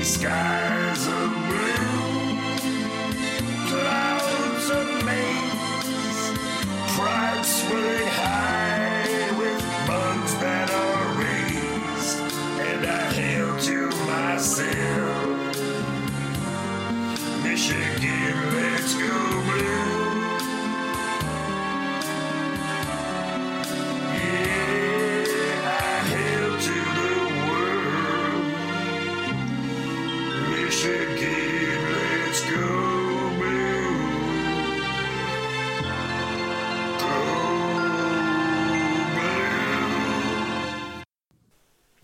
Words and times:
see 0.00 1.11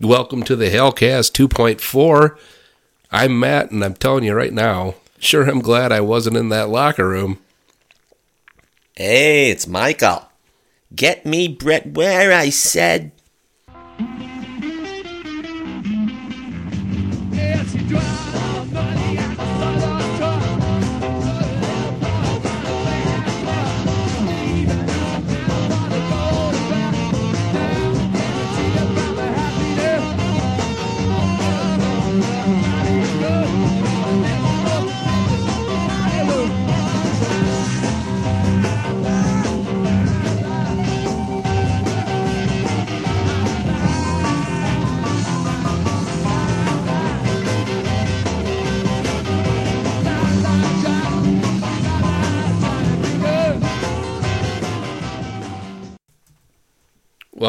Welcome 0.09 0.41
to 0.45 0.55
the 0.55 0.71
Hellcast 0.71 1.33
2.4. 1.33 2.35
I'm 3.11 3.39
Matt, 3.39 3.69
and 3.69 3.85
I'm 3.85 3.93
telling 3.93 4.23
you 4.23 4.33
right 4.33 4.51
now, 4.51 4.95
sure 5.19 5.47
I'm 5.47 5.59
glad 5.61 5.91
I 5.91 6.01
wasn't 6.01 6.35
in 6.35 6.49
that 6.49 6.67
locker 6.67 7.07
room. 7.07 7.37
Hey, 8.95 9.51
it's 9.51 9.67
Michael. 9.67 10.27
Get 10.95 11.27
me 11.27 11.47
Brett 11.47 11.93
where 11.93 12.33
I 12.33 12.49
said. 12.49 13.11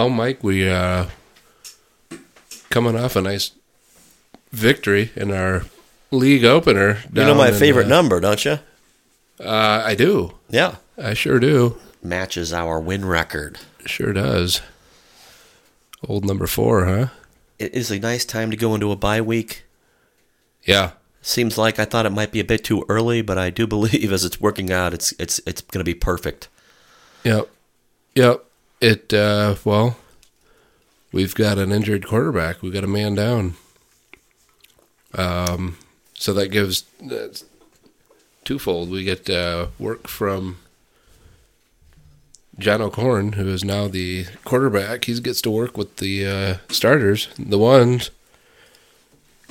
Well, 0.00 0.08
Mike, 0.08 0.42
we 0.42 0.66
uh 0.66 1.08
coming 2.70 2.96
off 2.96 3.16
a 3.16 3.20
nice 3.20 3.50
victory 4.50 5.10
in 5.14 5.30
our 5.30 5.64
league 6.10 6.42
opener. 6.42 7.00
You 7.12 7.24
know 7.24 7.34
my 7.34 7.50
favorite 7.50 7.84
uh, 7.84 7.90
number, 7.90 8.18
don't 8.18 8.42
you? 8.42 8.60
Uh, 9.38 9.82
I 9.84 9.94
do. 9.94 10.32
Yeah. 10.48 10.76
I 10.96 11.12
sure 11.12 11.38
do. 11.38 11.76
Matches 12.02 12.50
our 12.50 12.80
win 12.80 13.04
record. 13.04 13.58
Sure 13.84 14.14
does. 14.14 14.62
Old 16.08 16.24
number 16.24 16.46
four, 16.46 16.86
huh? 16.86 17.08
It 17.58 17.74
is 17.74 17.90
a 17.90 17.98
nice 17.98 18.24
time 18.24 18.50
to 18.50 18.56
go 18.56 18.74
into 18.74 18.92
a 18.92 18.96
bye 18.96 19.20
week. 19.20 19.64
Yeah. 20.64 20.92
Seems 21.20 21.58
like 21.58 21.78
I 21.78 21.84
thought 21.84 22.06
it 22.06 22.10
might 22.10 22.32
be 22.32 22.40
a 22.40 22.44
bit 22.44 22.64
too 22.64 22.86
early, 22.88 23.20
but 23.20 23.36
I 23.36 23.50
do 23.50 23.66
believe 23.76 24.14
as 24.14 24.24
it's 24.24 24.40
working 24.40 24.72
out, 24.72 24.94
it's 24.94 25.12
it's 25.18 25.42
it's 25.46 25.60
going 25.60 25.84
to 25.84 25.92
be 25.92 25.92
perfect. 25.92 26.48
Yep. 27.22 27.50
Yep. 28.14 28.46
It 28.80 29.12
uh 29.12 29.56
well, 29.64 29.96
we've 31.12 31.34
got 31.34 31.58
an 31.58 31.70
injured 31.72 32.06
quarterback. 32.06 32.62
We've 32.62 32.72
got 32.72 32.84
a 32.84 32.88
man 32.88 33.14
down. 33.14 33.54
Um 35.14 35.76
so 36.14 36.32
that 36.34 36.48
gives 36.48 36.84
uh, 37.10 37.28
twofold. 38.44 38.90
We 38.90 39.04
get 39.04 39.28
uh 39.28 39.66
work 39.78 40.08
from 40.08 40.58
John 42.58 42.82
O'Korn, 42.82 43.32
who 43.32 43.48
is 43.48 43.64
now 43.64 43.88
the 43.88 44.26
quarterback. 44.44 45.04
He 45.04 45.18
gets 45.20 45.40
to 45.42 45.50
work 45.50 45.76
with 45.76 45.96
the 45.96 46.26
uh 46.26 46.56
starters, 46.72 47.28
the 47.38 47.58
ones 47.58 48.10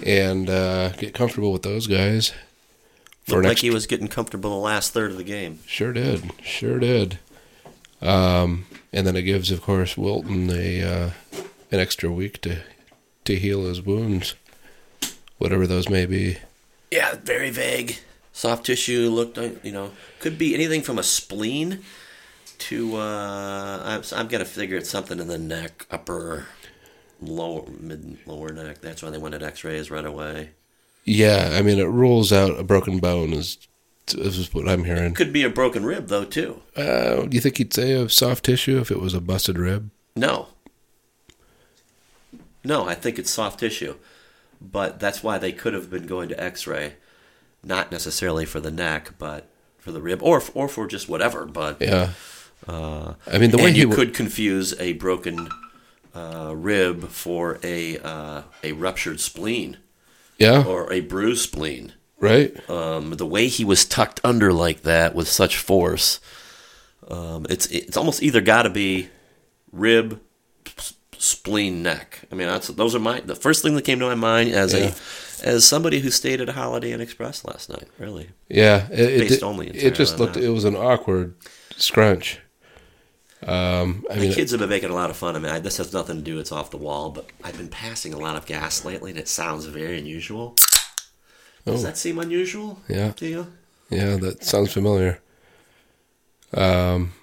and 0.03 0.49
uh 0.49 0.89
get 0.93 1.13
comfortable 1.13 1.51
with 1.51 1.63
those 1.63 1.85
guys. 1.85 2.33
Looked 3.27 3.45
like 3.45 3.59
he 3.59 3.69
was 3.69 3.85
getting 3.85 4.07
comfortable 4.07 4.49
the 4.49 4.55
last 4.55 4.91
third 4.91 5.11
of 5.11 5.17
the 5.17 5.23
game. 5.23 5.59
Sure 5.67 5.93
did. 5.93 6.31
Sure 6.41 6.79
did. 6.79 7.19
Um, 8.01 8.65
and 8.93 9.05
then 9.05 9.15
it 9.15 9.23
gives, 9.23 9.51
of 9.51 9.61
course, 9.61 9.97
Wilton 9.97 10.49
a 10.49 10.83
uh, 10.83 11.09
an 11.71 11.79
extra 11.79 12.11
week 12.11 12.41
to 12.41 12.61
to 13.25 13.35
heal 13.35 13.65
his 13.65 13.81
wounds, 13.81 14.35
whatever 15.37 15.67
those 15.67 15.89
may 15.89 16.05
be. 16.05 16.37
Yeah, 16.91 17.15
very 17.23 17.49
vague. 17.49 17.99
Soft 18.31 18.65
tissue 18.65 19.09
looked, 19.09 19.37
uh, 19.37 19.49
you 19.63 19.71
know, 19.71 19.91
could 20.19 20.37
be 20.37 20.53
anything 20.53 20.81
from 20.81 20.97
a 20.97 21.03
spleen 21.03 21.81
to 22.59 22.95
uh, 22.97 23.81
I'm, 23.83 24.01
I'm 24.15 24.27
gonna 24.27 24.45
figure 24.45 24.77
it's 24.77 24.89
something 24.89 25.19
in 25.19 25.27
the 25.27 25.37
neck, 25.37 25.85
upper, 25.91 26.45
lower, 27.21 27.65
mid, 27.79 28.17
lower 28.25 28.49
neck. 28.49 28.81
That's 28.81 29.03
why 29.03 29.09
they 29.09 29.17
wanted 29.17 29.43
X-rays 29.43 29.91
right 29.91 30.05
away. 30.05 30.51
Yeah, 31.05 31.51
I 31.53 31.61
mean, 31.61 31.79
it 31.79 31.87
rules 31.87 32.31
out 32.31 32.59
a 32.59 32.63
broken 32.63 32.99
bone. 32.99 33.33
Is 33.33 33.57
is 34.13 34.53
what 34.53 34.67
I'm 34.67 34.83
hearing. 34.83 35.13
Could 35.13 35.33
be 35.33 35.43
a 35.43 35.49
broken 35.49 35.85
rib 35.85 36.07
though 36.07 36.25
too. 36.25 36.61
Uh, 36.75 37.23
do 37.23 37.29
you 37.35 37.41
think 37.41 37.57
he'd 37.57 37.73
say 37.73 37.93
of 37.93 38.11
soft 38.13 38.45
tissue 38.45 38.79
if 38.79 38.91
it 38.91 38.99
was 38.99 39.13
a 39.13 39.21
busted 39.21 39.57
rib? 39.57 39.89
No. 40.15 40.47
No, 42.63 42.85
I 42.87 42.95
think 42.95 43.17
it's 43.17 43.31
soft 43.31 43.59
tissue. 43.59 43.95
But 44.61 44.99
that's 44.99 45.23
why 45.23 45.37
they 45.37 45.51
could 45.53 45.73
have 45.73 45.89
been 45.89 46.05
going 46.05 46.29
to 46.29 46.43
x-ray. 46.43 46.95
Not 47.63 47.91
necessarily 47.91 48.45
for 48.45 48.59
the 48.59 48.71
neck, 48.71 49.13
but 49.17 49.47
for 49.77 49.91
the 49.91 50.01
rib 50.01 50.21
or 50.21 50.41
or 50.53 50.67
for 50.67 50.87
just 50.87 51.07
whatever, 51.09 51.45
but 51.45 51.81
Yeah. 51.81 52.11
uh 52.67 53.13
I 53.31 53.37
mean, 53.37 53.51
the 53.51 53.57
way 53.57 53.69
you 53.71 53.87
w- 53.89 53.95
could 53.95 54.13
confuse 54.13 54.77
a 54.79 54.93
broken 54.93 55.47
uh, 56.13 56.53
rib 56.55 57.07
for 57.09 57.59
a 57.63 57.97
uh, 57.99 58.41
a 58.63 58.71
ruptured 58.73 59.19
spleen 59.21 59.77
Yeah. 60.37 60.63
or 60.65 60.91
a 60.91 60.99
bruised 61.01 61.43
spleen. 61.43 61.93
Right. 62.19 62.69
Um, 62.69 63.11
the 63.11 63.25
way 63.25 63.47
he 63.47 63.63
was 63.63 63.85
tucked 63.85 64.19
under 64.23 64.51
like 64.51 64.81
that 64.83 65.15
with 65.15 65.27
such 65.27 65.57
force, 65.57 66.19
um, 67.07 67.45
it's 67.49 67.65
it's 67.67 67.95
almost 67.97 68.21
either 68.21 68.41
got 68.41 68.63
to 68.63 68.69
be 68.69 69.09
rib, 69.71 70.19
spleen, 71.17 71.81
neck. 71.83 72.21
I 72.31 72.35
mean, 72.35 72.47
that's 72.47 72.67
those 72.67 72.93
are 72.95 72.99
my 72.99 73.19
the 73.21 73.35
first 73.35 73.61
thing 73.63 73.75
that 73.75 73.83
came 73.85 73.99
to 73.99 74.05
my 74.05 74.15
mind 74.15 74.51
as 74.51 74.73
Yeah. 74.73 74.93
a 75.43 75.47
as 75.47 75.65
somebody 75.65 75.99
who 75.99 76.11
stayed 76.11 76.41
at 76.41 76.49
a 76.49 76.53
Holiday 76.53 76.91
Inn 76.91 76.99
Express 77.01 77.45
last 77.45 77.69
night. 77.69 77.87
Really, 77.97 78.29
Yeah. 78.49 78.87
It, 78.91 78.99
it, 78.99 79.19
Based 79.21 79.33
did- 79.35 79.43
only 79.43 79.67
it 79.69 79.95
just 79.95 80.19
looked. 80.19 80.33
that. 80.33 80.43
It 80.43 80.49
was 80.49 80.65
an 80.65 80.75
awkward 80.75 81.35
scrunch. 81.77 82.39
Um, 83.47 84.05
I 84.11 84.15
the 84.15 84.19
mean, 84.21 84.33
kids 84.33 84.51
have 84.51 84.59
been 84.59 84.67
making 84.67 84.89
a 84.89 84.93
lot 84.93 85.09
of 85.09 85.15
fun 85.15 85.37
of 85.37 85.41
me. 85.41 85.47
I, 85.47 85.59
this 85.59 85.77
has 85.77 85.93
nothing 85.93 86.17
to 86.17 86.21
do. 86.21 86.39
It's 86.39 86.51
off 86.51 86.71
the 86.71 86.77
wall, 86.77 87.09
but 87.09 87.27
I've 87.41 87.55
been 87.57 87.69
passing 87.69 88.13
a 88.13 88.17
lot 88.17 88.35
of 88.35 88.45
gas 88.45 88.83
lately, 88.83 89.11
and 89.11 89.19
it 89.19 89.29
sounds 89.29 89.63
very 89.65 89.97
unusual. 89.97 90.55
Does 91.65 91.83
Oh. 91.83 91.87
that 91.87 91.97
seem 91.97 92.19
unusual 92.19 92.79
yeah. 92.87 93.11
to 93.13 93.27
you? 93.27 93.53
Yeah, 93.89 94.17
that 94.17 94.43
sounds 94.43 94.71
familiar. 94.73 95.19
Um, 96.53 97.13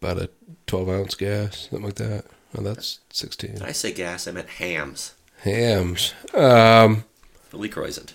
about 0.00 0.18
a 0.18 0.30
twelve 0.66 0.88
ounce 0.88 1.14
gas, 1.14 1.68
something 1.70 1.84
like 1.86 1.94
that. 1.96 2.24
Oh, 2.56 2.62
that's 2.62 3.00
sixteen. 3.10 3.54
When 3.54 3.62
I 3.68 3.72
say 3.72 3.92
gas, 3.92 4.28
I 4.28 4.32
meant 4.32 4.48
hams. 4.48 5.14
Hams. 5.42 6.14
Um, 6.32 7.04
The 7.50 7.56
Lee 7.58 7.70
isn't. 7.76 8.14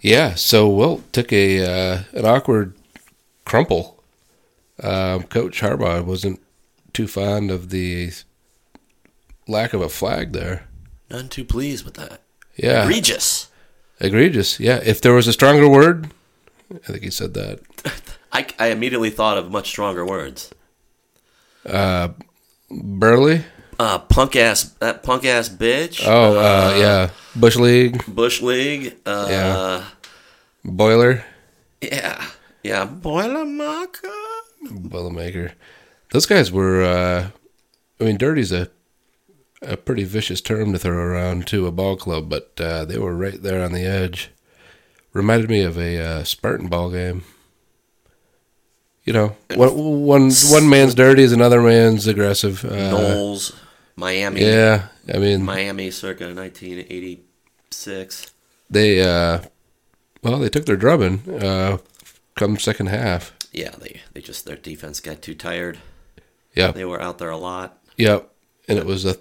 yeah. 0.00 0.34
So 0.34 0.68
Wilt 0.68 1.12
took 1.12 1.32
a 1.32 1.64
uh, 1.64 2.02
an 2.12 2.24
awkward 2.26 2.74
crumple. 3.44 4.02
Um, 4.82 5.22
Coach 5.24 5.60
Harbaugh 5.62 6.04
wasn't 6.04 6.40
too 6.92 7.06
fond 7.08 7.50
of 7.50 7.70
the 7.70 8.10
lack 9.48 9.72
of 9.72 9.80
a 9.80 9.88
flag 9.88 10.32
there. 10.32 10.66
None 11.10 11.28
too 11.30 11.44
pleased 11.44 11.84
with 11.84 11.94
that. 11.94 12.20
Yeah, 12.56 12.82
Egregious. 12.84 13.45
Egregious. 14.00 14.58
Yeah, 14.60 14.80
if 14.84 15.00
there 15.00 15.12
was 15.14 15.26
a 15.26 15.32
stronger 15.32 15.68
word, 15.68 16.10
I 16.72 16.92
think 16.92 17.02
he 17.02 17.10
said 17.10 17.34
that. 17.34 17.60
I, 18.32 18.46
I 18.58 18.66
immediately 18.68 19.10
thought 19.10 19.38
of 19.38 19.50
much 19.50 19.68
stronger 19.68 20.04
words. 20.04 20.52
Uh, 21.64 22.08
Burley. 22.70 23.44
Uh, 23.78 23.98
punk 23.98 24.36
ass, 24.36 24.64
that 24.80 25.02
punk 25.02 25.24
ass 25.24 25.48
bitch. 25.48 26.02
Oh, 26.06 26.38
uh, 26.38 26.74
yeah. 26.78 27.10
Bush 27.34 27.56
League. 27.56 28.04
Bush 28.06 28.40
League. 28.40 28.96
Uh, 29.04 29.26
Yeah. 29.30 29.84
Boiler. 30.64 31.24
yeah, 31.80 32.24
yeah. 32.64 32.86
Boilermaker. 32.86 34.10
Boilermaker. 34.64 35.52
Those 36.10 36.26
guys 36.26 36.50
were. 36.50 36.82
Uh, 36.82 37.28
I 38.00 38.04
mean, 38.04 38.16
Dirty's 38.16 38.50
a 38.52 38.68
a 39.62 39.76
pretty 39.76 40.04
vicious 40.04 40.40
term 40.40 40.72
to 40.72 40.78
throw 40.78 40.96
around 40.96 41.46
to 41.48 41.66
a 41.66 41.72
ball 41.72 41.96
club, 41.96 42.28
but 42.28 42.52
uh, 42.58 42.84
they 42.84 42.98
were 42.98 43.16
right 43.16 43.42
there 43.42 43.64
on 43.64 43.72
the 43.72 43.84
edge. 43.84 44.30
Reminded 45.12 45.48
me 45.48 45.62
of 45.62 45.78
a 45.78 45.98
uh, 45.98 46.24
Spartan 46.24 46.68
ball 46.68 46.90
game. 46.90 47.24
You 49.04 49.12
know, 49.12 49.36
one, 49.54 50.02
one, 50.04 50.30
one 50.48 50.68
man's 50.68 50.94
dirty 50.94 51.22
is 51.22 51.32
another 51.32 51.62
man's 51.62 52.06
aggressive. 52.08 52.64
Uh, 52.64 52.90
Knowles, 52.90 53.54
Miami, 53.94 54.40
yeah, 54.44 54.88
I 55.12 55.18
mean, 55.18 55.44
Miami, 55.44 55.92
circa 55.92 56.24
1986. 56.24 58.32
they 58.68 59.00
uh, 59.00 59.42
well, 60.22 60.38
they 60.40 60.48
took 60.48 60.66
their 60.66 60.76
drubbing 60.76 61.20
uh, 61.40 61.78
come 62.34 62.58
second 62.58 62.86
half. 62.86 63.32
Yeah, 63.52 63.70
they 63.78 64.00
they 64.12 64.20
just 64.20 64.44
their 64.44 64.56
defense 64.56 64.98
got 65.00 65.22
too 65.22 65.34
tired. 65.34 65.78
Yeah, 66.54 66.72
They 66.72 66.84
were 66.84 67.00
out 67.00 67.18
there 67.18 67.30
a 67.30 67.36
lot. 67.36 67.78
yep, 67.96 68.28
and 68.66 68.76
it 68.76 68.86
was 68.86 69.04
a 69.04 69.14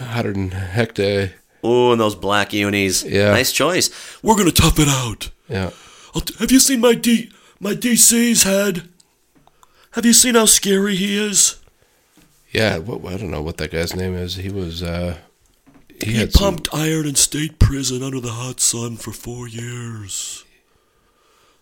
hundred 0.00 0.36
and 0.36 0.52
heck 0.54 0.94
day. 0.94 1.32
Oh, 1.62 1.92
and 1.92 2.00
those 2.00 2.14
black 2.14 2.52
unis. 2.52 3.02
Yeah. 3.04 3.30
Nice 3.30 3.52
choice. 3.52 3.90
We're 4.22 4.36
gonna 4.36 4.50
tough 4.52 4.78
it 4.78 4.88
out. 4.88 5.30
Yeah, 5.48 5.70
t- 6.14 6.34
have 6.38 6.52
you 6.52 6.60
seen 6.60 6.80
my 6.80 6.94
D 6.94 7.30
my 7.60 7.74
DC's 7.74 8.42
head? 8.44 8.88
Have 9.92 10.04
you 10.06 10.12
seen 10.12 10.34
how 10.34 10.44
scary 10.46 10.94
he 10.96 11.16
is? 11.18 11.56
yeah. 12.52 12.78
What, 12.78 13.12
I 13.12 13.16
don't 13.16 13.30
know 13.30 13.42
what 13.42 13.56
that 13.56 13.70
guy's 13.72 13.96
name 13.96 14.14
is. 14.14 14.36
He 14.36 14.50
was 14.50 14.82
uh, 14.82 15.16
he, 16.00 16.12
He 16.12 16.18
had 16.18 16.32
some- 16.32 16.54
pumped 16.56 16.68
iron 16.72 17.06
in 17.06 17.14
state 17.16 17.58
prison 17.58 18.02
under 18.02 18.20
the 18.20 18.32
hot 18.32 18.60
sun 18.60 18.96
for 18.96 19.12
four 19.12 19.48
years. 19.48 20.44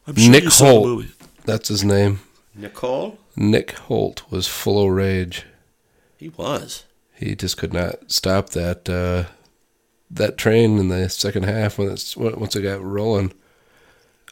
I'm 0.06 0.14
Nick 0.14 0.50
saw 0.50 0.64
the 0.82 0.88
Holt. 0.88 1.04
That's 1.44 1.68
his 1.68 1.82
name. 1.84 2.20
Nicole? 2.54 3.18
Nick 3.36 3.72
Holt 3.72 4.22
was 4.30 4.46
full 4.48 4.82
of 4.86 4.90
rage. 4.94 5.44
He 6.16 6.28
was. 6.30 6.84
He 7.16 7.34
just 7.34 7.56
could 7.56 7.72
not 7.72 8.10
stop 8.10 8.50
that 8.50 8.88
uh, 8.88 9.30
that 10.10 10.36
train 10.38 10.78
in 10.78 10.88
the 10.88 11.08
second 11.08 11.44
half 11.44 11.78
when 11.78 11.88
it's 11.90 12.16
once 12.16 12.54
it 12.56 12.62
got 12.62 12.82
rolling. 12.82 13.32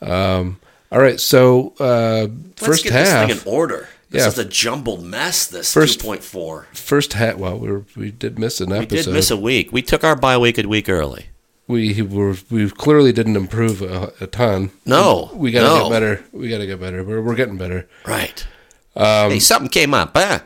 Um, 0.03 0.61
all 0.93 1.01
right, 1.01 1.19
so 1.19 1.75
uh, 1.81 2.27
Let's 2.29 2.63
first 2.67 2.85
get 2.85 2.93
half, 2.93 3.29
this 3.29 3.39
thing 3.43 3.49
in 3.53 3.53
order. 3.55 3.89
This 4.11 4.23
Yeah. 4.23 4.29
is 4.29 4.39
a 4.39 4.45
jumbled 4.45 5.03
mess, 5.05 5.47
this 5.47 5.73
First- 5.73 6.01
2.4. 6.01 6.67
first 6.73 7.15
half. 7.15 7.37
Well, 7.37 7.59
we 7.59 7.71
were, 7.71 7.85
we 7.97 8.11
did 8.11 8.39
miss 8.39 8.61
an 8.61 8.73
episode. 8.73 8.91
We 8.93 9.03
did 9.03 9.13
miss 9.13 9.31
a 9.31 9.37
week. 9.37 9.73
We 9.73 9.83
took 9.83 10.05
our 10.05 10.15
bye 10.15 10.39
week 10.39 10.59
a 10.59 10.69
week 10.69 10.89
early. 10.89 11.27
we 11.67 12.01
were 12.03 12.37
we 12.51 12.69
clearly 12.71 13.11
didn't 13.13 13.37
improve 13.37 13.81
a, 13.83 14.13
a 14.21 14.27
ton. 14.27 14.71
No, 14.85 15.31
we 15.35 15.51
got 15.51 15.63
to 15.63 15.67
no. 15.67 15.83
get 15.85 15.91
better. 15.91 16.25
We 16.33 16.49
got 16.51 16.59
to 16.59 16.67
get 16.67 16.79
better. 16.81 17.03
We're 17.03 17.23
we're 17.23 17.35
getting 17.35 17.57
better. 17.57 17.89
Right. 18.07 18.47
Um, 18.95 19.31
hey, 19.33 19.39
something 19.41 19.71
came 19.71 19.95
up. 19.95 20.13
Huh? 20.15 20.41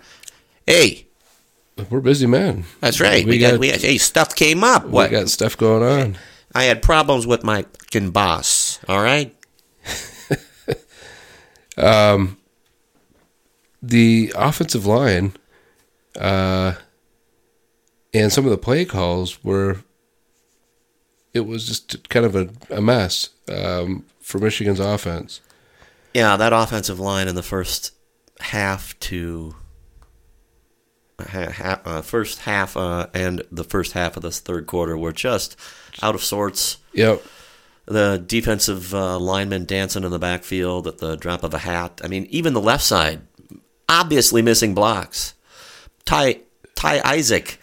Hey, 0.66 1.07
We're 1.90 2.00
busy 2.00 2.26
men. 2.26 2.64
that's 2.80 3.00
right. 3.00 3.24
We, 3.24 3.32
We 3.32 3.38
got, 3.38 3.52
got- 3.52 3.60
we 3.60 3.68
hey 3.70 3.98
stuff 3.98 4.34
came 4.34 4.62
up. 4.64 4.84
We 4.84 4.90
What? 4.90 5.10
got 5.10 5.28
stuff 5.28 5.56
going 5.56 5.82
on. 5.82 6.18
I 6.54 6.64
had 6.64 6.82
problems 6.82 7.26
with 7.26 7.44
my 7.44 7.62
fucking 7.80 8.10
boss. 8.10 8.78
All 8.88 9.02
right. 9.02 9.34
Um, 11.76 12.38
the 13.80 14.32
offensive 14.36 14.84
line 14.84 15.34
uh, 16.18 16.72
and 18.12 18.32
some 18.32 18.44
of 18.44 18.50
the 18.50 18.58
play 18.58 18.84
calls 18.84 19.44
were 19.44 19.76
it 21.32 21.40
was 21.46 21.68
just 21.68 22.08
kind 22.08 22.26
of 22.26 22.34
a, 22.34 22.48
a 22.70 22.80
mess 22.80 23.28
um, 23.48 24.04
for 24.20 24.38
Michigan's 24.40 24.80
offense. 24.80 25.40
Yeah, 26.14 26.36
that 26.36 26.52
offensive 26.52 26.98
line 26.98 27.28
in 27.28 27.36
the 27.36 27.44
first 27.44 27.92
half 28.40 28.98
to 29.00 29.54
ha- 31.20 31.80
uh, 31.84 32.02
first 32.02 32.40
half 32.40 32.76
uh, 32.76 33.08
and 33.14 33.42
the 33.50 33.64
first 33.64 33.92
half 33.92 34.16
of 34.16 34.22
this 34.22 34.40
third 34.40 34.66
quarter 34.66 34.96
were 34.96 35.12
just 35.12 35.56
out 36.02 36.14
of 36.14 36.22
sorts. 36.22 36.78
Yep. 36.92 37.22
The 37.86 38.22
defensive 38.24 38.94
uh, 38.94 39.18
lineman 39.18 39.64
dancing 39.64 40.04
in 40.04 40.10
the 40.10 40.18
backfield 40.18 40.86
at 40.86 40.98
the 40.98 41.16
drop 41.16 41.42
of 41.42 41.54
a 41.54 41.58
hat. 41.58 42.00
I 42.04 42.08
mean, 42.08 42.26
even 42.30 42.52
the 42.52 42.60
left 42.60 42.84
side, 42.84 43.20
obviously 43.88 44.42
missing 44.42 44.74
blocks. 44.74 45.34
Ty 46.04 46.40
Ty 46.74 47.00
Isaac, 47.04 47.58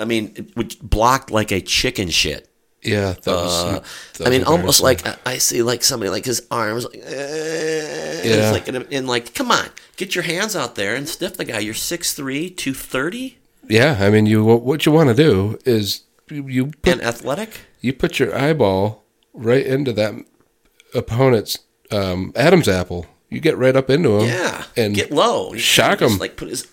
I 0.00 0.04
mean, 0.04 0.52
blocked 0.82 1.30
like 1.30 1.52
a 1.52 1.60
chicken 1.60 2.08
shit. 2.08 2.48
Yeah, 2.84 3.14
that 3.22 3.26
was. 3.26 3.64
Uh, 3.64 3.80
that 4.18 4.26
I 4.26 4.30
was 4.30 4.38
mean, 4.38 4.46
almost 4.46 4.82
like 4.82 5.06
I 5.06 5.16
I 5.26 5.38
see 5.38 5.62
like 5.62 5.82
somebody 5.82 6.10
like 6.10 6.24
his 6.24 6.42
arms 6.50 6.84
like, 6.84 7.00
eh, 7.04 8.22
Yeah. 8.24 8.50
like 8.50 8.68
and, 8.68 8.86
and 8.92 9.06
like 9.06 9.34
come 9.34 9.50
on, 9.50 9.68
get 9.96 10.14
your 10.14 10.24
hands 10.24 10.54
out 10.54 10.74
there 10.74 10.94
and 10.94 11.08
stiff 11.08 11.36
the 11.36 11.44
guy. 11.44 11.58
You're 11.60 11.74
6'3", 11.74 12.54
230 12.56 13.38
yeah. 13.66 13.96
I 14.00 14.10
mean, 14.10 14.26
you 14.26 14.44
what 14.44 14.84
you 14.84 14.92
want 14.92 15.08
to 15.08 15.14
do 15.14 15.58
is 15.64 16.02
you 16.30 16.66
put, 16.82 16.92
and 16.92 17.02
athletic. 17.02 17.60
you 17.80 17.92
put 17.94 18.18
your 18.18 18.36
eyeball 18.36 19.02
right 19.32 19.64
into 19.66 19.92
that 19.94 20.14
opponent's 20.94 21.58
um, 21.90 22.32
Adam's 22.36 22.68
apple. 22.68 23.06
You 23.30 23.40
get 23.40 23.56
right 23.58 23.74
up 23.74 23.90
into 23.90 24.18
him. 24.20 24.28
Yeah, 24.28 24.64
and 24.76 24.94
get 24.94 25.10
low, 25.10 25.54
shock 25.54 25.98
just, 26.00 26.12
him. 26.14 26.18
Like 26.18 26.36
put 26.36 26.48
his 26.48 26.66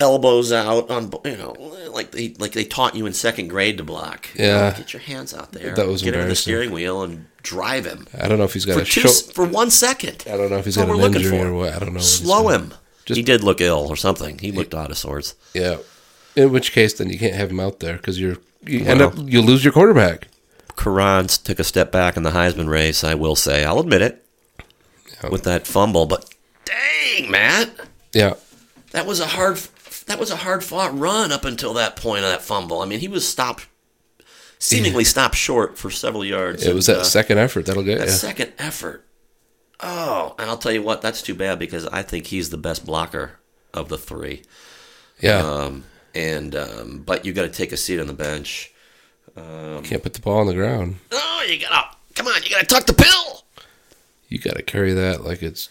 elbows 0.00 0.50
out 0.52 0.90
on 0.90 1.10
you 1.24 1.36
know 1.36 1.54
like 1.92 2.10
they 2.12 2.34
like 2.38 2.52
they 2.52 2.64
taught 2.64 2.94
you 2.96 3.06
in 3.06 3.12
second 3.12 3.48
grade 3.48 3.76
to 3.78 3.84
block. 3.84 4.28
You 4.34 4.42
know, 4.44 4.48
Yeah. 4.48 4.76
get 4.76 4.92
your 4.92 5.02
hands 5.02 5.34
out 5.34 5.52
there. 5.52 5.74
That 5.74 5.86
was 5.86 6.02
get 6.02 6.14
over 6.16 6.26
the 6.28 6.34
steering 6.34 6.70
wheel 6.72 7.02
and 7.02 7.26
drive 7.42 7.86
him 7.86 8.06
I 8.20 8.28
don't 8.28 8.36
know 8.38 8.44
if 8.44 8.52
he's 8.52 8.64
got 8.66 8.74
for 8.74 8.80
a 8.82 8.84
two 8.84 9.08
for 9.08 9.44
one 9.46 9.70
second. 9.70 10.24
I 10.26 10.36
don't 10.36 10.50
know 10.50 10.58
if 10.58 10.64
he's 10.64 10.76
got 10.76 10.88
an 10.90 11.00
injury 11.00 11.38
for. 11.38 11.46
or 11.48 11.54
what. 11.54 11.72
I 11.74 11.78
don't 11.78 11.94
know. 11.94 12.00
Slow 12.00 12.48
him. 12.48 12.74
Just- 13.06 13.16
he 13.16 13.22
did 13.22 13.42
look 13.42 13.60
ill 13.60 13.86
or 13.88 13.96
something. 13.96 14.38
He 14.38 14.52
looked 14.52 14.74
out 14.74 14.90
of 14.90 14.98
sorts. 14.98 15.34
Yeah. 15.54 15.76
In 16.36 16.52
which 16.52 16.72
case, 16.72 16.94
then 16.94 17.10
you 17.10 17.18
can't 17.18 17.34
have 17.34 17.50
him 17.50 17.58
out 17.60 17.80
there 17.80 17.96
because 17.96 18.20
you're 18.20 18.36
you 18.66 18.84
end 18.84 19.00
up 19.02 19.14
you 19.16 19.42
lose 19.42 19.64
your 19.64 19.72
quarterback. 19.72 20.28
Karan 20.76 21.26
took 21.26 21.58
a 21.58 21.64
step 21.64 21.90
back 21.92 22.16
in 22.16 22.22
the 22.22 22.30
Heisman 22.30 22.68
race. 22.68 23.02
I 23.04 23.14
will 23.14 23.36
say, 23.36 23.64
I'll 23.64 23.80
admit 23.80 24.00
it, 24.02 24.24
Yeah. 25.22 25.28
with 25.30 25.42
that 25.44 25.66
fumble. 25.66 26.06
But 26.06 26.24
dang, 26.64 27.30
Matt, 27.30 27.70
Yeah. 28.14 28.34
that 28.92 29.06
was 29.06 29.18
a 29.20 29.26
hard 29.26 29.58
that 30.10 30.18
was 30.18 30.30
a 30.32 30.36
hard 30.36 30.64
fought 30.64 30.96
run 30.98 31.30
up 31.30 31.44
until 31.44 31.72
that 31.74 31.94
point 31.94 32.24
of 32.24 32.30
that 32.30 32.42
fumble. 32.42 32.82
I 32.82 32.86
mean, 32.86 32.98
he 32.98 33.06
was 33.06 33.26
stopped, 33.26 33.68
seemingly 34.58 35.04
stopped 35.04 35.36
short 35.36 35.78
for 35.78 35.88
several 35.88 36.24
yards. 36.24 36.66
It 36.66 36.74
was 36.74 36.88
And, 36.88 36.98
that 36.98 37.02
uh, 37.02 37.04
second 37.04 37.38
effort 37.38 37.66
that'll 37.66 37.84
get 37.84 37.98
that 38.00 38.08
second 38.10 38.52
effort. 38.58 39.06
Oh, 39.78 40.34
and 40.36 40.50
I'll 40.50 40.58
tell 40.58 40.72
you 40.72 40.82
what, 40.82 41.00
that's 41.00 41.22
too 41.22 41.34
bad 41.34 41.60
because 41.60 41.86
I 41.86 42.02
think 42.02 42.26
he's 42.26 42.50
the 42.50 42.58
best 42.58 42.84
blocker 42.84 43.38
of 43.72 43.88
the 43.88 43.96
three. 43.96 44.42
Yeah. 45.20 45.38
Um, 45.38 45.84
and 46.12 46.56
um, 46.56 47.02
but 47.06 47.24
you 47.24 47.32
got 47.32 47.42
to 47.42 47.48
take 47.48 47.70
a 47.70 47.76
seat 47.76 48.00
on 48.00 48.08
the 48.08 48.12
bench. 48.12 48.72
Can't 49.36 50.02
put 50.02 50.14
the 50.14 50.20
ball 50.20 50.40
on 50.40 50.46
the 50.48 50.54
ground. 50.54 50.96
Oh, 51.12 51.46
you 51.48 51.60
gotta 51.60 51.96
come 52.14 52.26
on, 52.26 52.42
you 52.42 52.50
gotta 52.50 52.66
tuck 52.66 52.84
the 52.84 52.92
pill. 52.92 53.44
You 54.28 54.38
got 54.38 54.56
to 54.56 54.62
carry 54.62 54.92
that 54.92 55.24
like 55.24 55.42
it's. 55.42 55.68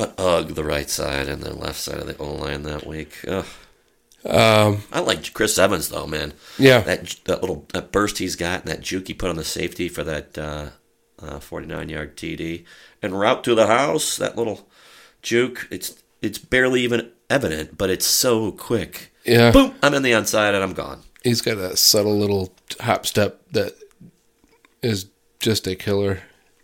But 0.00 0.14
ugh, 0.16 0.48
the 0.54 0.64
right 0.64 0.88
side 0.88 1.28
and 1.28 1.42
the 1.42 1.54
left 1.54 1.78
side 1.78 1.98
of 1.98 2.06
the 2.06 2.16
O 2.16 2.32
line 2.32 2.62
that 2.62 2.86
week. 2.86 3.18
Ugh. 3.28 3.44
Um, 4.24 4.82
I 4.90 5.00
like 5.00 5.34
Chris 5.34 5.58
Evans 5.58 5.90
though, 5.90 6.06
man. 6.06 6.32
yeah. 6.58 6.80
That 6.80 7.16
that 7.26 7.42
little 7.42 7.66
that 7.74 7.92
burst 7.92 8.16
he's 8.16 8.34
got 8.34 8.62
and 8.62 8.70
that 8.70 8.80
juke 8.80 9.08
he 9.08 9.14
put 9.14 9.28
on 9.28 9.36
the 9.36 9.44
safety 9.44 9.90
for 9.90 10.02
that 10.04 10.38
uh, 10.38 10.70
uh, 11.20 11.38
49 11.38 11.90
yard 11.90 12.16
TD 12.16 12.64
and 13.02 13.20
route 13.20 13.44
to 13.44 13.54
the 13.54 13.66
house. 13.66 14.16
That 14.16 14.38
little 14.38 14.70
juke. 15.20 15.68
It's 15.70 16.02
it's 16.22 16.38
barely 16.38 16.80
even 16.80 17.12
evident, 17.28 17.76
but 17.76 17.90
it's 17.90 18.06
so 18.06 18.52
quick. 18.52 19.12
Yeah. 19.26 19.50
Boom! 19.52 19.74
I'm 19.82 19.92
in 19.92 20.02
the 20.02 20.12
onside 20.12 20.54
and 20.54 20.62
I'm 20.62 20.72
gone. 20.72 21.02
He's 21.22 21.42
got 21.42 21.58
that 21.58 21.76
subtle 21.76 22.16
little 22.16 22.54
hop 22.80 23.04
step 23.04 23.42
that 23.52 23.74
is 24.80 25.10
just 25.40 25.66
a 25.66 25.76
killer 25.76 26.22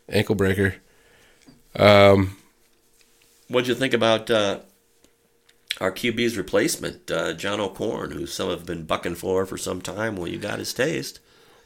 ankle 0.08 0.36
breaker. 0.36 0.76
Um, 1.78 2.38
What'd 3.48 3.68
you 3.68 3.74
think 3.74 3.94
about 3.94 4.30
uh, 4.30 4.60
our 5.80 5.92
QB's 5.92 6.36
replacement, 6.36 7.10
uh, 7.10 7.32
John 7.34 7.60
O'Korn, 7.60 8.10
who 8.12 8.26
some 8.26 8.50
have 8.50 8.66
been 8.66 8.84
bucking 8.84 9.14
for 9.16 9.46
for 9.46 9.56
some 9.56 9.80
time? 9.80 10.16
Well, 10.16 10.28
you 10.28 10.38
got 10.38 10.58
his 10.58 10.72
taste. 10.74 11.20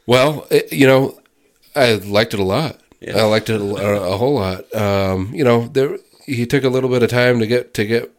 well, 0.05 0.45
it, 0.51 0.71
you 0.71 0.85
know, 0.85 1.19
I 1.75 1.93
liked 1.93 2.33
it 2.33 2.39
a 2.39 2.43
lot. 2.43 2.79
Yeah. 2.99 3.17
I 3.17 3.23
liked 3.23 3.49
it 3.49 3.59
a, 3.59 3.63
a 4.03 4.17
whole 4.17 4.35
lot. 4.35 4.73
Um, 4.75 5.33
you 5.33 5.43
know, 5.43 5.67
there 5.67 5.97
he 6.25 6.45
took 6.45 6.63
a 6.63 6.69
little 6.69 6.89
bit 6.89 7.01
of 7.01 7.09
time 7.09 7.39
to 7.39 7.47
get 7.47 7.73
to 7.75 7.85
get 7.85 8.11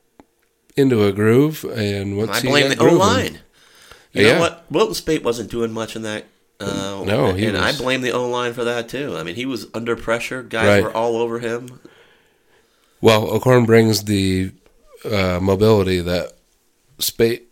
into 0.76 1.04
a 1.04 1.12
groove, 1.12 1.64
and 1.64 2.16
once 2.16 2.38
I 2.38 2.40
blame 2.42 2.68
the 2.70 2.78
O 2.80 2.92
line. 2.94 3.40
You 4.12 4.26
Yeah. 4.26 4.34
know 4.34 4.40
what? 4.40 4.64
Wilton 4.70 4.94
Speight 4.94 5.22
wasn't 5.22 5.50
doing 5.50 5.72
much 5.72 5.94
in 5.96 6.02
that. 6.02 6.24
Uh, 6.60 7.02
No, 7.06 7.32
he 7.32 7.46
and 7.46 7.56
I 7.56 7.72
blame 7.76 8.02
the 8.02 8.12
O 8.12 8.28
line 8.28 8.52
for 8.54 8.64
that 8.64 8.88
too. 8.88 9.16
I 9.16 9.22
mean, 9.22 9.36
he 9.36 9.46
was 9.46 9.66
under 9.74 9.96
pressure. 9.96 10.42
Guys 10.42 10.66
Right. 10.68 10.82
were 10.82 10.94
all 10.96 11.16
over 11.16 11.38
him. 11.38 11.80
Well, 13.02 13.28
O'Korn 13.28 13.66
brings 13.66 14.04
the 14.04 14.52
uh, 15.04 15.40
mobility 15.42 16.00
that 16.00 16.32
Speight. 16.98 17.42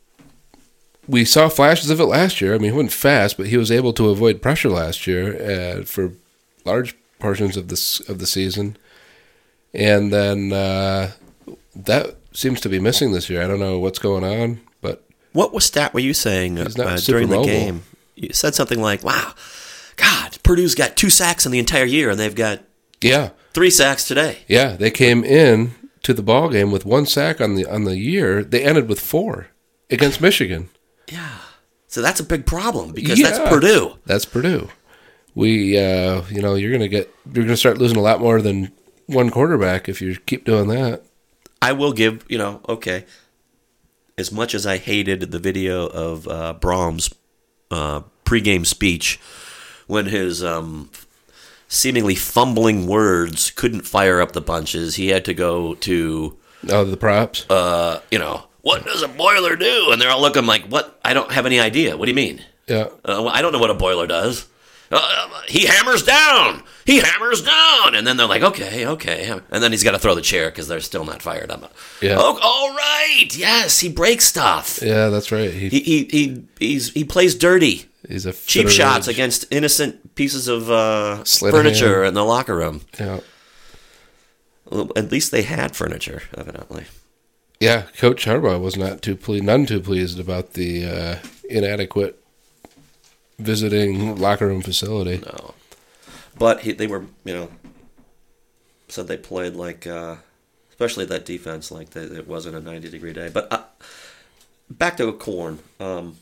We 1.09 1.25
saw 1.25 1.49
flashes 1.49 1.91
of 1.91 1.99
it 1.99 2.05
last 2.05 2.41
year. 2.41 2.55
I 2.55 2.59
mean, 2.59 2.71
he 2.71 2.77
wasn't 2.77 2.93
fast, 2.93 3.37
but 3.37 3.49
he 3.49 3.57
was 3.57 3.73
able 3.73 3.93
to 3.95 4.11
avoid 4.11 4.41
pressure 4.41 4.69
last 4.71 5.09
year 5.09 5.81
uh, 5.81 5.85
for 5.85 6.13
large 6.65 6.95
portions 7.19 7.57
of 7.57 7.67
this 7.67 7.99
of 8.09 8.21
the 8.21 8.27
season. 8.29 8.77
And 9.75 10.13
then 10.13 10.53
uh, 10.53 11.13
that 11.75 12.17
seems 12.33 12.61
to 12.61 12.69
be 12.69 12.79
missing 12.79 13.11
this 13.13 13.29
year. 13.29 13.43
I 13.43 13.49
don't 13.49 13.59
know 13.59 13.81
what's 13.81 13.99
going 13.99 14.23
on, 14.23 14.61
but 14.81 15.05
What 15.33 15.53
was 15.53 15.65
stat 15.65 15.93
were 15.93 16.01
you 16.01 16.15
saying 16.15 16.59
uh, 16.59 16.99
during 17.05 17.29
the 17.29 17.43
game? 17.43 17.83
You 18.15 18.33
said 18.33 18.55
something 18.55 18.81
like, 18.81 19.03
"Wow, 19.03 19.35
God, 19.97 20.39
Purdue's 20.45 20.77
got 20.77 20.97
two 20.97 21.11
sacks 21.11 21.45
in 21.45 21.51
the 21.51 21.59
entire 21.59 21.85
year, 21.85 22.11
and 22.11 22.21
they've 22.21 22.35
got 22.35 22.61
Yeah, 23.03 23.31
three 23.53 23.71
sacks 23.71 24.07
today." 24.07 24.39
yeah. 24.49 24.77
They 24.77 24.91
came 24.91 25.25
in 25.25 25.75
to 26.03 26.15
the 26.15 26.23
ball 26.23 26.49
game 26.49 26.71
with 26.71 26.85
one 26.85 27.07
sack 27.07 27.41
on 27.41 27.55
the 27.55 27.67
on 27.67 27.85
the 27.85 27.97
year. 27.97 28.43
They 28.43 28.63
ended 28.63 28.89
with 28.89 29.01
four 29.01 29.49
against 29.91 30.21
Michigan. 30.21 30.71
Yeah. 31.09 31.39
So 31.87 32.01
that's 32.03 32.21
a 32.21 32.25
big 32.25 32.47
problem 32.47 32.93
because 32.93 33.21
that's 33.21 33.39
Purdue. 33.39 33.99
That's 34.07 34.25
Purdue. 34.25 34.69
We, 35.35 35.79
uh, 35.79 36.23
you 36.31 36.41
know, 36.41 36.55
you're 36.55 36.73
gonna 36.73 36.89
get 36.89 37.13
you're 37.33 37.45
gonna 37.45 37.57
start 37.57 37.79
losing 37.79 37.97
a 37.97 38.03
lot 38.03 38.21
more 38.21 38.41
than 38.41 38.73
one 39.07 39.31
quarterback 39.31 39.89
if 39.89 40.01
you 40.01 40.17
keep 40.27 40.45
doing 40.45 40.69
that. 40.69 41.03
I 41.61 41.73
will 41.73 41.93
give, 41.93 42.25
you 42.29 42.39
know, 42.39 42.61
okay. 42.69 43.05
As 44.17 44.31
much 44.31 44.55
as 44.55 44.67
I 44.67 44.77
hated 44.77 45.33
the 45.33 45.39
video 45.39 45.87
of 45.87 46.29
uh, 46.29 46.55
Brohm's 46.61 47.13
uh, 47.71 48.03
pregame 48.25 48.67
speech 48.67 49.19
when 49.87 50.07
his 50.07 50.45
um, 50.45 50.91
seemingly 51.71 52.15
fumbling 52.17 52.87
words 52.87 53.51
couldn't 53.53 53.87
fire 53.87 54.21
up 54.21 54.33
the 54.33 54.41
bunches, 54.43 54.97
he 54.97 55.09
had 55.09 55.25
to 55.25 55.33
go 55.33 55.75
to, 55.77 56.37
Oh, 56.69 56.85
the 56.85 56.97
props. 56.99 57.49
uh, 57.49 58.03
you 58.11 58.19
know, 58.19 58.45
what 58.61 58.85
does 58.85 59.03
a 59.03 59.09
boiler 59.09 59.57
do? 59.57 59.89
And 59.91 60.01
they're 60.03 60.11
all 60.11 60.21
looking 60.21 60.45
like, 60.45 60.65
what? 60.67 60.99
I 61.03 61.15
don't 61.15 61.33
have 61.33 61.47
any 61.47 61.59
idea. 61.59 61.97
What 61.97 62.05
do 62.05 62.11
you 62.11 62.17
mean? 62.17 62.45
yeah, 62.67 62.85
Uh, 63.05 63.23
well, 63.25 63.29
I 63.31 63.41
don't 63.41 63.53
know 63.53 63.59
what 63.59 63.71
a 63.71 63.75
boiler 63.75 64.07
does. 64.07 64.47
Uh, 64.93 65.29
he 65.47 65.67
hammers 65.67 66.03
down. 66.03 66.65
He 66.85 66.99
hammers 66.99 67.43
down, 67.43 67.95
and 67.95 68.05
then 68.05 68.17
they're 68.17 68.27
like, 68.27 68.43
"Okay, 68.43 68.85
okay," 68.87 69.31
and 69.51 69.63
then 69.63 69.71
he's 69.71 69.85
got 69.85 69.93
to 69.93 70.01
throw 70.01 70.17
the 70.17 70.21
chair 70.21 70.51
because 70.51 70.67
they're 70.67 70.81
still 70.81 71.05
not 71.05 71.23
fired 71.23 71.49
up. 71.53 71.73
Yeah. 72.03 72.17
Oh, 72.19 72.37
all 72.43 72.75
right. 72.75 73.29
Yes, 73.31 73.79
he 73.79 73.89
breaks 73.89 74.25
stuff. 74.25 74.81
yeah. 74.83 75.09
That's 75.09 75.31
right. 75.31 75.53
He, 75.53 75.69
He 75.69 75.79
he 75.81 76.05
he 76.11 76.43
he's, 76.59 76.91
he 76.93 77.05
plays 77.05 77.37
dirty, 77.37 77.87
he's 78.11 78.27
a 78.27 78.33
cheap 78.33 78.69
shots 78.69 79.09
against 79.09 79.47
innocent 79.51 80.15
pieces 80.15 80.49
of 80.49 80.71
uh, 80.71 81.25
furniture 81.25 82.05
in 82.05 82.15
the 82.15 82.25
locker 82.25 82.57
room. 82.57 82.83
Yeah, 82.99 83.21
Well, 84.71 84.91
at 84.97 85.11
least 85.11 85.31
they 85.33 85.43
had 85.43 85.75
furniture, 85.77 86.23
evidently. 86.37 86.85
yeah. 87.61 87.83
Coach 87.97 88.25
Harbaugh 88.27 88.61
was 88.61 88.77
not 88.77 89.03
too 89.03 89.17
pleased, 89.17 89.45
none 89.45 89.67
too 89.67 89.81
pleased 89.81 90.19
about 90.21 90.53
the 90.55 90.85
uh, 90.87 91.17
inadequate 91.49 92.23
visiting 93.39 94.17
locker 94.17 94.47
room 94.47 94.63
facility. 94.63 95.19
No, 95.25 95.55
but 96.39 96.61
he, 96.61 96.73
they 96.73 96.87
were, 96.87 97.05
you 97.25 97.35
know, 97.35 97.49
said 98.89 99.07
they 99.09 99.17
played 99.17 99.55
like, 99.55 99.87
uh, 99.87 100.17
especially 100.71 101.05
that 101.07 101.25
defense, 101.25 101.71
like 101.71 101.91
that 101.91 102.13
it 102.13 102.27
wasn't 102.29 102.57
a 102.57 102.61
ninety 102.61 102.91
degree 102.91 103.13
day. 103.13 103.31
But 103.33 103.53
uh, 103.53 103.63
back 104.69 104.97
to 104.99 105.11
Korn, 105.13 105.59
um, 105.79 106.17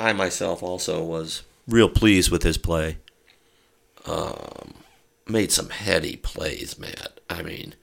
I, 0.00 0.12
myself 0.12 0.62
also 0.62 1.02
was 1.02 1.42
real 1.68 1.88
pleased 1.88 2.30
with 2.30 2.42
his 2.42 2.58
play. 2.58 2.96
Um, 4.06 4.74
made 5.28 5.52
some 5.52 5.68
heady 5.70 6.16
plays, 6.16 6.78
Matt. 6.78 7.20
I 7.28 7.42
mean, 7.42 7.74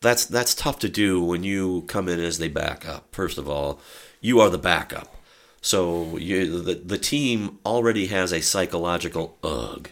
that's 0.00 0.24
that's 0.24 0.54
tough 0.54 0.78
to 0.80 0.88
do 0.88 1.22
when 1.22 1.42
you 1.42 1.82
come 1.88 2.08
in 2.08 2.20
as 2.20 2.38
the 2.38 2.48
backup. 2.48 3.14
First 3.14 3.38
of 3.38 3.48
all, 3.48 3.80
you 4.20 4.40
are 4.40 4.50
the 4.50 4.58
backup, 4.58 5.14
so 5.60 6.16
you 6.18 6.60
the 6.62 6.74
the 6.74 6.98
team 6.98 7.58
already 7.64 8.06
has 8.08 8.32
a 8.32 8.42
psychological 8.42 9.38
ugh. 9.42 9.88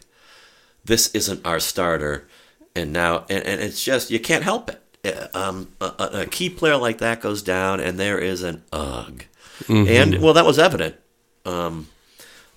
This 0.85 1.09
isn't 1.15 1.45
our 1.47 1.61
starter, 1.61 2.29
and 2.77 2.93
now 2.93 3.25
and, 3.31 3.45
and 3.45 3.61
it's 3.61 3.83
just 3.83 4.11
you 4.11 4.21
can't 4.21 4.45
help 4.45 4.71
it. 4.71 4.77
Uh, 5.03 5.29
Um, 5.33 5.69
a, 5.81 5.85
a- 5.99 6.21
a 6.23 6.27
key 6.27 6.51
player 6.51 6.77
like 6.77 6.99
that 6.99 7.23
goes 7.23 7.43
down, 7.43 7.81
and 7.81 7.99
there 7.99 8.19
is 8.19 8.43
an 8.43 8.63
ugh, 8.73 9.25
and 9.69 10.21
well, 10.23 10.35
that 10.35 10.45
was 10.45 10.59
evident. 10.59 10.97
Um, 11.45 11.89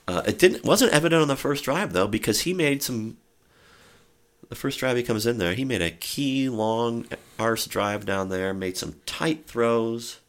uh, 0.08 0.22
it 0.28 0.38
didn't 0.40 0.64
wasn't 0.66 0.92
evident 0.94 1.22
on 1.22 1.28
the 1.28 1.36
first 1.36 1.64
drive 1.64 1.94
though 1.94 2.08
because 2.08 2.42
he 2.42 2.54
made 2.54 2.84
some. 2.84 3.18
The 4.50 4.56
first 4.56 4.78
drive 4.80 4.98
he 4.98 5.04
comes 5.04 5.26
in 5.26 5.38
there, 5.40 5.54
he 5.56 5.66
made 5.66 5.82
a 5.82 5.90
key 5.90 6.48
long 6.50 7.06
arse 7.40 7.66
drive 7.66 8.06
down 8.06 8.30
there, 8.30 8.54
made 8.54 8.78
some 8.78 8.96
tight 9.06 9.48
throws. 9.48 10.20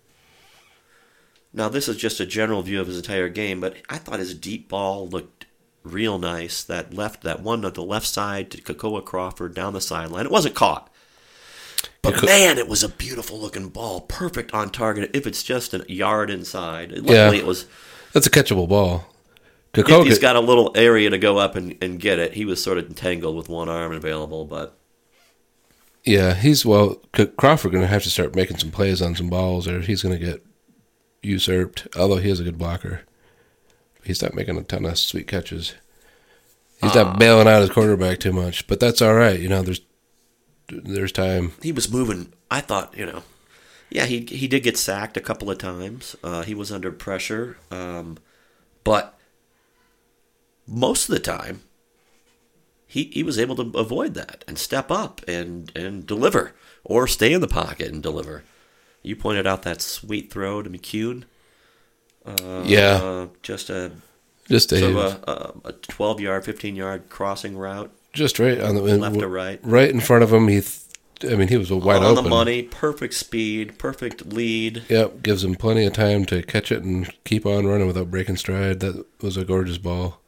Now 1.52 1.68
this 1.68 1.88
is 1.88 1.96
just 1.96 2.20
a 2.20 2.26
general 2.26 2.62
view 2.62 2.80
of 2.80 2.87
his 2.87 2.96
entire 2.96 3.28
game, 3.28 3.61
but 3.61 3.76
I 3.88 3.99
thought 3.99 4.18
his 4.20 4.34
deep 4.34 4.68
ball 4.68 5.08
looked 5.08 5.46
real 5.82 6.18
nice. 6.18 6.62
That 6.64 6.94
left, 6.94 7.23
that 7.23 7.40
one 7.42 7.64
on 7.64 7.73
the 7.75 7.82
left 7.82 8.06
side 8.06 8.50
to 8.52 8.62
Kekoa 8.62 9.04
Crawford 9.04 9.54
down 9.54 9.73
the 9.75 9.80
sideline. 9.80 10.25
It 10.26 10.32
wasn't 10.32 10.54
caught, 10.54 10.90
but 12.02 12.14
Kako- 12.14 12.26
man, 12.26 12.58
it 12.58 12.68
was 12.68 12.82
a 12.82 12.88
beautiful 12.88 13.38
looking 13.38 13.68
ball, 13.68 14.00
perfect 14.02 14.54
on 14.54 14.70
target. 14.70 15.11
If 15.12 15.26
it's 15.26 15.42
just 15.42 15.75
a 15.75 15.84
yard 15.92 16.30
inside, 16.30 16.92
luckily 16.92 17.14
Yeah. 17.14 17.32
it 17.32 17.46
was. 17.46 17.66
That's 18.14 18.26
a 18.28 18.30
catchable 18.30 18.68
ball. 18.68 19.04
If 19.75 20.06
he's 20.06 20.21
got 20.21 20.37
a 20.37 20.40
little 20.40 20.71
area 20.76 21.11
to 21.11 21.18
go 21.18 21.38
up 21.38 21.56
and, 21.56 21.76
and 21.83 21.99
get 21.99 22.21
it. 22.21 22.35
He 22.35 22.44
was 22.44 22.62
sort 22.62 22.78
of 22.78 22.87
entangled 22.87 23.37
with 23.37 23.49
one 23.49 23.68
arm 23.68 23.92
available, 23.92 24.44
but 24.44 24.78
yeah, 26.04 26.35
he's 26.35 26.64
well. 26.64 27.00
Crawford 27.37 27.73
going 27.73 27.83
to 27.83 27.88
have 27.88 28.04
to 28.04 28.11
start 28.11 28.37
making 28.37 28.59
some 28.59 28.71
plays 28.71 29.02
on 29.02 29.16
some 29.16 29.28
balls, 29.28 29.66
or 29.66 29.80
he's 29.80 30.02
going 30.02 30.16
to 30.16 30.25
get 30.25 30.47
usurped. 31.23 31.88
Although 31.97 32.18
he 32.18 32.30
is 32.30 32.38
a 32.38 32.44
good 32.44 32.56
blocker, 32.56 33.00
he's 34.04 34.23
not 34.23 34.35
making 34.35 34.56
a 34.59 34.62
ton 34.62 34.85
of 34.85 34.97
sweet 34.97 35.26
catches. 35.26 35.75
He's 36.80 36.94
not 36.94 37.06
ah. 37.06 37.16
bailing 37.16 37.49
out 37.49 37.62
his 37.62 37.71
quarterback 37.71 38.21
too 38.21 38.33
much, 38.33 38.68
but 38.68 38.78
that's 38.78 39.02
all 39.02 39.14
right. 39.14 39.40
You 39.40 39.49
know, 39.49 39.62
there's 39.62 39.80
there's 40.68 41.11
time. 41.12 41.52
he 41.62 41.73
was 41.73 41.90
moving. 41.90 42.33
I 42.49 42.61
thought, 42.61 42.97
you 42.97 43.06
know, 43.06 43.25
yeah, 43.95 44.05
he 44.07 44.21
he 44.29 44.47
did 44.49 44.63
get 44.65 44.77
sacked 44.77 45.17
a 45.17 45.21
couple 45.21 45.51
of 45.51 45.57
times. 45.59 46.15
Uh, 46.23 46.43
he 46.43 46.55
was 46.55 46.71
under 46.71 46.91
pressure, 46.93 47.57
um, 47.71 48.19
but 48.83 49.19
most 50.67 51.09
of 51.09 51.15
the 51.15 51.21
time, 51.21 51.63
he 52.87 53.05
he 53.05 53.23
was 53.23 53.39
able 53.39 53.57
to 53.57 53.79
avoid 53.79 54.15
that 54.15 54.45
and 54.49 54.59
step 54.59 54.91
up 54.91 55.21
and 55.29 55.71
and 55.77 56.07
deliver 56.07 56.53
or 56.85 57.07
stay 57.07 57.33
in 57.33 57.41
the 57.41 57.49
pocket 57.49 57.93
and 57.93 58.03
deliver. 58.03 58.43
You 59.03 59.17
pointed 59.17 59.47
out 59.47 59.63
that 59.63 59.81
sweet 59.83 60.31
throw 60.33 60.63
to 60.63 60.71
McCune. 60.71 61.25
Uh, 62.25 62.63
Yeah. 62.67 63.27
just 63.43 63.69
a 63.69 63.93
Just 64.49 64.73
a, 64.73 64.79
sort 64.79 64.93
of 64.97 64.99
a, 65.29 65.31
a, 65.31 65.69
a 65.69 65.73
twelve 65.73 66.21
yard, 66.21 66.45
fifteen 66.45 66.75
yard 66.75 67.09
crossing 67.11 67.57
route. 67.57 67.91
just 68.15 68.39
right 68.39 68.59
on 68.61 68.75
the 68.75 68.81
Left 68.83 69.19
to 69.19 69.29
right. 69.29 69.61
right 69.63 69.91
in 69.91 70.01
front 70.01 70.23
of 70.25 70.33
him. 70.33 70.49
He, 70.49 70.61
th- 70.63 70.79
I 71.31 71.37
mean, 71.37 71.49
he 71.49 71.57
was 71.57 71.71
a 71.71 71.76
wide 71.76 71.97
on 71.99 72.04
open. 72.04 72.25
the 72.25 72.31
money, 72.31 72.62
perfect 72.62 73.14
speed, 73.14 73.78
perfect 73.78 74.26
lead. 74.26 74.83
Yep, 74.88 75.23
gives 75.23 75.45
him 75.45 75.54
plenty 75.54 75.85
of 75.87 75.93
time 75.93 76.25
to 76.26 76.43
catch 76.43 76.71
it 76.73 76.83
and 76.83 77.11
keep 77.25 77.47
on 77.47 77.66
running 77.66 77.87
without 77.87 78.11
breaking 78.11 78.37
stride. 78.37 78.81
That 78.81 79.04
was 79.23 79.37
a 79.37 79.45
gorgeous 79.45 79.78
ball. 79.78 80.21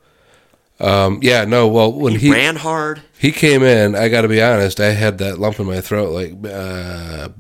Um, 0.78 1.20
yeah, 1.22 1.44
no, 1.46 1.66
well, 1.68 1.90
when 1.92 2.12
He, 2.14 2.18
he 2.26 2.32
ran 2.32 2.56
hard. 2.56 3.00
he 3.18 3.32
came 3.32 3.62
in, 3.62 3.94
I 3.94 4.08
got 4.08 4.22
to 4.22 4.28
be 4.28 4.42
honest, 4.42 4.78
I 4.78 4.90
had 4.92 5.16
that 5.18 5.38
lump 5.38 5.58
in 5.58 5.66
my 5.66 5.80
throat. 5.80 6.10
Like, 6.12 6.32
uh, 6.52 7.30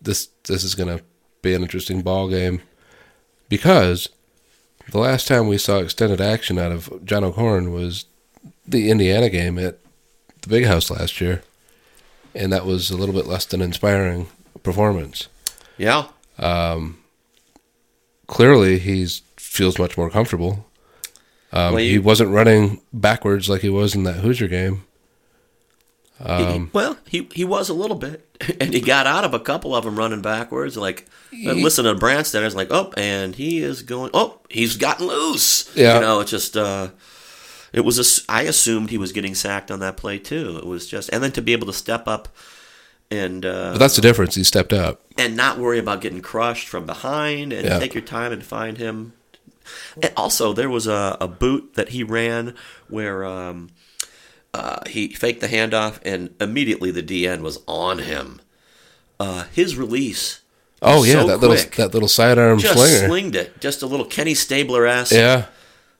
this 0.00 0.28
this 0.44 0.62
is 0.62 0.74
gonna 0.76 1.00
be 1.42 1.54
an 1.54 1.62
interesting 1.62 2.02
ball 2.02 2.28
game 2.28 2.62
because 3.48 4.08
the 4.90 4.98
last 4.98 5.26
time 5.26 5.48
we 5.48 5.58
saw 5.58 5.78
extended 5.78 6.20
action 6.20 6.56
out 6.58 6.70
of 6.72 7.04
John 7.04 7.24
O'Korn 7.24 7.72
was 7.72 8.04
the 8.66 8.90
Indiana 8.90 9.28
game 9.28 9.58
at 9.58 9.78
the 10.42 10.48
Big 10.48 10.64
House 10.66 10.88
last 10.90 11.20
year, 11.20 11.42
and 12.38 12.52
that 12.52 12.64
was 12.64 12.90
a 12.90 12.96
little 12.96 13.14
bit 13.14 13.26
less 13.26 13.44
than 13.44 13.60
inspiring 13.60 14.28
performance. 14.62 15.28
Yeah. 15.76 16.06
Um, 16.38 16.98
clearly 18.26 18.78
he's 18.78 19.22
feels 19.36 19.78
much 19.78 19.96
more 19.96 20.10
comfortable. 20.10 20.66
Um, 21.52 21.74
Well, 21.74 21.82
he 21.82 21.98
wasn't 21.98 22.30
running 22.30 22.80
backwards 22.92 23.48
like 23.48 23.62
he 23.62 23.70
was 23.70 23.94
in 23.94 24.02
that 24.04 24.16
Hoosier 24.16 24.48
game. 24.48 24.84
He- 26.18 26.24
Um, 26.24 26.70
well, 26.72 26.96
he 27.08 27.28
he 27.32 27.44
was 27.44 27.68
a 27.68 27.74
little 27.74 27.96
bit, 27.96 28.26
and 28.60 28.74
he 28.74 28.80
got 28.80 29.06
out 29.06 29.24
of 29.24 29.34
a 29.34 29.38
couple 29.40 29.74
of 29.74 29.84
them 29.84 29.96
running 29.96 30.20
backwards. 30.20 30.76
Like, 30.76 31.06
uh, 31.32 31.52
listen 31.52 31.84
to 31.84 31.94
Brandstatter, 31.94 32.44
it's 32.44 32.56
like, 32.56 32.72
oh, 32.72 32.92
and 32.96 33.34
he 33.36 33.58
is 33.62 33.82
going. 33.82 34.10
Oh, 34.14 34.40
he's 34.50 34.76
gotten 34.76 35.06
loose. 35.06 35.70
Yeah. 35.76 35.94
you 35.94 36.00
know, 36.00 36.20
it's 36.20 36.30
just. 36.30 36.56
uh 36.56 36.88
it 37.72 37.80
was. 37.84 37.98
a, 37.98 38.30
I 38.32 38.42
assumed 38.42 38.90
he 38.90 38.98
was 38.98 39.12
getting 39.12 39.34
sacked 39.34 39.70
on 39.70 39.80
that 39.80 39.96
play 39.96 40.18
too. 40.18 40.56
It 40.58 40.66
was 40.66 40.86
just, 40.86 41.08
and 41.12 41.22
then 41.22 41.32
to 41.32 41.42
be 41.42 41.52
able 41.52 41.66
to 41.66 41.72
step 41.72 42.06
up 42.08 42.28
and 43.10 43.44
uh, 43.46 43.72
But 43.72 43.78
that's 43.78 43.96
the 43.96 44.02
difference. 44.02 44.34
He 44.34 44.44
stepped 44.44 44.72
up. 44.72 45.00
and 45.16 45.36
not 45.36 45.58
worry 45.58 45.78
about 45.78 46.00
getting 46.00 46.20
crushed 46.20 46.68
from 46.68 46.84
behind 46.86 47.52
and 47.52 47.66
Yeah. 47.66 47.78
take 47.78 47.94
your 47.94 48.02
time 48.04 48.32
and 48.32 48.44
find 48.44 48.76
him. 48.78 49.14
And 50.02 50.12
also, 50.16 50.52
there 50.52 50.70
was 50.70 50.86
a, 50.86 51.16
a 51.20 51.28
boot 51.28 51.74
that 51.74 51.90
he 51.90 52.02
ran 52.02 52.54
where 52.88 53.24
um, 53.24 53.68
uh, 54.54 54.80
he 54.88 55.08
faked 55.08 55.40
the 55.42 55.48
handoff 55.48 55.98
and 56.04 56.34
immediately 56.40 56.90
the 56.90 57.02
DN 57.02 57.40
was 57.42 57.60
on 57.66 57.98
him. 57.98 58.40
Uh, 59.20 59.44
his 59.52 59.76
release, 59.76 60.40
Oh 60.80 61.02
yeah, 61.02 61.14
So 61.14 61.26
that 61.26 61.38
little 61.40 61.56
that 61.76 61.92
little 61.92 62.08
sidearm 62.08 62.60
just 62.60 62.74
slinger. 62.74 63.08
slinged 63.08 63.34
it, 63.34 63.60
just 63.60 63.82
a 63.82 63.86
little 63.86 64.06
Kenny 64.06 64.32
Stabler 64.34 64.86
ass. 64.86 65.10
Yeah, 65.12 65.46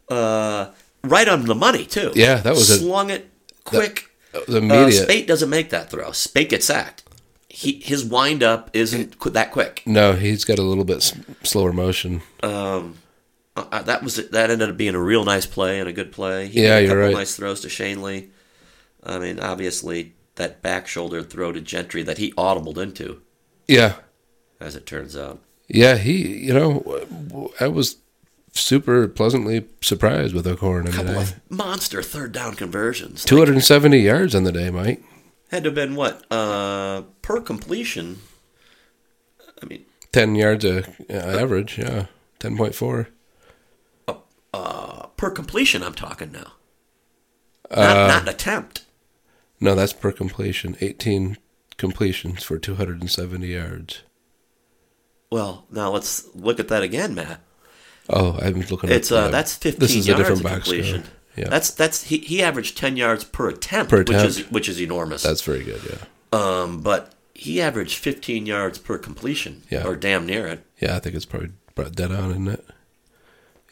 uh, 0.09 0.69
right 1.09 1.29
on 1.29 1.45
the 1.47 1.55
money 1.55 1.85
too. 1.85 2.13
Yeah, 2.15 2.37
that 2.37 2.51
was 2.55 2.71
a- 2.71 2.79
slung 2.79 3.11
it 3.11 3.29
quick. 3.65 4.09
that 4.33 4.47
was 4.49 5.01
Uh. 5.01 5.05
Speight 5.05 5.27
doesn't 5.27 5.51
make 5.51 5.71
that 5.71 5.91
throw. 5.91 6.13
Speight 6.13 6.51
gets 6.51 6.67
sacked. 6.67 7.05
he 7.51 7.81
his 7.83 8.05
wind 8.05 8.43
up 8.43 8.71
isn't 8.73 9.19
that 9.33 9.51
quick. 9.51 9.83
No, 9.87 10.13
he's 10.13 10.45
got 10.45 10.59
a 10.59 10.63
little 10.63 10.85
bit 10.85 10.99
s- 10.99 11.15
slower 11.43 11.73
motion. 11.73 12.23
Um, 12.43 12.97
uh, 13.57 13.65
uh, 13.73 13.83
that 13.83 14.03
was 14.05 14.17
that 14.17 14.51
ended 14.51 14.69
up 14.71 14.77
being 14.77 14.95
a 14.95 15.01
real 15.03 15.25
nice 15.25 15.47
play 15.47 15.81
and 15.81 15.89
a 15.89 15.93
good 15.93 16.13
play. 16.13 16.47
He 16.49 16.63
Yeah, 16.63 16.77
a 16.77 16.81
you're 16.83 16.89
couple 16.91 17.03
right. 17.05 17.15
Nice 17.15 17.35
throws 17.37 17.61
to 17.63 17.69
Schoenle. 17.69 18.29
I 19.03 19.19
mean, 19.19 19.41
obviously 19.41 20.13
that 20.37 20.63
back 20.63 20.87
shoulder 20.87 21.23
throw 21.23 21.51
to 21.53 21.61
Gentry 21.61 22.03
that 22.05 22.19
he 22.19 22.33
audibled 22.33 22.77
into, 22.79 23.23
Yeah, 23.67 23.95
as 24.61 24.77
it 24.77 24.87
turns 24.87 25.17
out. 25.17 25.41
yeah. 25.69 25.97
He, 25.97 26.45
you 26.47 26.53
know, 26.55 27.51
I 27.59 27.67
was 27.69 27.97
super 28.53 29.09
pleasantly 29.09 29.67
surprised 29.81 30.35
with 30.35 30.47
O'Korn 30.47 30.87
A 30.87 30.93
couple 30.93 31.19
of 31.19 31.41
monster 31.51 32.03
third 32.03 32.33
down 32.33 32.55
conversions. 32.55 33.25
Two 33.25 33.39
hundred 33.39 33.55
and 33.55 33.65
seventy 33.65 33.99
yards 33.99 34.35
on 34.35 34.45
the 34.45 34.53
day, 34.53 34.71
Mike. 34.71 35.03
Had 35.51 35.65
to 35.65 35.69
have 35.69 35.75
been 35.75 35.95
what 35.95 36.25
uh, 36.31 37.03
per 37.23 37.41
completion. 37.41 38.19
I 39.63 39.67
mean, 39.67 39.85
Ten 40.13 40.35
yards 40.35 40.65
a 40.65 40.89
uh, 41.11 41.13
average. 41.41 41.79
Yeah, 41.79 42.07
ten 42.39 42.57
point 42.57 42.75
four. 42.75 43.09
uh, 44.55 45.07
per 45.17 45.31
completion. 45.31 45.83
I'm 45.83 45.95
talking 45.95 46.33
now. 46.33 46.53
Not, 47.71 47.97
Uh, 47.97 48.07
not 48.09 48.23
an 48.23 48.29
attempt. 48.29 48.85
No, 49.61 49.75
that's 49.75 49.93
per 49.93 50.13
completion. 50.13 50.77
Eighteen 50.81 51.37
completions 51.77 52.43
for 52.43 52.59
two 52.59 52.77
hundred 52.77 53.01
and 53.01 53.11
seventy 53.11 53.49
yards. 53.49 54.03
Well, 55.31 55.67
now 55.71 55.91
let's 55.91 56.35
look 56.35 56.59
at 56.59 56.69
that 56.69 56.83
again, 56.83 57.15
Matt. 57.15 57.41
Oh, 58.11 58.39
I'm 58.41 58.61
looking. 58.63 58.91
It's 58.91 59.13
at, 59.13 59.19
uh, 59.25 59.29
that's 59.29 59.55
15 59.57 59.81
This 59.81 59.95
is 59.95 60.07
a 60.07 60.11
yards 60.13 60.21
different 60.29 60.45
of 60.45 60.51
completion. 60.63 61.05
Yeah, 61.37 61.49
That's 61.51 61.71
that's 61.71 62.05
he, 62.05 62.19
he 62.19 62.43
averaged 62.43 62.77
10 62.77 62.97
yards 62.97 63.23
per 63.23 63.49
attempt, 63.49 63.91
Per 63.91 63.99
which 64.03 64.11
is 64.11 64.51
which 64.51 64.69
is 64.69 64.81
enormous. 64.81 65.23
that's 65.23 65.43
very 65.43 65.63
good. 65.63 65.81
Yeah, 65.89 66.05
um, 66.39 66.81
but 66.81 67.13
he 67.35 67.61
averaged 67.63 67.97
15 67.99 68.45
yards 68.47 68.79
per 68.79 68.99
completion, 68.99 69.63
Yeah. 69.71 69.87
or 69.87 69.95
damn 69.95 70.27
near 70.27 70.49
it. 70.49 70.65
yeah. 70.81 70.97
I 70.97 70.99
think 70.99 71.15
it's 71.15 71.25
probably 71.27 71.51
brought 71.77 71.93
dead 71.95 72.11
on, 72.11 72.31
isn't 72.33 72.49
it? 72.49 72.65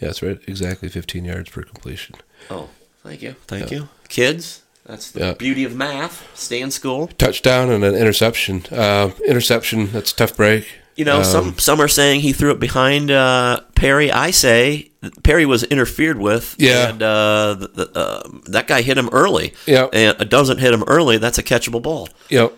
Yeah, 0.00 0.09
that's 0.09 0.23
right. 0.23 0.38
Exactly 0.47 0.88
fifteen 0.90 1.25
yards 1.25 1.50
per 1.50 1.62
completion. 1.62 2.14
Oh, 2.50 2.69
thank 3.02 3.23
you, 3.23 3.35
thank 3.49 3.71
you, 3.73 3.88
kids. 4.09 4.62
That's 4.85 5.11
the 5.11 5.21
Yeah. 5.21 5.33
beauty 5.33 5.64
of 5.64 5.75
math. 5.75 6.25
Stay 6.38 6.61
in 6.61 6.71
school. 6.71 7.09
Touchdown 7.19 7.71
and 7.71 7.83
an 7.83 7.97
interception. 7.97 8.64
Uh, 8.71 9.11
interception. 9.26 9.90
That's 9.90 10.12
a 10.12 10.16
tough 10.16 10.37
break. 10.37 10.69
You 10.97 11.05
know, 11.05 11.19
Um, 11.19 11.25
some 11.25 11.59
some 11.59 11.81
are 11.81 11.88
saying 11.88 12.21
he 12.23 12.33
threw 12.33 12.50
it 12.50 12.59
behind 12.59 13.11
uh, 13.11 13.61
Perry. 13.75 14.11
I 14.11 14.31
say 14.31 14.91
Perry 15.23 15.45
was 15.47 15.62
interfered 15.65 16.19
with. 16.19 16.57
Yeah. 16.59 16.88
and 16.88 17.03
uh, 17.03 17.55
the, 17.55 17.69
the, 17.69 17.99
uh, 17.99 18.23
that 18.47 18.67
guy 18.67 18.81
hit 18.83 18.97
him 18.97 19.09
early. 19.12 19.53
Yeah. 19.67 19.88
and 19.93 20.21
it 20.21 20.31
doesn't 20.31 20.59
hit 20.59 20.73
him 20.73 20.85
early. 20.87 21.19
That's 21.19 21.38
a 21.38 21.43
catchable 21.43 21.83
ball. 21.83 22.09
Yep. 22.31 22.53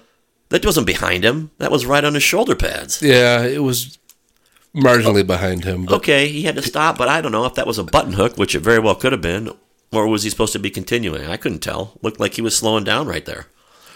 That 0.51 0.65
wasn't 0.65 0.87
behind 0.87 1.25
him. 1.25 1.51
That 1.59 1.71
was 1.71 1.85
right 1.85 2.05
on 2.05 2.15
his 2.15 2.23
shoulder 2.23 2.55
pads. 2.55 3.03
Yeah, 3.03 3.43
it 3.43 3.63
was 3.63 3.99
marginally 4.75 5.27
behind 5.27 5.65
him, 5.65 5.85
but 5.85 5.95
Okay, 5.97 6.29
he 6.29 6.43
had 6.45 6.55
to 6.57 6.63
stop, 6.63 6.97
but 6.97 7.09
I 7.09 7.21
don't 7.21 7.33
know 7.33 7.45
if 7.45 7.55
that 7.55 7.67
was 7.67 7.79
a 7.79 7.85
button 7.85 8.13
hook, 8.15 8.37
which 8.39 8.55
it 8.55 8.61
very 8.61 8.79
well 8.79 8.95
could 8.95 9.13
have 9.13 9.21
been, 9.21 9.51
or 9.93 10.07
was 10.07 10.23
he 10.23 10.31
supposed 10.31 10.53
to 10.55 10.59
be 10.59 10.71
continuing? 10.71 11.27
I 11.27 11.37
couldn't 11.37 11.59
tell. 11.61 11.99
Looked 12.03 12.21
like 12.21 12.35
he 12.35 12.43
was 12.43 12.57
slowing 12.57 12.85
down 12.85 13.07
right 13.09 13.25
there. 13.27 13.47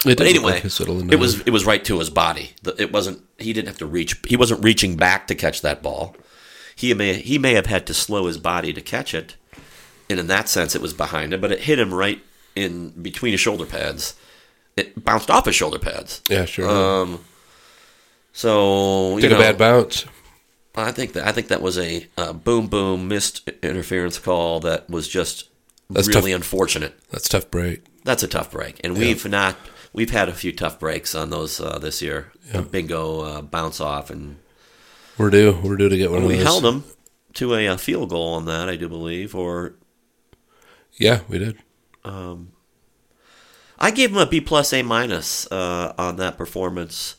It 0.05 0.17
But 0.17 0.27
anyway, 0.27 0.61
like 0.61 0.65
it 1.11 1.19
was 1.19 1.41
it 1.41 1.49
was 1.51 1.65
right 1.65 1.83
to 1.85 1.99
his 1.99 2.09
body. 2.09 2.51
It 2.77 2.91
wasn't. 2.91 3.21
He 3.37 3.53
didn't 3.53 3.67
have 3.67 3.77
to 3.79 3.85
reach. 3.85 4.15
He 4.27 4.35
wasn't 4.37 4.63
reaching 4.63 4.95
back 4.95 5.27
to 5.27 5.35
catch 5.35 5.61
that 5.61 5.81
ball. 5.81 6.15
He 6.75 6.93
may 6.93 7.13
he 7.13 7.37
may 7.37 7.53
have 7.53 7.67
had 7.67 7.85
to 7.87 7.93
slow 7.93 8.25
his 8.27 8.37
body 8.37 8.73
to 8.73 8.81
catch 8.81 9.13
it, 9.13 9.35
and 10.09 10.19
in 10.19 10.27
that 10.27 10.49
sense, 10.49 10.75
it 10.75 10.81
was 10.81 10.93
behind 10.93 11.33
him. 11.33 11.41
But 11.41 11.51
it 11.51 11.59
hit 11.61 11.79
him 11.79 11.93
right 11.93 12.21
in 12.55 12.89
between 13.01 13.31
his 13.31 13.41
shoulder 13.41 13.65
pads. 13.65 14.15
It 14.75 15.03
bounced 15.03 15.29
off 15.29 15.45
his 15.45 15.55
shoulder 15.55 15.79
pads. 15.79 16.21
yeah, 16.29 16.45
sure. 16.45 16.69
Um. 16.69 17.23
So 18.33 19.15
you 19.17 19.21
Took 19.21 19.31
know, 19.31 19.37
a 19.37 19.41
bad 19.41 19.57
bounce. 19.57 20.05
I 20.75 20.91
think 20.91 21.13
that 21.13 21.27
I 21.27 21.31
think 21.31 21.49
that 21.49 21.61
was 21.61 21.77
a 21.77 22.07
uh, 22.17 22.33
boom 22.33 22.67
boom 22.67 23.07
missed 23.07 23.47
interference 23.61 24.17
call 24.17 24.59
that 24.61 24.89
was 24.89 25.07
just 25.07 25.49
That's 25.89 26.07
really 26.07 26.31
tough. 26.31 26.37
unfortunate. 26.37 26.95
That's 27.11 27.29
tough 27.29 27.51
break. 27.51 27.83
That's 28.03 28.23
a 28.23 28.27
tough 28.27 28.51
break, 28.51 28.81
and 28.83 28.97
we've 28.97 29.25
not 29.29 29.55
we've 29.93 30.09
had 30.09 30.27
a 30.27 30.33
few 30.33 30.51
tough 30.51 30.79
breaks 30.79 31.15
on 31.15 31.29
those 31.29 31.59
uh, 31.61 31.79
this 31.79 32.01
year. 32.01 32.31
Yeah. 32.53 32.61
Bingo 32.61 33.21
uh, 33.21 33.41
bounce 33.41 33.79
off, 33.79 34.09
and 34.09 34.37
We're 35.17 35.29
due. 35.29 35.59
We're 35.63 35.77
due 35.77 35.89
to 35.89 35.97
get 35.97 36.11
one 36.11 36.23
of 36.23 36.27
we 36.27 36.37
held 36.37 36.63
them 36.63 36.83
to 37.35 37.55
a, 37.55 37.67
uh 37.67 37.77
field 37.77 38.09
goal 38.09 38.33
on 38.33 38.45
that, 38.45 38.69
I 38.69 38.75
do 38.75 38.89
believe. 38.89 39.33
Or 39.35 39.75
Yeah, 40.97 41.21
we 41.27 41.39
did. 41.39 41.57
um, 42.03 42.49
I 43.79 43.91
gave 43.91 44.11
him 44.11 44.17
a 44.17 44.25
B 44.25 44.39
plus 44.39 44.71
A 44.73 44.81
minus 44.81 45.51
uh, 45.51 45.93
on 45.97 46.15
that 46.17 46.37
performance. 46.37 47.15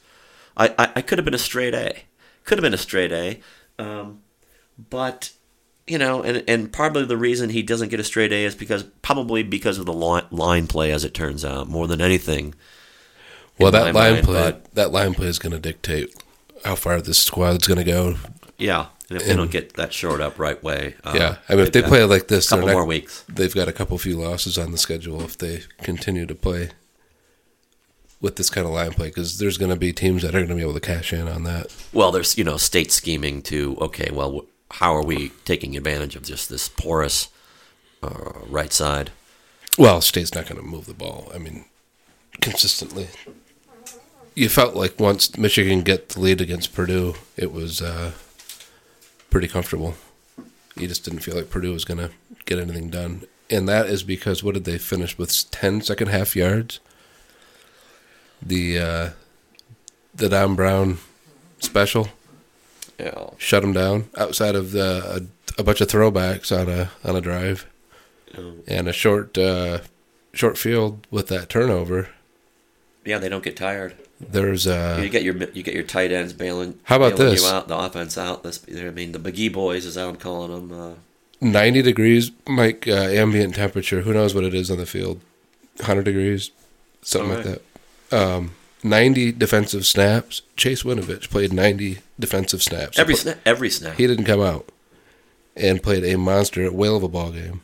I, 0.57 0.69
I, 0.79 0.93
I 0.97 1.03
could 1.03 1.19
have 1.19 1.25
been 1.25 1.35
a 1.35 1.39
straight 1.39 1.75
A, 1.75 2.05
could 2.45 2.59
have 2.59 2.63
been 2.63 2.73
a 2.75 2.79
straight 2.79 3.13
A, 3.13 3.41
um, 3.79 4.23
but 4.79 5.33
you 5.87 5.99
know, 5.99 6.23
and 6.23 6.43
and 6.49 6.73
probably 6.73 7.05
the 7.05 7.17
reason 7.17 7.51
he 7.51 7.63
doesn't 7.63 7.89
get 7.91 8.01
a 8.01 8.05
straight 8.05 8.33
A 8.33 8.45
is 8.45 8.55
because 8.55 8.85
probably 9.03 9.43
because 9.43 9.79
of 9.79 9.87
the 9.87 9.93
line, 9.93 10.25
line 10.31 10.67
play, 10.67 10.91
as 10.93 11.05
it 11.05 11.15
turns 11.15 11.45
out, 11.45 11.69
more 11.69 11.87
than 11.87 12.01
anything. 12.01 12.55
Well, 13.59 13.71
that 13.71 13.95
line 13.95 14.15
mind, 14.15 14.25
play. 14.27 14.35
but- 14.43 14.75
That 14.75 14.93
line 14.93 15.15
play 15.15 15.27
is 15.27 15.39
going 15.39 15.53
to 15.53 15.61
dictate 15.61 16.15
how 16.65 16.75
far 16.75 17.01
this 17.01 17.19
squad's 17.19 17.67
going 17.69 17.79
to 17.79 17.85
go. 17.85 18.17
Yeah, 18.59 18.87
and 19.09 19.21
if 19.21 19.27
they 19.27 19.37
don't 19.37 19.51
get 19.51 19.75
that 19.75 19.93
short 19.93 20.21
up 20.21 20.39
right 20.39 20.61
way, 20.63 20.95
uh, 21.05 21.13
yeah, 21.15 21.37
I 21.49 21.55
mean, 21.55 21.67
if 21.67 21.73
they 21.73 21.83
play 21.83 22.05
like 22.05 22.29
this, 22.29 22.47
a 22.47 22.51
couple 22.51 22.67
not- 22.69 22.73
more 22.73 22.85
weeks. 22.87 23.25
they've 23.29 23.55
got 23.55 23.69
a 23.69 23.73
couple 23.73 23.97
few 23.99 24.17
losses 24.19 24.57
on 24.59 24.73
the 24.73 24.79
schedule 24.79 25.23
if 25.23 25.37
they 25.39 25.63
continue 25.83 26.25
to 26.27 26.35
play 26.35 26.71
with 28.21 28.37
this 28.37 28.49
kind 28.49 28.67
of 28.67 28.73
line 28.73 28.93
play 28.93 29.09
because 29.09 29.39
there's 29.39 29.59
going 29.59 29.71
to 29.71 29.77
be 29.77 29.93
teams 29.93 30.23
that 30.23 30.31
are 30.35 30.39
going 30.39 30.49
to 30.49 30.55
be 30.55 30.63
able 30.63 30.73
to 30.75 30.81
cash 30.81 31.13
in 31.13 31.29
on 31.29 31.43
that. 31.45 31.67
Well, 31.93 32.11
there's 32.11 32.39
you 32.39 32.45
know 32.45 32.57
state 32.57 32.91
scheming 32.91 33.43
to 33.43 33.77
okay, 33.81 34.11
well, 34.13 34.47
how 34.79 34.95
are 34.95 35.05
we 35.05 35.31
taking 35.45 35.77
advantage 35.77 36.17
of 36.17 36.25
just 36.25 36.49
this 36.49 36.69
porous 36.69 37.29
uh, 38.03 38.33
right 38.49 38.73
side? 38.73 39.11
Well, 39.79 40.01
State's 40.01 40.35
not 40.35 40.47
going 40.47 40.61
to 40.61 40.67
move 40.67 40.87
the 40.87 40.95
ball. 40.95 41.31
I 41.33 41.39
mean, 41.39 41.67
consistently. 42.41 43.09
You 44.35 44.49
felt 44.49 44.75
like 44.75 44.99
once 44.99 45.39
Michigan 45.39 45.83
get 45.83 46.09
the 46.11 46.21
lead 46.21 46.41
against 46.41 46.75
Purdue, 46.75 47.15
it 47.37 47.53
was 47.53 47.81
uh, 47.81 48.13
pretty 49.31 49.47
comfortable. 49.47 49.95
You 50.77 50.89
just 50.89 51.05
didn't 51.05 51.21
feel 51.21 51.37
like 51.37 51.51
Purdue 51.51 51.73
was 51.73 51.85
going 51.85 51.99
to 51.99 52.11
get 52.45 52.59
anything 52.59 52.91
done, 52.91 53.27
and 53.49 53.69
that 53.69 53.87
is 53.87 54.03
because 54.03 54.43
what 54.43 54.55
did 54.55 54.65
they 54.65 54.79
finish 54.79 55.17
with 55.17 55.51
10 55.53 55.83
second 55.83 56.09
half 56.09 56.35
yards? 56.35 56.81
The 58.43 58.79
uh, 58.79 59.11
the 60.13 60.29
Don 60.29 60.57
Brown 60.57 60.99
special 61.61 62.09
Yeah, 62.99 63.31
shut 63.39 63.63
them 63.63 63.73
down 63.73 64.09
outside 64.17 64.55
of 64.55 64.73
the 64.73 65.27
a, 65.59 65.61
a 65.61 65.65
bunch 65.65 65.81
of 65.81 65.89
throwbacks 65.89 66.57
on 66.57 66.69
a 66.69 66.91
on 67.05 67.17
a 67.17 67.21
drive 67.21 67.67
and 68.67 68.89
a 68.89 68.93
short 68.93 69.37
uh, 69.39 69.81
short 70.33 70.59
field 70.59 71.07
with 71.11 71.29
that 71.29 71.49
turnover. 71.49 72.09
yeah, 73.05 73.19
they 73.19 73.29
don't 73.29 73.45
get 73.45 73.57
tired. 73.57 73.97
There's 74.21 74.67
you 74.67 74.73
uh, 74.73 75.09
get 75.09 75.23
your 75.23 75.37
you 75.53 75.63
get 75.63 75.75
your 75.75 75.83
tight 75.83 76.13
ends 76.13 76.33
bailing. 76.33 76.79
How 76.85 76.97
about 76.97 77.17
bailing 77.17 77.33
this? 77.35 77.43
You 77.43 77.49
out 77.49 77.69
the 77.69 77.77
offense 77.77 78.17
out. 78.17 78.43
This, 78.43 78.65
I 78.69 78.91
mean, 78.91 79.13
the 79.13 79.19
McGee 79.19 79.53
boys, 79.53 79.87
as 79.87 79.97
I'm 79.97 80.17
calling 80.17 80.69
them. 80.69 80.81
Uh, 80.81 80.95
90 81.41 81.83
degrees, 81.83 82.31
Mike, 82.47 82.89
uh, 82.89 82.93
ambient 82.93 83.57
temperature. 83.57 84.01
Who 84.03 84.15
knows 84.15 84.35
what 84.35 84.45
it 84.45 84.55
is 84.55 84.71
on 84.71 84.79
the 84.79 84.87
field? 84.87 85.21
100 85.77 86.05
degrees, 86.05 86.53
something 87.03 87.31
All 87.31 87.37
like 87.37 87.61
that. 88.11 88.17
Um, 88.17 88.53
90 88.85 89.33
defensive 89.33 89.85
snaps. 89.87 90.43
Chase 90.57 90.83
Winovich 90.85 91.31
played 91.31 91.53
90 91.53 91.99
defensive 92.21 92.63
snaps. 92.63 92.99
every 92.99 93.17
snap, 93.17 93.39
every 93.45 93.71
snap. 93.71 93.97
He 93.97 94.07
didn't 94.07 94.27
come 94.27 94.41
out 94.41 94.69
and 95.57 95.83
played 95.83 96.05
a 96.05 96.17
monster 96.19 96.71
whale 96.71 96.97
of 96.97 97.03
a 97.03 97.09
ball 97.09 97.33
game. 97.33 97.63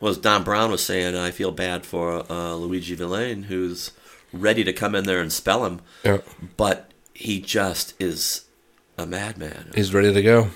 Well, 0.00 0.10
as 0.10 0.18
Don 0.18 0.42
Brown 0.44 0.70
was 0.70 0.84
saying, 0.84 1.16
I 1.16 1.30
feel 1.30 1.52
bad 1.52 1.86
for 1.86 2.18
uh, 2.20 2.24
Luiji 2.54 2.96
Vilain, 2.96 3.44
who's 3.44 3.92
ready 4.32 4.62
to 4.64 4.72
come 4.72 4.94
in 4.94 5.04
there 5.04 5.20
and 5.22 5.32
spell 5.32 5.64
him, 5.64 5.80
Yeah, 6.04 6.18
but 6.58 6.90
he 7.14 7.40
just 7.40 7.94
is 8.00 8.44
a 8.98 9.06
madman. 9.06 9.70
he's 9.74 9.94
ready 9.94 10.12
to 10.12 10.22
go. 10.22 10.50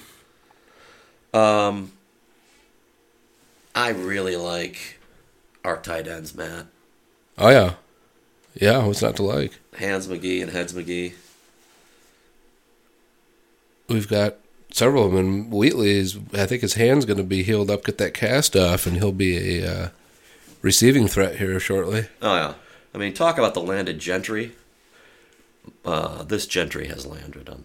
Um, 1.33 1.92
I 3.75 3.90
really 3.90 4.37
like 4.37 4.99
our 5.64 5.81
tight 5.81 6.07
ends, 6.09 6.35
Matt. 6.35 6.66
Oh 7.38 7.49
yeah, 7.51 7.75
yeah. 8.55 8.85
What's 8.85 9.03
not 9.03 9.17
to 9.17 9.23
like? 9.23 9.59
Hands 9.77 10.07
McGee 10.07 10.43
and 10.43 10.51
Heads 10.51 10.73
McGee. 10.73 11.15
We've 13.89 14.09
got 14.09 14.37
several 14.73 15.07
of 15.07 15.13
them. 15.13 15.21
And 15.21 15.53
Wheatley 15.53 15.91
is, 15.91 16.19
I 16.33 16.47
think 16.47 16.63
his 16.63 16.75
hand's 16.75 17.05
going 17.05 17.17
to 17.17 17.25
be 17.25 17.43
healed 17.43 17.71
up, 17.71 17.85
get 17.85 17.99
that 17.99 18.15
cast 18.15 18.57
off, 18.57 18.87
and 18.87 18.97
he'll 18.97 19.13
be 19.13 19.59
a 19.61 19.71
uh, 19.71 19.89
receiving 20.63 21.09
threat 21.09 21.37
here 21.37 21.59
shortly. 21.61 22.07
Oh 22.23 22.35
yeah, 22.35 22.55
I 22.95 22.99
mean, 22.99 23.15
talk 23.15 23.39
about 23.39 23.55
the 23.55 23.63
landed 23.63 23.99
gentry. 23.99 24.53
Uh, 25.85 26.23
this 26.23 26.47
gentry 26.47 26.89
has 26.89 27.07
landed 27.07 27.49
on. 27.49 27.65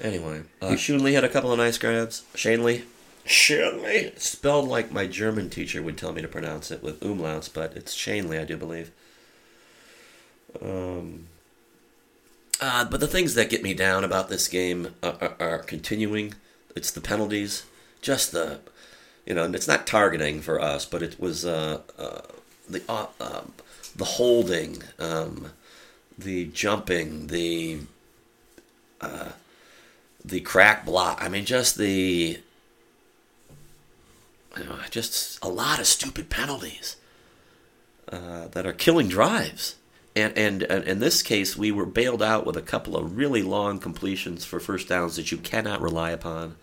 Anyway, 0.00 0.42
uh, 0.62 0.76
Shunley 0.76 1.14
had 1.14 1.24
a 1.24 1.28
couple 1.28 1.50
of 1.50 1.58
nice 1.58 1.76
grabs. 1.76 2.22
Shanley, 2.34 2.84
Shanley, 3.28 4.12
spelled 4.16 4.68
like 4.68 4.92
my 4.92 5.06
German 5.06 5.50
teacher 5.50 5.82
would 5.82 5.98
tell 5.98 6.12
me 6.12 6.22
to 6.22 6.28
pronounce 6.28 6.70
it 6.70 6.82
with 6.82 7.00
umlauts, 7.00 7.52
but 7.52 7.76
it's 7.76 7.92
Shanley, 7.94 8.38
I 8.38 8.44
do 8.44 8.56
believe. 8.56 8.90
Uh, 12.60 12.84
but 12.84 13.00
the 13.00 13.06
things 13.06 13.34
that 13.34 13.50
get 13.50 13.62
me 13.62 13.74
down 13.74 14.04
about 14.04 14.28
this 14.28 14.48
game 14.48 14.94
are, 15.02 15.16
are, 15.20 15.36
are 15.40 15.58
continuing. 15.58 16.34
It's 16.74 16.90
the 16.90 17.00
penalties, 17.00 17.64
just 18.02 18.32
the, 18.32 18.60
you 19.26 19.34
know, 19.34 19.44
and 19.44 19.54
it's 19.54 19.68
not 19.68 19.86
targeting 19.86 20.40
for 20.40 20.60
us, 20.60 20.84
but 20.84 21.02
it 21.02 21.20
was 21.20 21.46
uh, 21.46 21.80
uh, 21.98 22.22
the 22.68 22.82
uh, 22.88 23.06
um, 23.20 23.52
the 23.94 24.04
holding, 24.04 24.82
um, 24.98 25.52
the 26.18 26.46
jumping, 26.46 27.28
the 27.28 27.80
uh, 29.00 29.30
the 30.24 30.40
crack 30.40 30.84
block. 30.84 31.18
I 31.22 31.28
mean, 31.28 31.44
just 31.44 31.78
the, 31.78 32.40
just 34.90 35.42
a 35.44 35.48
lot 35.48 35.78
of 35.78 35.86
stupid 35.86 36.30
penalties 36.30 36.96
uh, 38.10 38.48
that 38.48 38.66
are 38.66 38.72
killing 38.72 39.08
drives. 39.08 39.76
And, 40.16 40.36
and 40.36 40.62
and 40.64 40.84
in 40.84 40.98
this 40.98 41.22
case, 41.22 41.56
we 41.56 41.70
were 41.70 41.86
bailed 41.86 42.22
out 42.22 42.44
with 42.44 42.56
a 42.56 42.62
couple 42.62 42.96
of 42.96 43.16
really 43.16 43.42
long 43.42 43.78
completions 43.78 44.44
for 44.44 44.58
first 44.58 44.88
downs 44.88 45.16
that 45.16 45.30
you 45.30 45.38
cannot 45.38 45.80
rely 45.80 46.10
upon 46.10 46.56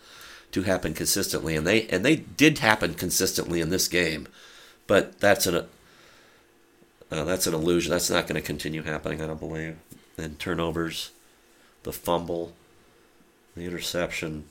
to 0.51 0.63
happen 0.63 0.93
consistently, 0.93 1.55
and 1.55 1.65
they 1.65 1.87
and 1.87 2.03
they 2.03 2.15
did 2.15 2.59
happen 2.59 2.95
consistently 2.95 3.61
in 3.61 3.69
this 3.69 3.87
game, 3.87 4.27
but 4.87 5.19
that's 5.19 5.45
an 5.45 5.65
uh, 7.11 7.23
that's 7.23 7.47
an 7.47 7.53
illusion. 7.53 7.91
That's 7.91 8.09
not 8.09 8.27
going 8.27 8.41
to 8.41 8.45
continue 8.45 8.83
happening, 8.83 9.21
I 9.21 9.27
don't 9.27 9.39
believe. 9.39 9.77
And 10.17 10.39
turnovers, 10.39 11.11
the 11.83 11.93
fumble, 11.93 12.53
the 13.55 13.63
interception. 13.63 14.45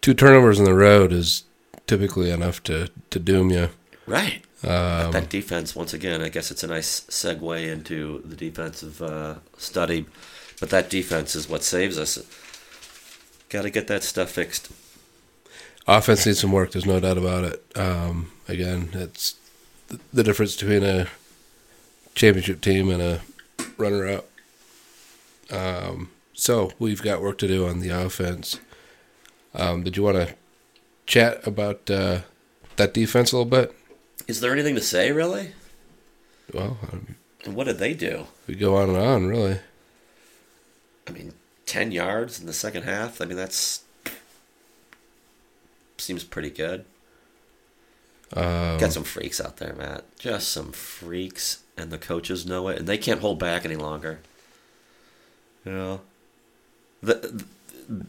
Two 0.00 0.14
turnovers 0.14 0.58
in 0.58 0.64
the 0.64 0.74
road 0.74 1.12
is 1.12 1.44
typically 1.86 2.30
enough 2.30 2.62
to, 2.64 2.88
to 3.10 3.18
doom 3.18 3.50
you. 3.50 3.70
Right. 4.06 4.42
But 4.62 5.10
that 5.10 5.28
defense, 5.28 5.76
once 5.76 5.92
again, 5.92 6.22
I 6.22 6.30
guess 6.30 6.50
it's 6.50 6.62
a 6.64 6.66
nice 6.66 7.00
segue 7.02 7.70
into 7.70 8.22
the 8.24 8.36
defensive 8.36 9.02
uh, 9.02 9.36
study. 9.58 10.06
But 10.58 10.70
that 10.70 10.88
defense 10.88 11.34
is 11.34 11.48
what 11.48 11.62
saves 11.62 11.98
us. 11.98 12.18
Got 13.50 13.62
to 13.62 13.70
get 13.70 13.88
that 13.88 14.02
stuff 14.02 14.30
fixed. 14.30 14.70
Offense 15.86 16.24
needs 16.24 16.40
some 16.40 16.52
work. 16.52 16.72
There's 16.72 16.86
no 16.86 16.98
doubt 16.98 17.18
about 17.18 17.44
it. 17.44 17.62
Um, 17.76 18.32
again, 18.48 18.88
it's 18.94 19.36
th- 19.90 20.00
the 20.14 20.22
difference 20.22 20.56
between 20.56 20.82
a 20.82 21.08
championship 22.14 22.62
team 22.62 22.88
and 22.88 23.02
a 23.02 23.20
runner-up. 23.76 24.26
Um, 25.50 26.10
so 26.32 26.72
we've 26.78 27.02
got 27.02 27.20
work 27.20 27.36
to 27.38 27.48
do 27.48 27.66
on 27.66 27.80
the 27.80 27.90
offense. 27.90 28.58
Um, 29.54 29.82
did 29.82 29.98
you 29.98 30.02
want 30.02 30.16
to 30.16 30.34
chat 31.06 31.46
about 31.46 31.90
uh, 31.90 32.20
that 32.76 32.94
defense 32.94 33.32
a 33.32 33.36
little 33.36 33.50
bit? 33.50 33.74
Is 34.26 34.40
there 34.40 34.52
anything 34.52 34.74
to 34.74 34.80
say, 34.80 35.12
really? 35.12 35.52
Well, 36.52 36.78
um, 36.92 37.16
And 37.44 37.54
what 37.54 37.64
did 37.64 37.78
they 37.78 37.94
do? 37.94 38.26
we 38.46 38.54
go 38.54 38.76
on 38.76 38.88
and 38.90 38.98
on, 38.98 39.26
really. 39.26 39.58
I 41.06 41.10
mean, 41.12 41.32
10 41.66 41.92
yards 41.92 42.40
in 42.40 42.46
the 42.46 42.52
second 42.52 42.82
half? 42.84 43.20
I 43.20 43.24
mean, 43.26 43.36
that's. 43.36 43.82
Seems 45.98 46.24
pretty 46.24 46.50
good. 46.50 46.84
Um, 48.32 48.78
Got 48.78 48.92
some 48.92 49.04
freaks 49.04 49.40
out 49.40 49.58
there, 49.58 49.74
Matt. 49.74 50.04
Just 50.18 50.48
some 50.48 50.72
freaks, 50.72 51.62
and 51.76 51.90
the 51.90 51.98
coaches 51.98 52.44
know 52.44 52.68
it, 52.68 52.78
and 52.78 52.88
they 52.88 52.98
can't 52.98 53.20
hold 53.20 53.38
back 53.38 53.64
any 53.64 53.76
longer. 53.76 54.18
You 55.64 55.72
know, 55.72 56.00
the, 57.02 57.14
the- 57.14 58.06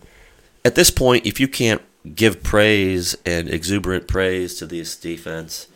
at 0.64 0.74
this 0.76 0.90
point, 0.90 1.26
if 1.28 1.40
you 1.40 1.48
can't 1.48 1.82
give 2.14 2.44
praise 2.44 3.16
and 3.26 3.50
exuberant 3.50 4.08
praise 4.08 4.56
to 4.56 4.66
this 4.66 4.96
defense 4.96 5.68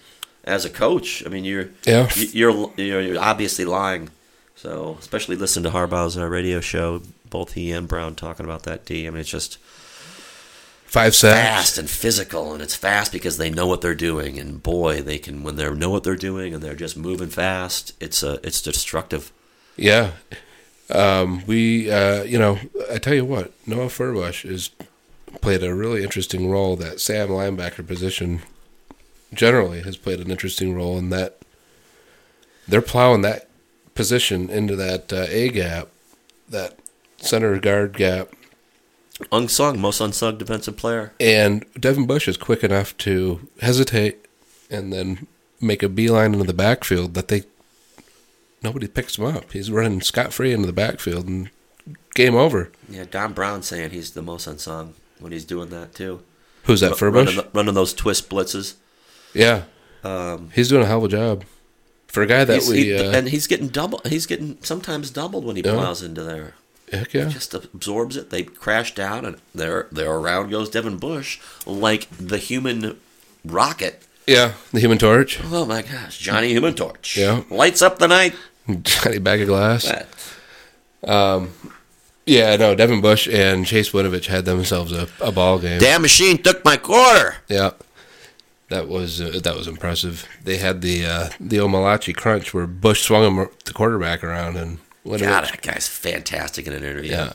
as 0.43 0.65
a 0.65 0.69
coach, 0.69 1.23
I 1.25 1.29
mean, 1.29 1.43
you're 1.45 1.69
Yeah. 1.85 2.09
you're 2.15 2.71
you're, 2.77 3.01
you're 3.01 3.19
obviously 3.21 3.65
lying. 3.65 4.09
So, 4.55 4.97
especially 4.99 5.35
listen 5.37 5.63
to 5.63 5.69
Harbaugh's 5.69 6.17
uh, 6.17 6.25
radio 6.27 6.59
show, 6.59 7.01
both 7.29 7.53
he 7.53 7.71
and 7.71 7.87
Brown 7.87 8.15
talking 8.15 8.45
about 8.45 8.63
that 8.63 8.85
D. 8.85 9.07
I 9.07 9.09
mean, 9.09 9.21
it's 9.21 9.29
just 9.29 9.57
Five 10.85 11.13
sacks. 11.15 11.37
fast 11.39 11.77
and 11.77 11.89
physical, 11.89 12.51
and 12.53 12.61
it's 12.63 12.75
fast 12.75 13.11
because 13.11 13.37
they 13.37 13.51
know 13.51 13.67
what 13.67 13.81
they're 13.81 13.93
doing. 13.93 14.39
And 14.39 14.61
boy, 14.61 15.01
they 15.03 15.19
can 15.19 15.43
when 15.43 15.55
they 15.55 15.69
know 15.73 15.91
what 15.91 16.03
they're 16.03 16.15
doing 16.15 16.53
and 16.53 16.63
they're 16.63 16.73
just 16.75 16.97
moving 16.97 17.29
fast. 17.29 17.93
It's 17.99 18.23
a 18.23 18.39
it's 18.43 18.61
destructive. 18.61 19.31
Yeah. 19.77 20.11
Um, 20.89 21.43
we, 21.45 21.91
uh, 21.91 22.23
you 22.23 22.39
know, 22.39 22.57
I 22.91 22.97
tell 22.97 23.13
you 23.13 23.23
what, 23.23 23.51
Noah 23.67 23.85
Furbush 23.85 24.49
has 24.49 24.71
played 25.41 25.63
a 25.63 25.73
really 25.73 26.03
interesting 26.03 26.49
role. 26.49 26.75
That 26.75 26.99
Sam 26.99 27.29
linebacker 27.29 27.85
position 27.85 28.41
generally 29.33 29.81
has 29.81 29.97
played 29.97 30.19
an 30.19 30.31
interesting 30.31 30.73
role 30.73 30.97
in 30.97 31.09
that 31.09 31.37
they're 32.67 32.81
plowing 32.81 33.21
that 33.21 33.47
position 33.95 34.49
into 34.49 34.75
that 34.75 35.11
uh, 35.11 35.25
A 35.29 35.49
gap, 35.49 35.89
that 36.49 36.79
center 37.17 37.59
guard 37.59 37.97
gap. 37.97 38.29
Unsung, 39.31 39.79
most 39.79 39.99
unsung 39.99 40.37
defensive 40.37 40.77
player. 40.77 41.11
And 41.19 41.65
Devin 41.77 42.07
Bush 42.07 42.27
is 42.27 42.37
quick 42.37 42.63
enough 42.63 42.95
to 42.99 43.47
hesitate 43.61 44.25
and 44.71 44.93
then 44.93 45.27
make 45.59 45.83
a 45.83 45.89
beeline 45.89 46.33
into 46.33 46.45
the 46.45 46.53
backfield 46.53 47.15
that 47.15 47.27
they 47.27 47.43
nobody 48.63 48.87
picks 48.87 49.17
him 49.17 49.25
up. 49.25 49.51
He's 49.51 49.71
running 49.71 50.01
scot 50.01 50.31
free 50.31 50.53
into 50.53 50.67
the 50.67 50.73
backfield 50.73 51.27
and 51.27 51.49
game 52.15 52.35
over. 52.35 52.71
Yeah, 52.87 53.05
Don 53.09 53.33
Brown 53.33 53.61
saying 53.61 53.91
he's 53.91 54.11
the 54.11 54.21
most 54.21 54.47
unsung 54.47 54.93
when 55.19 55.31
he's 55.31 55.45
doing 55.45 55.69
that 55.69 55.93
too. 55.93 56.21
Who's 56.63 56.81
that, 56.81 56.99
Running, 57.01 57.25
Furbush? 57.25 57.35
the- 57.35 57.47
running 57.53 57.73
those 57.73 57.93
twist 57.93 58.29
blitzes. 58.29 58.75
Yeah, 59.33 59.63
Um, 60.03 60.49
he's 60.53 60.69
doing 60.69 60.83
a 60.83 60.85
hell 60.85 60.99
of 60.99 61.03
a 61.05 61.07
job 61.07 61.43
for 62.07 62.21
a 62.23 62.27
guy 62.27 62.43
that 62.43 62.63
we. 62.69 62.83
he- 62.85 62.95
uh, 62.95 63.11
and 63.11 63.29
he's 63.29 63.47
getting 63.47 63.67
double. 63.67 64.01
He's 64.05 64.25
getting 64.25 64.57
sometimes 64.61 65.09
doubled 65.11 65.45
when 65.45 65.55
he 65.55 65.61
Yeah. 65.63 65.73
plows 65.73 66.01
into 66.01 66.23
there. 66.23 66.53
heck 66.91 67.13
yeah, 67.13 67.25
just 67.25 67.53
absorbs 67.53 68.17
it. 68.17 68.31
They 68.31 68.41
crash 68.43 68.95
down, 68.95 69.23
and 69.23 69.37
there, 69.53 69.85
there 69.91 70.09
around 70.11 70.49
goes 70.49 70.69
Devin 70.69 70.97
Bush, 70.97 71.39
like 71.67 72.07
the 72.19 72.39
human 72.39 72.97
rocket. 73.45 74.01
yeah, 74.25 74.53
the 74.73 74.79
Human 74.79 74.97
Torch, 74.97 75.39
Oh 75.51 75.65
my 75.65 75.81
gosh, 75.83 76.17
Johnny 76.17 76.49
Human 76.49 76.73
Torch. 76.73 77.15
Yeah. 77.17 77.43
lights 77.51 77.81
up 77.83 77.99
the 77.99 78.07
night. 78.07 78.33
Johnny 78.81 79.19
Bag 79.19 79.41
of 79.41 79.47
Glass. 79.47 79.83
That- 79.83 80.07
Yeah, 82.29 82.55
no, 82.57 82.75
Devin 82.75 83.01
Bush 83.01 83.27
and 83.27 83.65
Chase 83.65 83.89
Winovich 83.89 84.27
had 84.27 84.45
themselves 84.45 84.91
a, 84.91 85.07
a 85.19 85.31
ball 85.31 85.57
game. 85.57 85.79
Damn 85.79 86.03
machine 86.03 86.37
took 86.41 86.63
my 86.63 86.77
quarter. 86.77 87.37
Yeah, 87.47 87.71
that 88.69 88.87
was 88.87 89.19
uh, 89.19 89.39
that 89.43 89.55
was 89.55 89.67
impressive. 89.67 90.27
They 90.43 90.57
had 90.57 90.81
the 90.81 91.05
uh, 91.07 91.29
the 91.39 91.57
Omalachi 91.57 92.15
crunch 92.15 92.53
where 92.53 92.67
Bush 92.67 93.01
swung 93.01 93.23
him 93.23 93.47
the 93.65 93.73
quarterback 93.73 94.23
around 94.23 94.57
and 94.57 94.77
Winovich. 95.03 95.21
God, 95.21 95.45
that 95.45 95.61
guy's 95.63 95.87
fantastic 95.87 96.67
in 96.67 96.73
an 96.73 96.83
interview. 96.83 97.11
Yeah, 97.11 97.33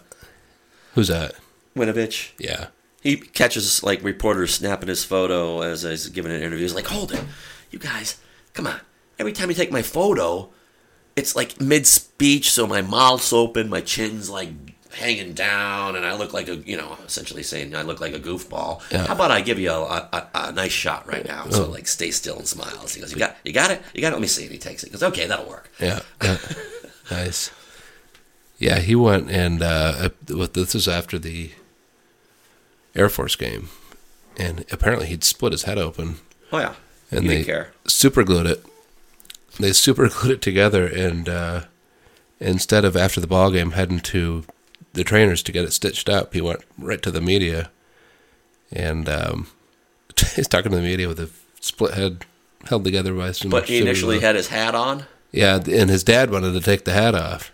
who's 0.95 1.09
that? 1.09 1.35
Winovich. 1.77 2.31
Yeah, 2.39 2.67
He 3.03 3.17
catches 3.17 3.83
like 3.83 4.01
reporters 4.05 4.55
snapping 4.55 4.89
his 4.89 5.03
photo 5.03 5.61
as 5.63 5.83
he's 5.83 6.09
giving 6.09 6.31
an 6.31 6.41
interview. 6.41 6.63
He's 6.63 6.75
like, 6.75 6.87
"Hold 6.87 7.11
it, 7.13 7.25
you 7.73 7.81
guys, 7.81 8.21
come 8.53 8.69
on! 8.69 8.79
Every 9.19 9.33
time 9.33 9.49
you 9.49 9.57
take 9.57 9.73
my 9.73 9.83
photo, 9.83 10.51
it's 11.17 11.35
like 11.35 11.61
mid 11.61 11.89
speech, 11.89 12.53
so 12.53 12.69
my 12.69 12.81
mouth's 12.81 13.33
open, 13.33 13.69
my 13.69 13.81
chin's 13.81 14.31
like 14.31 14.51
hanging 14.95 15.33
down, 15.35 15.97
and 15.97 16.05
I 16.07 16.15
look 16.17 16.33
like 16.33 16.49
a 16.49 16.57
you 16.57 16.77
know 16.77 16.97
essentially 17.07 17.43
saying 17.43 17.75
I 17.75 17.83
look 17.83 18.01
like 18.01 18.15
a 18.15 18.19
goofball. 18.21 18.81
Yeah. 18.91 19.07
How 19.07 19.15
about 19.15 19.31
I 19.31 19.41
give 19.41 19.59
you 19.59 19.71
a, 19.71 20.09
a, 20.13 20.29
a 20.35 20.53
nice 20.53 20.73
shot 20.73 21.07
right 21.07 21.27
now? 21.27 21.47
So 21.51 21.69
like 21.71 21.87
stay 21.87 22.11
still 22.11 22.37
and 22.39 22.47
smiles. 22.49 22.95
He 22.95 23.01
goes, 23.01 23.13
"You 23.13 23.19
got 23.19 23.37
you 23.45 23.53
got 23.53 23.71
it, 23.71 23.83
you 23.95 24.01
got 24.01 24.09
it. 24.09 24.13
Let 24.13 24.21
me 24.23 24.27
see." 24.27 24.45
And 24.45 24.53
he 24.53 24.59
takes 24.59 24.83
it. 24.83 24.87
He 24.89 24.93
goes, 24.93 25.03
"Okay, 25.03 25.27
that'll 25.27 25.49
work." 25.49 25.71
yeah, 25.81 26.01
yeah. 26.23 26.39
nice. 27.11 27.51
Yeah, 28.59 28.79
he 28.79 28.95
went 28.95 29.31
and 29.31 29.63
uh, 29.63 30.09
uh, 30.29 30.47
this 30.53 30.75
is 30.75 30.87
after 30.89 31.19
the 31.19 31.51
Air 32.95 33.09
Force 33.09 33.37
game, 33.37 33.69
and 34.37 34.65
apparently 34.71 35.09
he'd 35.09 35.25
split 35.25 35.53
his 35.53 35.65
head 35.65 35.77
open 35.79 36.19
Oh 36.53 36.59
yeah, 36.59 36.75
and 37.11 37.29
they 37.29 37.43
care. 37.45 37.73
super 37.89 38.23
glued 38.23 38.47
it. 38.47 38.65
They 39.59 39.73
super 39.73 40.09
glued 40.09 40.33
it 40.35 40.43
together, 40.43 40.87
and 40.87 41.29
uh, 41.29 41.61
instead 42.39 42.85
of 42.85 42.97
after 42.97 43.21
the 43.21 43.27
ball 43.27 43.51
game 43.51 43.73
heading 43.73 44.01
to 44.01 44.45
the 44.95 45.05
trainers 45.05 45.43
to 45.43 45.53
get 45.53 45.65
it 45.65 45.73
stitched 45.73 46.09
up, 46.09 46.33
he 46.33 46.41
went 46.41 46.61
right 46.79 47.03
to 47.03 47.11
the 47.11 47.21
media, 47.21 47.71
and 48.73 49.09
um, 49.09 49.49
he's 50.35 50.49
talking 50.49 50.71
to 50.73 50.77
the 50.79 50.83
media 50.83 51.09
with 51.09 51.21
a 51.21 51.31
split 51.61 51.95
head 51.95 52.25
held 52.67 52.85
together 52.85 53.15
by 53.15 53.33
some. 53.33 53.51
But 53.51 53.69
he 53.69 53.79
initially 53.79 54.21
had 54.21 54.37
his 54.37 54.49
hat 54.49 54.75
on. 54.75 55.05
yeah, 55.33 55.57
and 55.57 55.91
his 55.91 56.05
dad 56.05 56.31
wanted 56.31 56.53
to 56.53 56.61
take 56.61 56.85
the 56.85 56.93
hat 56.93 57.15
off. 57.15 57.53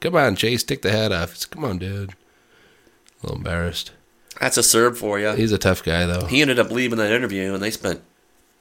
Come 0.00 0.16
on, 0.16 0.36
Chase, 0.36 0.62
take 0.62 0.82
the 0.82 0.90
hat 0.92 1.12
off. 1.12 1.48
Come 1.50 1.64
on, 1.64 1.78
dude. 1.78 2.10
A 2.10 3.26
little 3.26 3.38
embarrassed. 3.38 3.92
That's 4.40 4.56
a 4.56 4.62
serve 4.62 4.98
for 4.98 5.20
you. 5.20 5.32
He's 5.32 5.52
a 5.52 5.58
tough 5.58 5.84
guy, 5.84 6.06
though. 6.06 6.26
he 6.26 6.42
ended 6.42 6.58
up 6.58 6.70
leaving 6.70 6.98
that 6.98 7.12
interview, 7.12 7.54
and 7.54 7.62
they 7.62 7.70
spent 7.70 8.02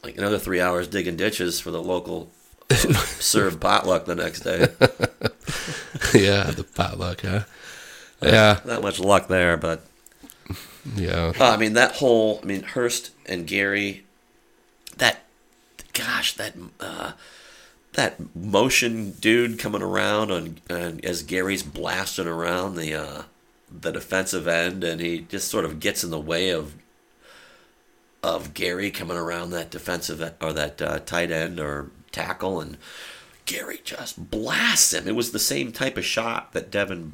like 0.04 0.18
another 0.18 0.38
three 0.38 0.62
hours 0.62 0.88
digging 0.88 1.16
ditches 1.16 1.60
for 1.60 1.72
the 1.72 1.82
local 1.82 2.32
uh, 2.70 2.76
serve 2.76 3.60
potluck 3.60 4.06
the 4.06 4.16
next 4.16 4.42
day. 4.42 4.60
yeah, 6.20 6.52
the 6.52 6.66
potluck, 6.76 7.22
huh? 7.22 7.42
Yeah, 8.22 8.60
Not 8.66 8.82
much 8.82 9.00
luck 9.00 9.28
there, 9.28 9.58
but 9.58 9.86
yeah. 10.96 11.34
uh, 11.40 11.52
I 11.52 11.58
mean 11.58 11.74
that 11.74 11.94
whole 11.96 12.40
I 12.44 12.46
mean 12.46 12.64
Hurst 12.64 13.12
and 13.26 13.48
Gary, 13.48 14.04
that 14.98 15.24
gosh 15.94 16.34
that 16.34 16.54
uh, 16.80 17.14
that 17.94 18.36
motion 18.36 19.12
dude 19.12 19.60
coming 19.60 19.82
around 19.82 20.32
on, 20.32 20.58
and 20.70 21.04
as 21.04 21.24
Gary's 21.24 21.64
blasting 21.64 22.28
around 22.28 22.76
the 22.76 22.94
uh, 22.94 23.24
the 23.72 23.92
defensive 23.92 24.48
end, 24.48 24.84
and 24.84 25.02
he 25.02 25.20
just 25.20 25.50
sort 25.50 25.66
of 25.66 25.80
gets 25.80 26.04
in 26.04 26.12
the 26.12 26.20
way 26.20 26.50
of 26.50 26.76
of 28.24 28.54
Gary 28.54 28.92
coming 28.92 29.18
around 29.18 29.50
that 29.50 29.72
defensive 29.72 30.22
or 30.42 30.54
that 30.54 30.82
uh, 30.82 31.00
tight 31.00 31.32
end 31.32 31.60
or 31.60 31.90
tackle, 32.12 32.62
and 32.62 32.78
Gary 33.46 33.82
just 33.84 34.30
blasts 34.30 34.94
him. 34.94 35.08
It 35.08 35.16
was 35.16 35.32
the 35.32 35.40
same 35.40 35.72
type 35.72 35.98
of 35.98 36.06
shot 36.06 36.54
that 36.54 36.70
Devin 36.70 37.14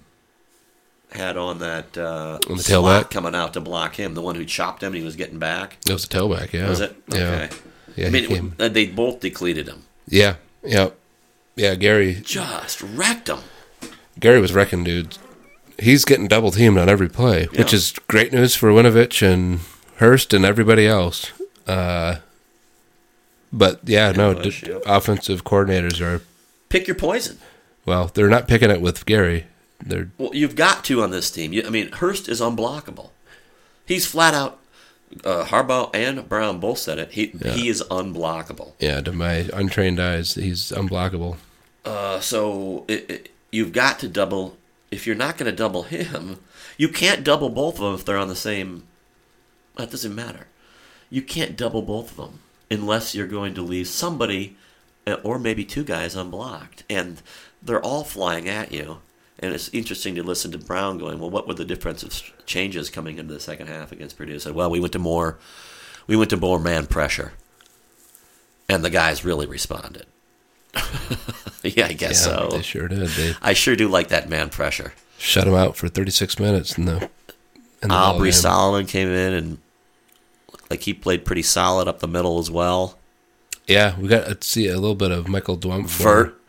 had 1.11 1.37
on 1.37 1.59
that 1.59 1.97
uh, 1.97 2.39
On 2.49 2.57
the 2.57 2.63
tailback? 2.63 3.09
coming 3.11 3.33
out 3.35 3.53
to 3.53 3.61
block 3.61 3.95
him. 3.95 4.13
The 4.13 4.21
one 4.21 4.35
who 4.35 4.45
chopped 4.45 4.83
him, 4.83 4.87
and 4.87 4.95
he 4.97 5.03
was 5.03 5.15
getting 5.15 5.39
back. 5.39 5.77
It 5.87 5.93
was 5.93 6.03
a 6.03 6.07
tailback, 6.07 6.53
yeah. 6.53 6.69
Was 6.69 6.79
it? 6.81 6.95
Yeah. 7.09 7.17
Okay. 7.19 7.49
Yeah, 7.95 8.07
I 8.07 8.09
mean, 8.11 8.27
came- 8.27 8.55
it- 8.59 8.73
they 8.73 8.85
both 8.87 9.19
depleted 9.21 9.67
him. 9.67 9.83
yeah, 10.07 10.35
yeah. 10.63 10.89
Yeah, 11.55 11.73
Gary 11.73 12.21
Just 12.23 12.83
wrecked 12.83 13.29
him. 13.29 13.39
Gary 14.19 14.39
was 14.39 14.53
wrecking 14.53 14.83
dudes. 14.83 15.17
He's 15.79 16.05
getting 16.05 16.27
double 16.27 16.51
teamed 16.51 16.77
on 16.77 16.87
every 16.89 17.09
play, 17.09 17.45
which 17.55 17.73
is 17.73 17.93
great 18.07 18.31
news 18.31 18.55
for 18.55 18.69
Winovich 18.69 19.21
and 19.25 19.61
Hurst 19.95 20.33
and 20.35 20.45
everybody 20.45 20.85
else. 20.85 21.31
Uh, 21.65 22.17
but 23.51 23.79
yeah, 23.85 24.11
no, 24.11 24.33
d- 24.35 24.77
offensive 24.85 25.43
coordinators 25.43 25.99
are 26.01 26.21
Pick 26.69 26.87
your 26.87 26.95
poison. 26.95 27.37
well. 27.85 28.11
They're 28.13 28.29
not 28.29 28.47
picking 28.47 28.69
it 28.69 28.81
with 28.81 29.05
Gary. 29.07 29.45
They're 29.79 30.11
Well, 30.17 30.33
you've 30.33 30.55
got 30.55 30.83
to 30.85 31.01
on 31.01 31.11
this 31.11 31.29
team. 31.31 31.53
You, 31.53 31.63
I 31.65 31.69
mean, 31.69 31.91
Hurst 31.91 32.27
is 32.27 32.41
unblockable. 32.41 33.11
He's 33.85 34.05
flat 34.05 34.33
out. 34.33 34.59
Uh, 35.23 35.45
Harbaugh 35.45 35.89
and 35.93 36.27
Brown 36.27 36.59
both 36.59 36.79
said 36.79 36.99
it. 36.99 37.13
He 37.13 37.27
he 37.53 37.69
is 37.69 37.81
unblockable. 37.89 38.73
yeah, 38.79 38.99
to 38.99 39.13
my 39.13 39.49
untrained 39.53 40.01
eyes, 40.01 40.33
he's 40.35 40.71
unblockable. 40.71 41.37
Uh, 41.85 42.19
so 42.19 42.83
it, 42.89 43.09
it, 43.09 43.29
you've 43.49 43.71
got 43.71 43.99
to 43.99 44.09
double. 44.09 44.57
If 44.91 45.07
you're 45.07 45.15
not 45.15 45.37
going 45.37 45.49
to 45.49 45.55
double 45.55 45.83
him, 45.83 46.39
you 46.77 46.89
can't 46.89 47.23
double 47.23 47.49
both 47.49 47.75
of 47.75 47.81
them 47.81 47.93
if 47.93 48.03
they're 48.03 48.17
on 48.17 48.27
the 48.27 48.35
same. 48.35 48.83
That 49.77 49.91
doesn't 49.91 50.13
matter. 50.15 50.47
You 51.09 51.21
can't 51.21 51.55
double 51.55 51.81
both 51.81 52.11
of 52.11 52.17
them 52.17 52.39
unless 52.69 53.15
you're 53.15 53.27
going 53.27 53.53
to 53.53 53.61
leave 53.61 53.87
somebody, 53.87 54.57
uh, 55.05 55.17
or 55.23 55.39
maybe 55.39 55.63
two 55.63 55.85
guys 55.85 56.15
unblocked, 56.15 56.83
and 56.89 57.21
they're 57.61 57.81
all 57.81 58.03
flying 58.03 58.49
at 58.49 58.73
you. 58.73 58.99
And 59.39 59.53
it's 59.53 59.69
interesting 59.69 60.15
to 60.15 60.23
listen 60.23 60.51
to 60.51 60.57
Brown 60.57 60.97
going, 60.97 61.19
"Well, 61.19 61.29
what 61.29 61.47
were 61.47 61.53
the 61.53 61.65
defensive 61.65 62.33
changes 62.45 62.89
coming 62.89 63.17
into 63.19 63.33
the 63.33 63.39
second 63.39 63.67
half 63.67 63.91
against 63.91 64.17
Purdue?" 64.17 64.35
I 64.35 64.37
said, 64.39 64.55
"Well, 64.55 64.69
we 64.69 64.79
went 64.79 64.93
to 64.93 64.99
more, 64.99 65.37
we 66.07 66.15
went 66.15 66.31
to 66.31 66.37
more 66.37 66.59
man 66.59 66.87
pressure, 66.87 67.33
and 68.67 68.83
the 68.83 68.89
guys 68.89 69.23
really 69.23 69.45
responded." 69.45 70.07
yeah, 71.63 71.87
I 71.87 71.93
guess 71.93 72.25
yeah, 72.25 72.47
so. 72.47 72.49
they 72.51 72.61
sure 72.61 72.87
did. 72.87 73.07
They 73.09 73.35
I 73.41 73.53
sure 73.53 73.75
do 73.75 73.87
like 73.87 74.07
that 74.09 74.27
man 74.29 74.49
pressure. 74.49 74.93
shut 75.17 75.47
him 75.47 75.53
out 75.55 75.75
for 75.75 75.87
36 75.87 76.39
minutes 76.39 76.77
in 76.77 76.85
the. 76.85 77.09
In 77.83 77.89
the 77.89 77.95
Aubrey. 77.95 78.31
Solomon 78.31 78.87
came 78.87 79.07
in 79.09 79.33
and 79.33 79.57
looked 80.51 80.69
like 80.71 80.81
he 80.81 80.95
played 80.95 81.25
pretty 81.25 81.43
solid 81.43 81.87
up 81.87 81.99
the 81.99 82.07
middle 82.07 82.39
as 82.39 82.49
well. 82.49 82.97
Yeah, 83.67 83.99
we 83.99 84.07
got 84.07 84.41
to 84.41 84.47
see 84.47 84.67
a 84.67 84.75
little 84.79 84.95
bit 84.95 85.11
of 85.11 85.27
Michael 85.27 85.57
Dwumfor. 85.57 85.87
Vert, 85.87 86.41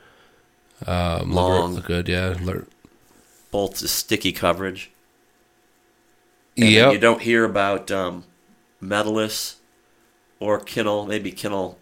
um, 0.87 1.33
Long. 1.33 1.75
looked 1.75 1.87
good. 1.87 2.09
Yeah, 2.09 2.33
Lavert- 2.35 2.69
both 3.51 3.79
the 3.79 3.89
sticky 3.89 4.33
coverage. 4.33 4.91
Yep. 6.57 6.93
You 6.93 6.99
don't 6.99 7.23
hear 7.23 7.45
about 7.45 7.91
um, 7.91 8.25
Metellus 8.81 9.57
or 10.41 10.59
Kinnel. 10.59 11.07
Maybe 11.07 11.31
Kinnel. 11.31 11.79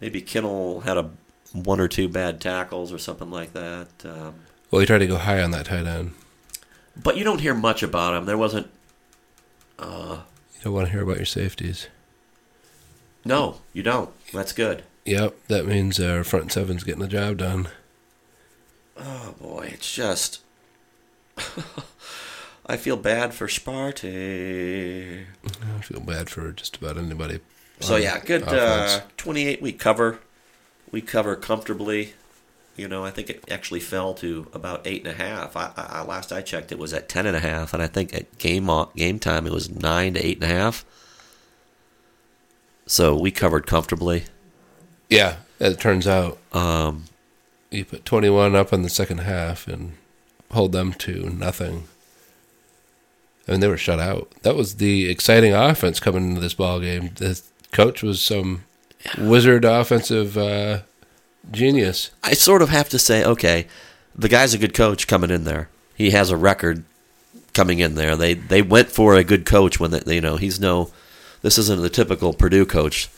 Maybe 0.00 0.20
Kinnel 0.20 0.80
had 0.80 0.96
a 0.96 1.10
one 1.52 1.78
or 1.80 1.88
two 1.88 2.08
bad 2.08 2.40
tackles 2.40 2.92
or 2.92 2.98
something 2.98 3.30
like 3.30 3.52
that. 3.52 3.88
Um, 4.04 4.34
Well, 4.70 4.80
he 4.80 4.86
tried 4.86 4.98
to 4.98 5.06
go 5.06 5.18
high 5.18 5.42
on 5.42 5.50
that 5.52 5.66
tight 5.66 5.86
end. 5.86 6.14
but 7.00 7.16
you 7.16 7.24
don't 7.24 7.40
hear 7.40 7.54
much 7.54 7.82
about 7.82 8.14
him. 8.14 8.24
There 8.26 8.38
wasn't. 8.38 8.68
You 9.80 10.20
don't 10.64 10.74
want 10.74 10.86
to 10.86 10.92
hear 10.92 11.02
about 11.02 11.16
your 11.16 11.26
safeties. 11.26 11.88
No, 13.24 13.60
you 13.72 13.82
don't. 13.82 14.10
That's 14.32 14.52
good. 14.52 14.84
Yep, 15.04 15.36
that 15.48 15.66
means 15.66 15.98
our 16.00 16.22
front 16.22 16.52
seven's 16.52 16.84
getting 16.84 17.00
the 17.00 17.08
job 17.08 17.38
done. 17.38 17.68
Oh 18.98 19.34
boy, 19.40 19.70
it's 19.72 19.92
just. 19.94 20.40
I 22.66 22.76
feel 22.76 22.96
bad 22.96 23.34
for 23.34 23.48
Sparty. 23.48 25.24
I 25.44 25.80
feel 25.82 26.00
bad 26.00 26.30
for 26.30 26.52
just 26.52 26.76
about 26.76 26.96
anybody. 26.96 27.40
So 27.80 27.96
yeah, 27.96 28.20
good 28.20 28.44
uh, 28.44 29.00
28 29.16 29.60
week 29.60 29.78
cover. 29.80 30.20
We 30.92 31.00
cover 31.00 31.34
comfortably. 31.34 32.14
You 32.76 32.86
know, 32.88 33.04
I 33.04 33.10
think 33.10 33.28
it 33.28 33.44
actually 33.50 33.80
fell 33.80 34.14
to 34.14 34.46
about 34.54 34.86
eight 34.86 35.04
and 35.06 35.12
a 35.14 35.22
half. 35.22 35.56
I, 35.56 35.72
I, 35.76 36.02
last 36.04 36.32
I 36.32 36.40
checked, 36.40 36.70
it 36.72 36.78
was 36.78 36.92
at 36.94 37.08
ten 37.08 37.26
and 37.26 37.36
a 37.36 37.40
half, 37.40 37.74
and 37.74 37.82
I 37.82 37.86
think 37.86 38.14
at 38.14 38.38
game 38.38 38.70
game 38.96 39.18
time 39.18 39.46
it 39.46 39.52
was 39.52 39.68
nine 39.68 40.14
to 40.14 40.24
eight 40.24 40.42
and 40.42 40.50
a 40.50 40.54
half. 40.54 40.84
So 42.86 43.16
we 43.18 43.30
covered 43.30 43.66
comfortably. 43.66 44.24
yeah, 45.08 45.36
as 45.60 45.74
it 45.74 45.80
turns 45.80 46.06
out, 46.06 46.38
Um, 46.52 47.04
you 47.72 47.84
put 47.84 48.04
21 48.04 48.54
up 48.54 48.72
in 48.72 48.82
the 48.82 48.88
second 48.88 49.18
half 49.18 49.66
and 49.66 49.92
hold 50.50 50.72
them 50.72 50.92
to 50.94 51.30
nothing. 51.30 51.84
I 53.46 53.52
mean, 53.52 53.60
they 53.60 53.68
were 53.68 53.76
shut 53.76 53.98
out. 53.98 54.30
That 54.42 54.54
was 54.54 54.76
the 54.76 55.10
exciting 55.10 55.52
offense 55.52 55.98
coming 55.98 56.28
into 56.28 56.40
this 56.40 56.54
ball 56.54 56.80
game. 56.80 57.10
The 57.14 57.40
coach 57.72 58.02
was 58.02 58.22
some 58.22 58.64
wizard 59.18 59.64
offensive 59.64 60.38
uh, 60.38 60.80
genius. 61.50 62.10
I 62.22 62.34
sort 62.34 62.62
of 62.62 62.68
have 62.68 62.88
to 62.90 62.98
say, 62.98 63.24
okay, 63.24 63.66
the 64.14 64.28
guy's 64.28 64.54
a 64.54 64.58
good 64.58 64.74
coach 64.74 65.06
coming 65.06 65.30
in 65.30 65.44
there. 65.44 65.68
He 65.94 66.10
has 66.10 66.30
a 66.30 66.36
record 66.36 66.84
coming 67.52 67.80
in 67.80 67.94
there. 67.94 68.16
They 68.16 68.34
they 68.34 68.62
went 68.62 68.90
for 68.90 69.14
a 69.14 69.24
good 69.24 69.44
coach 69.44 69.80
when 69.80 69.90
they, 69.90 70.14
you 70.14 70.20
know 70.20 70.36
he's 70.36 70.60
no. 70.60 70.90
This 71.42 71.58
isn't 71.58 71.82
the 71.82 71.90
typical 71.90 72.32
Purdue 72.32 72.66
coach. 72.66 73.08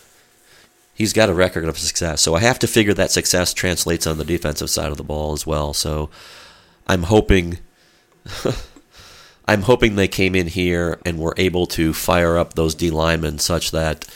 He's 0.95 1.13
got 1.13 1.29
a 1.29 1.35
record 1.35 1.65
of 1.65 1.79
success, 1.79 2.21
so 2.21 2.35
I 2.35 2.41
have 2.41 2.59
to 2.61 2.67
figure 2.69 2.95
that 2.95 3.11
success 3.11 3.53
translates 3.53 4.07
on 4.07 4.19
the 4.19 4.25
defensive 4.25 4.71
side 4.71 4.91
of 4.91 4.97
the 4.97 5.03
ball 5.03 5.33
as 5.33 5.47
well. 5.47 5.75
So 5.75 6.09
I'm 6.87 7.05
hoping. 7.05 7.59
I'm 9.47 9.63
hoping 9.63 9.97
they 9.97 10.09
came 10.09 10.35
in 10.35 10.47
here 10.47 10.99
and 11.05 11.19
were 11.19 11.35
able 11.37 11.67
to 11.67 11.93
fire 11.93 12.39
up 12.39 12.55
those 12.55 12.75
D 12.75 12.91
linemen 12.91 13.39
such 13.39 13.73
that 13.73 14.09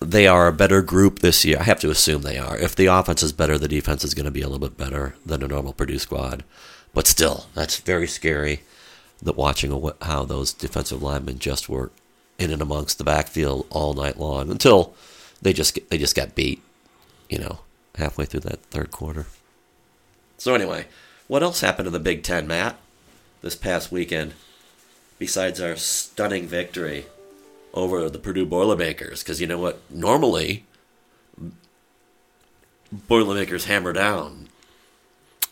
they 0.00 0.26
are 0.26 0.46
a 0.46 0.52
better 0.52 0.82
group 0.82 1.20
this 1.20 1.44
year. 1.44 1.58
I 1.58 1.62
have 1.62 1.80
to 1.80 1.90
assume 1.90 2.22
they 2.22 2.36
are. 2.36 2.56
If 2.58 2.76
the 2.76 2.86
offense 2.86 3.22
is 3.22 3.32
better, 3.32 3.56
the 3.56 3.68
defense 3.68 4.04
is 4.04 4.12
going 4.12 4.26
to 4.26 4.30
be 4.30 4.42
a 4.42 4.48
little 4.48 4.68
bit 4.68 4.76
better 4.76 5.14
than 5.24 5.42
a 5.42 5.48
normal 5.48 5.72
Purdue 5.72 5.98
squad. 5.98 6.44
But 6.92 7.06
still, 7.06 7.46
that's 7.54 7.80
very 7.80 8.06
scary. 8.06 8.62
That 9.22 9.36
watching 9.36 9.90
how 10.02 10.24
those 10.24 10.52
defensive 10.52 11.02
linemen 11.02 11.38
just 11.38 11.70
were 11.70 11.90
in 12.38 12.50
and 12.50 12.60
amongst 12.60 12.98
the 12.98 13.04
backfield 13.04 13.66
all 13.70 13.94
night 13.94 14.18
long 14.18 14.50
until 14.50 14.94
they 15.42 15.52
just 15.52 15.78
they 15.90 15.98
just 15.98 16.14
got 16.16 16.34
beat, 16.34 16.62
you 17.28 17.38
know, 17.38 17.60
halfway 17.96 18.24
through 18.24 18.40
that 18.40 18.62
third 18.66 18.90
quarter. 18.90 19.26
So 20.38 20.54
anyway, 20.54 20.86
what 21.28 21.42
else 21.42 21.60
happened 21.60 21.86
in 21.86 21.92
the 21.92 22.00
Big 22.00 22.22
Ten, 22.22 22.46
Matt, 22.46 22.76
this 23.42 23.56
past 23.56 23.90
weekend? 23.92 24.34
Besides 25.18 25.60
our 25.62 25.76
stunning 25.76 26.46
victory 26.46 27.06
over 27.72 28.10
the 28.10 28.18
Purdue 28.18 28.44
Boilermakers, 28.44 29.22
because 29.22 29.40
you 29.40 29.46
know 29.46 29.58
what? 29.58 29.80
Normally, 29.90 30.64
Boilermakers 32.92 33.64
hammer 33.64 33.92
down. 33.92 34.48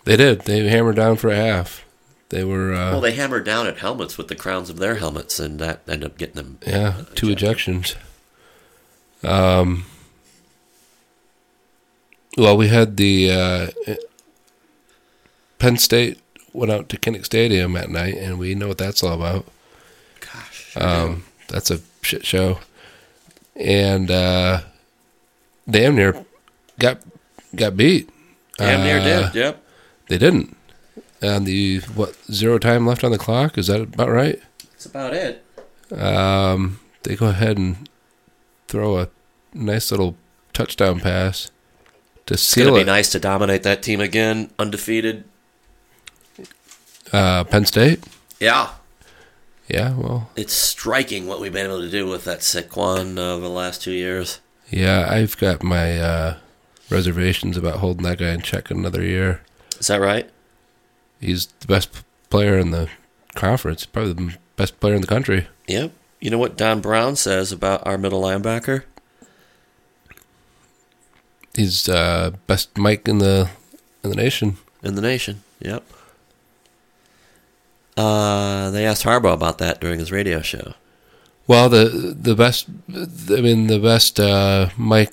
They 0.04 0.16
did. 0.16 0.42
They 0.42 0.68
hammered 0.68 0.96
down 0.96 1.16
for 1.16 1.30
a 1.30 1.36
half. 1.36 1.84
They 2.28 2.44
were, 2.44 2.74
uh, 2.74 2.92
Well, 2.92 3.00
they 3.00 3.12
hammered 3.12 3.44
down 3.44 3.66
at 3.66 3.78
helmets 3.78 4.18
with 4.18 4.28
the 4.28 4.34
crowns 4.34 4.68
of 4.70 4.78
their 4.78 4.96
helmets, 4.96 5.38
and 5.40 5.58
that 5.60 5.80
ended 5.88 6.10
up 6.10 6.18
getting 6.18 6.34
them. 6.36 6.58
yeah, 6.66 7.02
two 7.14 7.28
ejections. 7.28 7.96
Um, 9.26 9.84
well, 12.36 12.56
we 12.56 12.68
had 12.68 12.96
the 12.96 13.30
uh, 13.30 13.94
Penn 15.58 15.76
State 15.78 16.20
went 16.52 16.70
out 16.72 16.88
to 16.88 16.96
Kinnick 16.96 17.24
Stadium 17.24 17.76
at 17.76 17.90
night, 17.90 18.16
and 18.16 18.38
we 18.38 18.54
know 18.54 18.68
what 18.68 18.78
that's 18.78 19.02
all 19.02 19.14
about. 19.14 19.46
Gosh. 20.20 20.76
Um, 20.76 21.24
that's 21.48 21.70
a 21.70 21.80
shit 22.02 22.24
show, 22.24 22.58
and 23.56 24.10
uh, 24.10 24.60
damn 25.68 25.94
near 25.94 26.24
got 26.78 27.00
got 27.54 27.76
beat. 27.76 28.10
Damn 28.58 28.82
near 28.82 28.98
Uh, 28.98 29.04
did. 29.30 29.34
Yep. 29.34 29.62
They 30.08 30.18
didn't. 30.18 30.56
And 31.22 31.46
the 31.46 31.78
what 31.94 32.16
zero 32.30 32.58
time 32.58 32.86
left 32.86 33.04
on 33.04 33.10
the 33.10 33.18
clock? 33.18 33.56
Is 33.56 33.68
that 33.68 33.80
about 33.80 34.10
right? 34.10 34.40
That's 34.72 34.86
about 34.86 35.14
it. 35.14 35.44
Um, 35.92 36.80
they 37.02 37.16
go 37.16 37.26
ahead 37.26 37.56
and 37.56 37.88
throw 38.68 38.98
a 38.98 39.08
nice 39.54 39.90
little 39.90 40.16
touchdown 40.52 41.00
pass 41.00 41.50
to 42.26 42.34
It's 42.34 42.42
seal 42.42 42.74
be 42.74 42.80
it. 42.82 42.86
nice 42.86 43.10
to 43.10 43.20
dominate 43.20 43.62
that 43.62 43.82
team 43.82 44.00
again, 44.00 44.50
undefeated. 44.58 45.24
Uh, 47.12 47.44
Penn 47.44 47.64
State. 47.64 48.04
Yeah. 48.40 48.70
Yeah, 49.68 49.94
well, 49.96 50.30
It's 50.36 50.52
striking 50.52 51.26
what 51.26 51.40
we've 51.40 51.52
been 51.52 51.66
able 51.66 51.80
to 51.80 51.90
do 51.90 52.06
with 52.06 52.24
that 52.24 52.40
Saquon 52.40 53.16
uh, 53.16 53.34
over 53.34 53.42
the 53.42 53.48
last 53.48 53.80
two 53.82 53.92
years. 53.92 54.40
Yeah, 54.68 55.06
I've 55.10 55.38
got 55.38 55.62
my 55.62 55.98
uh, 55.98 56.36
reservations 56.90 57.56
about 57.56 57.76
holding 57.76 58.02
that 58.04 58.18
guy 58.18 58.32
in 58.32 58.42
check 58.42 58.70
another 58.70 59.02
year. 59.02 59.40
Is 59.78 59.86
that 59.86 60.00
right? 60.00 60.28
He's 61.18 61.46
the 61.60 61.66
best 61.66 61.88
player 62.28 62.58
in 62.58 62.72
the 62.72 62.90
conference, 63.34 63.86
probably 63.86 64.12
the 64.12 64.36
best 64.56 64.80
player 64.80 64.94
in 64.94 65.00
the 65.00 65.06
country. 65.06 65.46
Yep. 65.66 65.92
You 66.20 66.30
know 66.30 66.38
what 66.38 66.56
Don 66.58 66.80
Brown 66.80 67.16
says 67.16 67.50
about 67.50 67.86
our 67.86 67.96
middle 67.96 68.20
linebacker? 68.22 68.82
He's 71.56 71.88
uh, 71.88 72.32
best 72.46 72.76
Mike 72.76 73.06
in 73.08 73.18
the 73.18 73.48
in 74.02 74.10
the 74.10 74.16
nation. 74.16 74.56
in 74.82 74.94
the 74.96 75.02
nation. 75.02 75.42
Yep. 75.60 75.84
Uh, 77.96 78.70
they 78.70 78.84
asked 78.84 79.04
Harbaugh 79.04 79.34
about 79.34 79.58
that 79.58 79.80
during 79.80 79.98
his 80.00 80.10
radio 80.10 80.40
show. 80.42 80.74
Well, 81.46 81.68
the 81.68 82.14
the 82.18 82.34
best, 82.34 82.66
I 82.90 83.40
mean, 83.40 83.66
the 83.68 83.78
best 83.78 84.18
uh, 84.18 84.70
Mike 84.76 85.12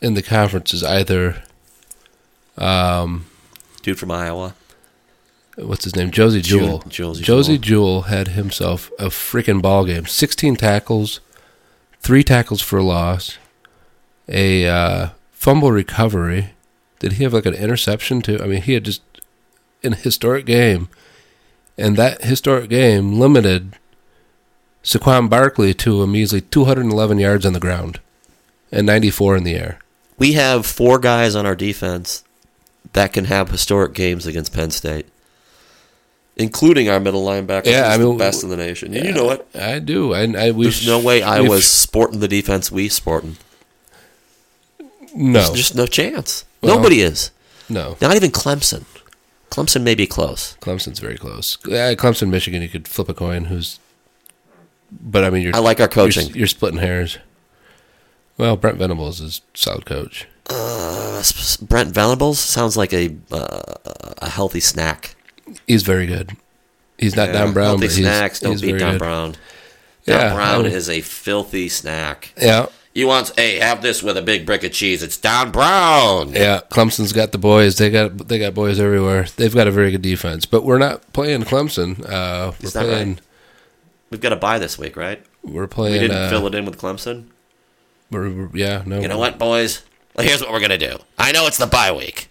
in 0.00 0.14
the 0.14 0.22
conference 0.22 0.72
is 0.72 0.82
either, 0.82 1.42
um, 2.56 3.26
Dude 3.82 3.98
from 3.98 4.10
Iowa. 4.10 4.54
what's 5.56 5.84
his 5.84 5.96
name, 5.96 6.10
Josey 6.10 6.40
Ju- 6.40 6.80
Jewell. 6.88 7.14
Josey. 7.14 7.58
Jewell 7.58 8.02
had 8.02 8.28
himself 8.28 8.90
a 8.98 9.06
freaking 9.06 9.60
ball 9.60 9.84
game. 9.84 10.06
Sixteen 10.06 10.56
tackles, 10.56 11.20
three 12.00 12.22
tackles 12.24 12.62
for 12.62 12.78
a 12.78 12.84
loss, 12.84 13.36
a 14.28 14.66
uh, 14.66 15.08
fumble 15.42 15.72
recovery. 15.72 16.50
Did 17.00 17.14
he 17.14 17.24
have 17.24 17.32
like 17.32 17.46
an 17.46 17.54
interception 17.54 18.22
too? 18.22 18.38
I 18.40 18.46
mean, 18.46 18.62
he 18.62 18.74
had 18.74 18.84
just 18.84 19.02
an 19.82 19.94
historic 19.94 20.46
game, 20.46 20.88
and 21.76 21.96
that 21.96 22.22
historic 22.22 22.70
game 22.70 23.18
limited 23.18 23.76
Saquon 24.84 25.28
Barkley 25.28 25.74
to 25.74 26.00
a 26.00 26.06
measly 26.06 26.40
211 26.40 27.18
yards 27.18 27.44
on 27.44 27.54
the 27.54 27.58
ground 27.58 27.98
and 28.70 28.86
94 28.86 29.36
in 29.38 29.42
the 29.42 29.56
air. 29.56 29.80
We 30.16 30.34
have 30.34 30.64
four 30.64 31.00
guys 31.00 31.34
on 31.34 31.44
our 31.44 31.56
defense 31.56 32.22
that 32.92 33.12
can 33.12 33.24
have 33.24 33.50
historic 33.50 33.94
games 33.94 34.26
against 34.28 34.54
Penn 34.54 34.70
State, 34.70 35.06
including 36.36 36.88
our 36.88 37.00
middle 37.00 37.24
linebacker, 37.24 37.66
Yeah, 37.66 37.86
who's 37.86 37.94
I 37.94 38.04
mean, 38.04 38.16
the 38.16 38.24
best 38.24 38.44
in 38.44 38.50
the 38.50 38.56
nation. 38.56 38.94
And 38.94 39.04
you 39.04 39.12
know 39.12 39.30
it. 39.30 39.44
I 39.56 39.80
do. 39.80 40.14
I, 40.14 40.20
I 40.20 40.50
we 40.52 40.66
There's 40.66 40.86
no 40.86 41.00
way 41.00 41.20
I 41.20 41.40
was 41.40 41.68
sporting 41.68 42.20
the 42.20 42.28
defense 42.28 42.70
we 42.70 42.88
sporting. 42.88 43.38
No 45.14 45.32
There's 45.32 45.50
just 45.52 45.74
no 45.74 45.86
chance. 45.86 46.44
Well- 46.60 46.76
Nobody 46.76 47.00
is. 47.00 47.30
no. 47.68 47.96
Not 48.00 48.16
even 48.16 48.30
Clemson. 48.30 48.84
Clemson 49.50 49.82
may 49.82 49.94
be 49.94 50.06
close. 50.06 50.56
Clemson's 50.60 50.98
very 50.98 51.18
close. 51.18 51.58
Yeah, 51.66 51.92
Clemson, 51.94 52.30
Michigan, 52.30 52.62
you 52.62 52.68
could 52.70 52.88
flip 52.88 53.08
a 53.10 53.14
coin. 53.14 53.44
Who's, 53.46 53.78
but 54.90 55.24
I 55.24 55.30
mean, 55.30 55.42
you're 55.42 55.54
I 55.54 55.58
like 55.58 55.78
our 55.78 55.84
you're, 55.84 55.88
coaching. 55.88 56.28
you're 56.34 56.46
splitting 56.46 56.78
hairs. 56.80 57.18
Well, 58.38 58.56
Brent 58.56 58.78
Venables 58.78 59.20
is 59.20 59.42
a 59.54 59.58
solid 59.58 59.84
coach. 59.84 60.26
Uh, 60.48 61.22
Brent 61.60 61.90
Venables 61.94 62.38
sounds 62.38 62.76
like 62.78 62.92
a 62.94 63.14
uh, 63.30 63.60
a 64.22 64.28
healthy 64.30 64.60
snack. 64.60 65.14
He's 65.66 65.82
very 65.82 66.06
good. 66.06 66.34
He's 66.98 67.14
not 67.14 67.32
Don 67.32 67.52
Brown, 67.52 67.66
Healthy 67.78 67.86
but 67.88 67.94
he's, 67.94 68.04
snacks 68.06 68.40
don't 68.40 68.52
he's 68.52 68.62
beat 68.62 68.68
very 68.68 68.78
Don 68.80 68.92
good. 68.92 68.98
Brown. 69.00 69.32
Don 69.32 70.18
Yeah, 70.20 70.34
Brown 70.34 70.62
mean- 70.62 70.72
is 70.72 70.88
a 70.88 71.00
filthy 71.02 71.68
snack. 71.68 72.32
Yeah, 72.40 72.66
You 72.94 73.06
want? 73.06 73.32
Hey, 73.36 73.56
have 73.58 73.80
this 73.80 74.02
with 74.02 74.18
a 74.18 74.22
big 74.22 74.44
brick 74.44 74.64
of 74.64 74.72
cheese. 74.72 75.02
It's 75.02 75.16
Don 75.16 75.50
Brown. 75.50 76.32
yeah. 76.32 76.60
Clemson's 76.70 77.12
got 77.14 77.32
the 77.32 77.38
boys. 77.38 77.76
They 77.78 77.88
got 77.90 78.28
they 78.28 78.38
got 78.38 78.52
boys 78.54 78.78
everywhere. 78.78 79.26
They've 79.36 79.54
got 79.54 79.66
a 79.66 79.70
very 79.70 79.90
good 79.90 80.02
defense, 80.02 80.44
but 80.44 80.62
we're 80.64 80.78
not 80.78 81.10
playing 81.14 81.42
Clemson. 81.44 82.04
Uh, 82.06 82.52
we're 82.62 82.70
playing. 82.70 83.08
right? 83.14 83.20
We've 84.10 84.20
got 84.20 84.32
a 84.34 84.36
buy 84.36 84.58
this 84.58 84.78
week, 84.78 84.96
right? 84.96 85.24
We're 85.42 85.66
playing. 85.66 85.94
We 85.94 85.98
didn't 86.00 86.16
uh, 86.18 86.28
fill 86.28 86.46
it 86.46 86.54
in 86.54 86.66
with 86.66 86.78
Clemson. 86.78 87.28
We're, 88.10 88.28
we're- 88.30 88.50
yeah, 88.52 88.82
no. 88.84 89.00
You 89.00 89.08
know 89.08 89.18
what, 89.18 89.38
boys? 89.38 89.82
Well, 90.14 90.26
here's 90.26 90.42
what 90.42 90.52
we're 90.52 90.60
gonna 90.60 90.76
do. 90.76 90.98
I 91.18 91.32
know 91.32 91.46
it's 91.46 91.56
the 91.56 91.66
bye 91.66 91.92
week, 91.92 92.28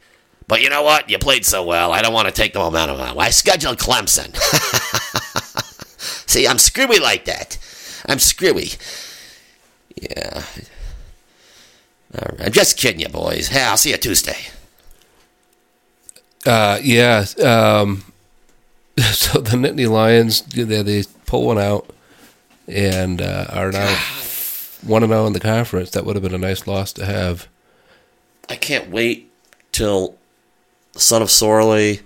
but 0.47 0.61
you 0.61 0.69
know 0.69 0.83
what? 0.83 1.09
You 1.09 1.17
played 1.17 1.43
so 1.43 1.63
well. 1.63 1.91
I 1.91 2.03
don't 2.03 2.13
want 2.13 2.27
to 2.27 2.31
take 2.33 2.53
the 2.53 2.59
momentum 2.59 2.99
out. 2.99 3.17
I 3.17 3.31
scheduled 3.31 3.79
Clemson. 3.79 4.37
See, 6.29 6.47
I'm 6.47 6.59
screwy 6.59 6.99
like 6.99 7.25
that. 7.25 7.57
I'm 8.07 8.19
screwy. 8.19 8.69
Yeah. 10.01 10.43
All 12.17 12.27
right. 12.31 12.47
I'm 12.47 12.51
just 12.51 12.77
kidding 12.77 12.99
you, 12.99 13.07
boys. 13.07 13.47
Hey, 13.47 13.63
I'll 13.63 13.77
see 13.77 13.91
you 13.91 13.97
Tuesday. 13.97 14.37
Uh, 16.45 16.79
yeah. 16.83 17.25
Um, 17.41 18.03
so 18.97 19.39
the 19.39 19.55
Nittany 19.55 19.89
Lions, 19.89 20.41
they, 20.41 20.81
they 20.81 21.03
pull 21.25 21.45
one 21.45 21.59
out 21.59 21.89
and 22.67 23.21
uh, 23.21 23.45
are 23.49 23.71
now 23.71 23.95
one 24.81 25.03
and 25.03 25.11
zero 25.11 25.27
in 25.27 25.33
the 25.33 25.39
conference. 25.39 25.91
That 25.91 26.05
would 26.05 26.15
have 26.15 26.23
been 26.23 26.33
a 26.33 26.37
nice 26.37 26.67
loss 26.67 26.91
to 26.93 27.05
have. 27.05 27.47
I 28.49 28.55
can't 28.55 28.89
wait 28.89 29.31
till 29.71 30.17
the 30.93 30.99
son 30.99 31.21
of 31.21 31.29
Sorley 31.29 32.01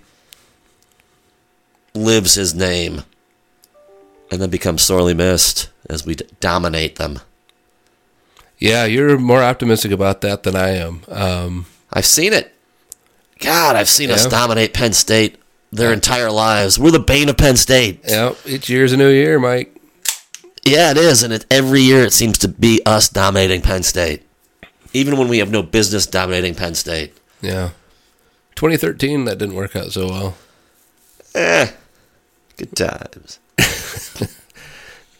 lives 1.94 2.34
his 2.34 2.54
name 2.54 3.02
and 4.30 4.40
then 4.40 4.50
becomes 4.50 4.82
sorely 4.82 5.14
missed 5.14 5.70
as 5.88 6.04
we 6.04 6.14
d- 6.14 6.26
dominate 6.40 6.96
them. 6.96 7.20
Yeah, 8.58 8.84
you're 8.86 9.18
more 9.18 9.42
optimistic 9.42 9.92
about 9.92 10.22
that 10.22 10.42
than 10.42 10.56
I 10.56 10.70
am. 10.70 11.02
Um, 11.08 11.66
I've 11.92 12.06
seen 12.06 12.32
it. 12.32 12.52
God, 13.38 13.76
I've 13.76 13.88
seen 13.88 14.10
us 14.10 14.24
dominate 14.26 14.72
Penn 14.72 14.94
State 14.94 15.36
their 15.70 15.92
entire 15.92 16.30
lives. 16.30 16.78
We're 16.78 16.90
the 16.90 16.98
bane 16.98 17.28
of 17.28 17.36
Penn 17.36 17.56
State. 17.56 18.00
yeah, 18.08 18.34
each 18.46 18.70
year's 18.70 18.92
a 18.92 18.96
new 18.96 19.10
year, 19.10 19.38
Mike. 19.38 19.76
Yeah, 20.64 20.90
it 20.92 20.96
is, 20.96 21.22
and 21.22 21.32
it, 21.34 21.44
every 21.50 21.82
year 21.82 22.02
it 22.04 22.12
seems 22.14 22.38
to 22.38 22.48
be 22.48 22.80
us 22.86 23.08
dominating 23.10 23.60
Penn 23.60 23.82
State, 23.82 24.22
even 24.94 25.18
when 25.18 25.28
we 25.28 25.38
have 25.38 25.50
no 25.50 25.62
business 25.62 26.06
dominating 26.06 26.54
Penn 26.54 26.74
State. 26.74 27.14
Yeah. 27.42 27.70
2013, 28.54 29.26
that 29.26 29.36
didn't 29.38 29.54
work 29.54 29.76
out 29.76 29.92
so 29.92 30.06
well. 30.08 30.36
Eh, 31.34 31.70
good 32.56 32.74
times. 32.74 33.38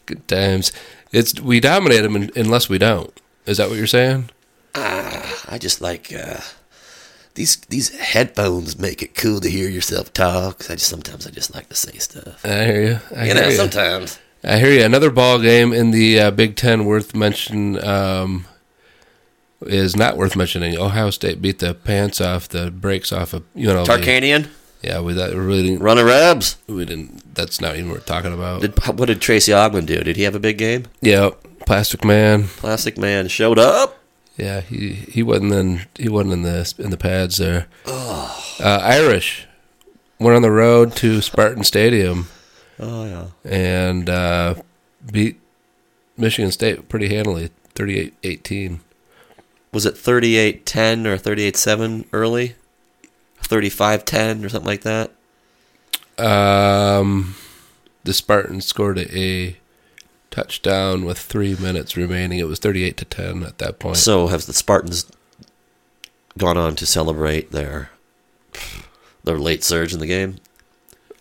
Good 0.06 0.26
times. 0.28 0.70
It's 1.12 1.38
we 1.40 1.58
dominate 1.60 2.02
them 2.02 2.14
un- 2.14 2.30
unless 2.36 2.68
we 2.68 2.78
don't. 2.78 3.12
Is 3.46 3.58
that 3.58 3.68
what 3.68 3.78
you're 3.78 3.86
saying? 3.86 4.30
I 4.74 5.58
just 5.58 5.80
like 5.80 6.12
uh, 6.12 6.40
these 7.34 7.56
these 7.68 7.96
headphones 7.96 8.78
make 8.78 9.02
it 9.02 9.14
cool 9.14 9.40
to 9.40 9.48
hear 9.50 9.68
yourself 9.68 10.12
talk. 10.12 10.64
I 10.70 10.74
just 10.74 10.88
sometimes 10.88 11.26
I 11.26 11.30
just 11.30 11.54
like 11.54 11.68
to 11.68 11.74
say 11.74 11.96
stuff. 11.98 12.44
I 12.44 12.64
hear 12.64 12.82
you. 12.82 12.98
I 13.16 13.20
You 13.20 13.32
hear 13.32 13.34
know, 13.42 13.48
you. 13.48 13.56
sometimes. 13.56 14.18
I 14.44 14.58
hear 14.58 14.70
you. 14.72 14.84
Another 14.84 15.10
ball 15.10 15.40
game 15.40 15.72
in 15.72 15.90
the 15.92 16.20
uh, 16.20 16.30
Big 16.30 16.56
Ten 16.56 16.84
worth 16.84 17.14
mention 17.14 17.82
um, 17.84 18.44
is 19.62 19.96
not 19.96 20.16
worth 20.16 20.36
mentioning. 20.36 20.76
Ohio 20.78 21.10
State 21.10 21.40
beat 21.40 21.58
the 21.60 21.72
pants 21.74 22.20
off 22.20 22.48
the 22.48 22.70
brakes 22.70 23.12
off 23.12 23.32
of 23.32 23.44
you 23.54 23.66
know. 23.68 23.84
Tarkanian, 23.84 24.48
Yeah, 24.82 25.00
we 25.00 25.14
that 25.14 25.34
really 25.34 25.62
didn't, 25.62 25.80
running 25.80 26.04
Rebs. 26.04 26.56
we 26.66 26.84
didn't. 26.84 27.34
That's 27.34 27.60
not 27.60 27.76
even 27.76 27.90
worth 27.90 28.04
talking 28.06 28.32
about. 28.34 28.60
Did, 28.60 28.78
what 28.98 29.06
did 29.06 29.20
Tracy 29.20 29.52
Ogman 29.52 29.86
do? 29.86 30.02
Did 30.02 30.16
he 30.16 30.22
have 30.24 30.34
a 30.34 30.40
big 30.40 30.58
game? 30.58 30.84
yeah, 31.00 31.30
Plastic 31.66 32.04
Man. 32.04 32.44
Plastic 32.48 32.96
Man 32.96 33.28
showed 33.28 33.58
up. 33.58 33.98
Yeah, 34.38 34.60
he 34.62 34.92
he 34.94 35.22
wasn't 35.22 35.52
in 35.52 35.80
he 35.98 36.08
wasn't 36.08 36.32
in 36.34 36.42
the 36.42 36.74
in 36.78 36.90
the 36.90 36.96
pads 36.96 37.36
there. 37.36 37.66
Uh, 37.86 38.32
Irish 38.60 39.46
went 40.18 40.34
on 40.36 40.42
the 40.42 40.50
road 40.50 40.94
to 40.96 41.20
Spartan 41.20 41.62
Stadium 41.64 42.28
Oh 42.78 43.04
yeah. 43.04 43.26
and 43.44 44.08
uh, 44.08 44.54
beat 45.12 45.38
Michigan 46.16 46.50
State 46.52 46.88
pretty 46.88 47.08
handily, 47.14 47.50
38-18. 47.74 48.80
Was 49.72 49.84
it 49.84 49.94
38-10 49.94 51.04
or 51.06 51.18
38-7 51.18 52.06
early? 52.14 52.54
35-10 53.42 54.44
or 54.44 54.48
something 54.48 54.66
like 54.66 54.82
that? 54.82 55.10
Um, 56.18 57.34
the 58.04 58.14
Spartans 58.14 58.64
scored 58.64 58.98
a, 58.98 59.18
a 59.18 59.56
touchdown 60.36 61.04
with 61.04 61.18
three 61.18 61.56
minutes 61.56 61.96
remaining. 61.96 62.38
It 62.38 62.46
was 62.46 62.58
thirty-eight 62.58 62.96
to 62.98 63.04
ten 63.04 63.42
at 63.42 63.58
that 63.58 63.78
point. 63.78 63.96
So 63.96 64.26
have 64.28 64.46
the 64.46 64.52
Spartans 64.52 65.10
gone 66.38 66.56
on 66.58 66.76
to 66.76 66.86
celebrate 66.86 67.50
their 67.52 67.90
their 69.24 69.38
late 69.38 69.64
surge 69.64 69.92
in 69.94 70.00
the 70.00 70.06
game? 70.06 70.36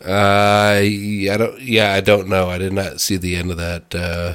Uh, 0.04 0.80
yeah, 0.84 1.34
I 1.34 1.36
don't. 1.38 1.60
Yeah, 1.60 1.92
I 1.94 2.00
don't 2.00 2.28
know. 2.28 2.48
I 2.48 2.58
did 2.58 2.72
not 2.72 3.00
see 3.00 3.16
the 3.16 3.34
end 3.36 3.50
of 3.50 3.56
that. 3.56 3.94
Uh, 3.94 4.34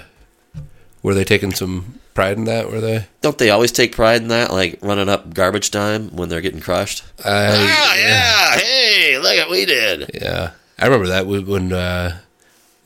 were 1.04 1.14
they 1.14 1.24
taking 1.24 1.54
some 1.54 2.00
pride 2.16 2.38
in 2.38 2.46
that? 2.46 2.72
Were 2.72 2.82
they? 2.82 3.06
Don't 3.22 3.38
they 3.38 3.52
always 3.52 3.72
take 3.72 3.96
pride 3.96 4.22
in 4.24 4.28
that, 4.30 4.52
like 4.52 4.80
running 4.82 5.08
up 5.10 5.34
garbage 5.34 5.70
time 5.72 6.10
when 6.16 6.30
they're 6.30 6.42
getting 6.42 6.60
crushed? 6.62 7.04
I, 7.24 7.48
Ah, 7.70 7.96
yeah. 7.96 8.58
Hey, 8.60 9.18
look 9.20 9.38
at 9.38 9.48
what 9.48 9.52
we 9.58 9.66
did. 9.66 10.10
yeah. 10.16 10.52
I 10.80 10.86
remember 10.86 11.08
that 11.08 11.28
when, 11.28 11.46
when 11.46 11.72
uh, 11.74 12.18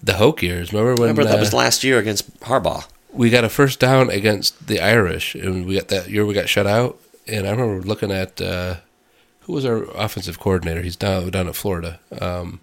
the 0.06 0.14
Hoke 0.14 0.42
years. 0.42 0.72
Remember 0.72 0.94
when 0.94 1.10
Remember 1.10 1.26
that 1.26 1.38
uh, 1.38 1.40
was 1.42 1.54
last 1.54 1.84
year 1.84 2.00
against 2.00 2.40
Harbaugh. 2.42 2.86
we 3.12 3.30
got 3.30 3.44
a 3.44 3.50
first 3.50 3.80
down 3.80 4.10
against 4.10 4.68
the 4.68 4.80
Irish, 4.80 5.36
and 5.36 5.66
we 5.66 5.76
got 5.76 5.90
that 5.90 6.10
year 6.10 6.26
we 6.26 6.34
got 6.34 6.48
shut 6.48 6.66
out. 6.68 6.98
And 7.28 7.46
I 7.48 7.52
remember 7.52 7.82
looking 7.86 8.12
at 8.12 8.40
uh, 8.40 8.76
who 9.42 9.54
was 9.54 9.66
our 9.66 9.84
offensive 9.96 10.40
coordinator. 10.40 10.82
He's 10.82 10.96
down 10.96 11.30
down 11.32 11.48
at 11.48 11.56
Florida. 11.56 12.00
Um, 12.22 12.60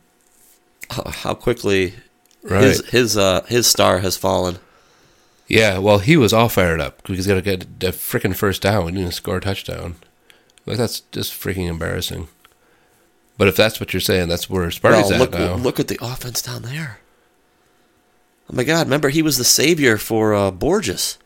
How 0.90 1.34
quickly 1.34 1.94
right. 2.42 2.62
his 2.64 2.86
his 2.90 3.16
uh 3.16 3.42
his 3.48 3.66
star 3.66 3.98
has 4.00 4.16
fallen. 4.16 4.58
Yeah, 5.48 5.78
well, 5.78 5.98
he 5.98 6.16
was 6.16 6.32
all 6.32 6.48
fired 6.48 6.80
up 6.80 6.98
because 7.02 7.16
he's 7.16 7.26
got 7.26 7.34
to 7.34 7.42
get 7.42 7.62
a 7.64 7.92
freaking 7.92 8.34
first 8.34 8.62
down. 8.62 8.86
We 8.86 8.92
didn't 8.92 9.12
score 9.12 9.36
a 9.36 9.40
touchdown. 9.40 9.96
Like 10.64 10.78
that's 10.78 11.00
just 11.12 11.32
freaking 11.32 11.68
embarrassing. 11.68 12.28
But 13.36 13.48
if 13.48 13.56
that's 13.56 13.80
what 13.80 13.92
you're 13.92 14.00
saying, 14.00 14.28
that's 14.28 14.48
where 14.48 14.70
Sparty's 14.70 15.10
Well, 15.10 15.24
at 15.24 15.32
now. 15.32 15.54
look 15.56 15.80
at 15.80 15.88
the 15.88 15.98
offense 16.00 16.40
down 16.40 16.62
there. 16.62 17.00
Oh 18.52 18.56
my 18.56 18.64
God! 18.64 18.86
Remember, 18.86 19.08
he 19.08 19.22
was 19.22 19.38
the 19.38 19.44
savior 19.44 19.96
for 19.96 20.34
uh, 20.34 20.50
Borges, 20.50 21.16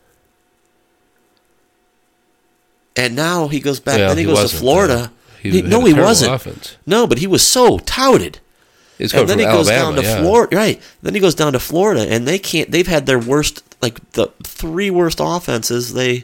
and 2.95 3.15
now 3.15 3.47
he 3.49 3.59
goes 3.59 3.79
back. 3.79 3.97
Then 3.97 4.17
he, 4.17 4.23
goes 4.23 4.49
to 4.51 4.55
Florida. 4.57 5.11
He 5.41 5.51
He- 5.51 5.61
no, 5.61 5.83
he 5.85 5.93
wasn't. 5.93 6.33
Offense. 6.33 6.77
No, 6.85 7.05
but 7.05 7.17
he 7.19 7.27
was 7.27 7.45
so 7.45 7.79
touted. 7.79 8.39
He's 8.97 9.13
and 9.13 9.29
then 9.29 9.37
he 9.39 9.45
from 9.45 9.53
goes 9.53 9.69
Alabama, 9.69 9.95
down 9.97 10.03
to 10.03 10.09
yeah. 10.09 10.21
Florida. 10.21 10.55
Right. 10.55 10.81
Then 11.03 11.13
he 11.13 11.19
goes 11.19 11.35
down 11.35 11.53
to 11.53 11.59
Florida, 11.59 12.07
and 12.09 12.27
they 12.27 12.39
can't. 12.39 12.71
They've 12.71 12.87
had 12.87 13.05
their 13.05 13.19
worst, 13.19 13.61
like 13.81 14.11
the 14.13 14.27
three 14.43 14.89
worst 14.89 15.19
offenses. 15.21 15.93
They, 15.93 16.23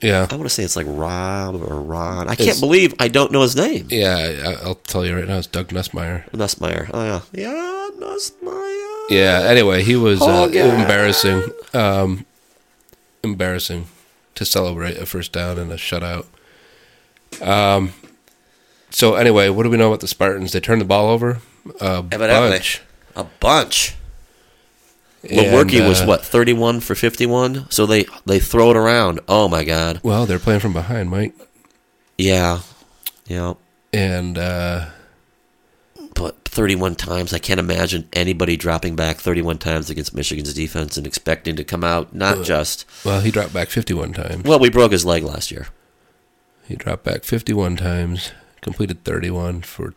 Yeah, 0.00 0.26
I 0.28 0.34
want 0.34 0.46
to 0.46 0.54
say 0.54 0.64
it's 0.64 0.74
like 0.74 0.86
Rob 0.88 1.54
or 1.54 1.80
Ron. 1.80 2.28
I 2.28 2.32
It's- 2.32 2.44
can't 2.48 2.60
believe 2.60 2.92
I 2.98 3.06
don't 3.06 3.30
know 3.30 3.42
his 3.42 3.54
name. 3.54 3.86
yeah. 3.90 4.56
I'll 4.64 4.74
tell 4.74 5.06
you 5.06 5.14
right 5.14 5.28
now, 5.28 5.38
it's 5.38 5.46
Doug 5.46 5.68
Nussmeier. 5.68 6.28
Nussmeier. 6.30 6.90
Oh 6.92 7.04
yeah, 7.04 7.20
yeah, 7.32 7.81
Nussmeier. 8.02 9.04
Yeah. 9.10 9.42
Anyway, 9.48 9.82
he 9.82 9.96
was 9.96 10.20
uh, 10.22 10.48
embarrassing. 10.52 11.44
Um, 11.72 12.26
embarrassing 13.22 13.86
to 14.34 14.44
celebrate 14.44 14.96
a 14.98 15.06
first 15.06 15.32
down 15.32 15.58
and 15.58 15.70
a 15.72 15.76
shutout. 15.76 16.26
Um. 17.40 17.92
So 18.90 19.14
anyway, 19.14 19.48
what 19.48 19.62
do 19.62 19.70
we 19.70 19.76
know 19.78 19.88
about 19.88 20.00
the 20.00 20.08
Spartans? 20.08 20.52
They 20.52 20.60
turned 20.60 20.80
the 20.82 20.84
ball 20.86 21.08
over 21.08 21.38
a 21.80 22.04
Evidently. 22.12 22.50
bunch. 22.50 22.82
A 23.16 23.24
bunch. 23.40 23.94
And, 25.22 25.32
Lewerke 25.32 25.86
was 25.88 26.00
uh, 26.02 26.06
what 26.06 26.22
thirty-one 26.24 26.80
for 26.80 26.94
fifty-one. 26.94 27.70
So 27.70 27.86
they 27.86 28.04
they 28.26 28.38
throw 28.40 28.70
it 28.70 28.76
around. 28.76 29.20
Oh 29.28 29.48
my 29.48 29.64
god. 29.64 30.00
Well, 30.02 30.26
they're 30.26 30.38
playing 30.40 30.60
from 30.60 30.72
behind, 30.72 31.10
Mike, 31.10 31.32
Yeah, 32.18 32.60
yeah. 33.26 33.54
and 33.92 34.36
uh, 34.36 34.86
But 36.14 36.44
thirty-one 36.44 36.96
times, 36.96 37.32
I 37.32 37.38
can't 37.38 37.60
imagine 37.60 38.08
anybody 38.12 38.56
dropping 38.56 38.96
back 38.96 39.16
thirty-one 39.16 39.58
times 39.58 39.88
against 39.90 40.14
Michigan's 40.14 40.52
defense 40.52 40.96
and 40.96 41.06
expecting 41.06 41.56
to 41.56 41.64
come 41.64 41.82
out 41.82 42.14
not 42.14 42.44
just. 42.44 42.84
well, 43.04 43.20
he 43.20 43.30
dropped 43.30 43.54
back 43.54 43.68
fifty-one 43.68 44.12
times. 44.12 44.44
Well, 44.44 44.58
we 44.58 44.68
broke 44.70 44.92
his 44.92 45.04
leg 45.04 45.22
last 45.22 45.50
year. 45.50 45.68
He 46.66 46.76
dropped 46.76 47.04
back 47.04 47.24
fifty-one 47.24 47.76
times, 47.76 48.32
completed 48.60 49.04
thirty-one 49.04 49.62
for 49.62 49.94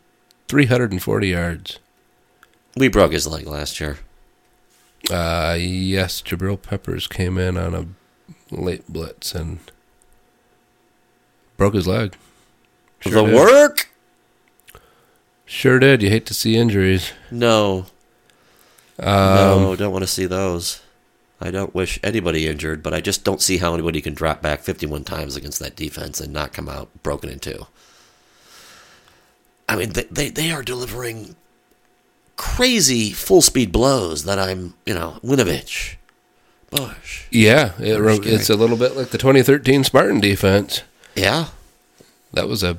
three 0.47 0.65
hundred 0.65 0.91
and 0.91 1.03
forty 1.03 1.29
yards. 1.29 1.79
We 2.77 2.87
broke 2.87 3.11
his 3.11 3.27
leg 3.27 3.45
last 3.45 3.79
year. 3.79 3.99
Uh, 5.11 5.55
yes, 5.59 6.21
Jabril 6.21 6.61
Peppers 6.61 7.07
came 7.07 7.37
in 7.37 7.57
on 7.57 7.75
a 7.75 7.85
late 8.55 8.91
blitz 8.91 9.35
and 9.35 9.59
broke 11.57 11.73
his 11.75 11.87
leg. 11.87 12.15
Sure 13.01 13.11
the 13.11 13.25
did. 13.25 13.35
work? 13.35 13.89
Sure 15.55 15.79
did. 15.79 16.03
You 16.03 16.09
hate 16.09 16.25
to 16.25 16.33
see 16.33 16.57
injuries. 16.57 17.13
No, 17.31 17.85
Um, 18.99 19.07
no, 19.07 19.75
don't 19.77 19.93
want 19.93 20.03
to 20.03 20.07
see 20.07 20.25
those. 20.25 20.81
I 21.39 21.49
don't 21.49 21.73
wish 21.73 21.97
anybody 22.03 22.45
injured, 22.45 22.83
but 22.83 22.93
I 22.93 22.99
just 22.99 23.23
don't 23.23 23.41
see 23.41 23.59
how 23.59 23.73
anybody 23.73 24.01
can 24.01 24.13
drop 24.13 24.41
back 24.41 24.63
51 24.63 25.05
times 25.05 25.37
against 25.37 25.59
that 25.59 25.77
defense 25.77 26.19
and 26.19 26.33
not 26.33 26.51
come 26.51 26.67
out 26.67 26.89
broken 27.03 27.29
in 27.29 27.39
two. 27.39 27.67
I 29.69 29.77
mean, 29.77 29.93
they, 29.93 30.03
they, 30.11 30.29
they 30.29 30.51
are 30.51 30.61
delivering 30.61 31.37
crazy 32.35 33.11
full 33.11 33.41
speed 33.41 33.71
blows 33.71 34.25
that 34.25 34.37
I'm, 34.37 34.73
you 34.85 34.93
know, 34.93 35.19
Winovich, 35.23 35.95
Bush. 36.69 37.27
Yeah, 37.31 37.71
it, 37.79 37.97
it's 38.27 38.49
a 38.49 38.57
little 38.57 38.77
bit 38.77 38.97
like 38.97 39.07
the 39.07 39.17
2013 39.17 39.85
Spartan 39.85 40.19
defense. 40.19 40.81
Yeah. 41.15 41.47
That 42.33 42.49
was 42.49 42.61
a 42.61 42.75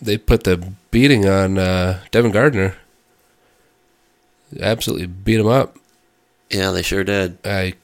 they 0.00 0.16
put 0.16 0.44
the 0.44 0.72
beating 0.90 1.28
on 1.28 1.58
uh, 1.58 2.00
Devin 2.10 2.32
Gardner. 2.32 2.76
Absolutely 4.60 5.06
beat 5.06 5.38
him 5.40 5.46
up. 5.46 5.76
Yeah, 6.50 6.72
they 6.72 6.82
sure 6.82 7.04
did. 7.04 7.38
I 7.44 7.74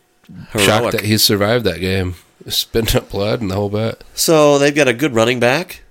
shocked 0.56 0.92
that 0.92 1.04
he 1.04 1.16
survived 1.18 1.64
that 1.64 1.78
game. 1.78 2.16
Spit 2.48 2.94
up 2.94 3.10
blood 3.10 3.40
and 3.40 3.50
the 3.50 3.54
whole 3.54 3.70
bit. 3.70 4.04
So 4.14 4.58
they've 4.58 4.74
got 4.74 4.88
a 4.88 4.92
good 4.92 5.14
running 5.14 5.40
back. 5.40 5.82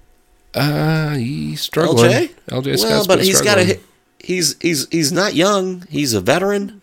Uh, 0.53 1.16
he's 1.16 1.61
struggling. 1.61 2.11
LJ? 2.11 2.36
LJ 2.47 2.84
well, 2.84 3.05
but 3.05 3.24
he's 3.24 3.41
got 3.41 3.57
a 3.57 3.80
he's 4.20 4.55
he's 4.61 4.88
he's 4.89 5.11
not 5.11 5.36
young. 5.36 5.86
He's 5.89 6.13
a 6.13 6.22
veteran, 6.22 6.82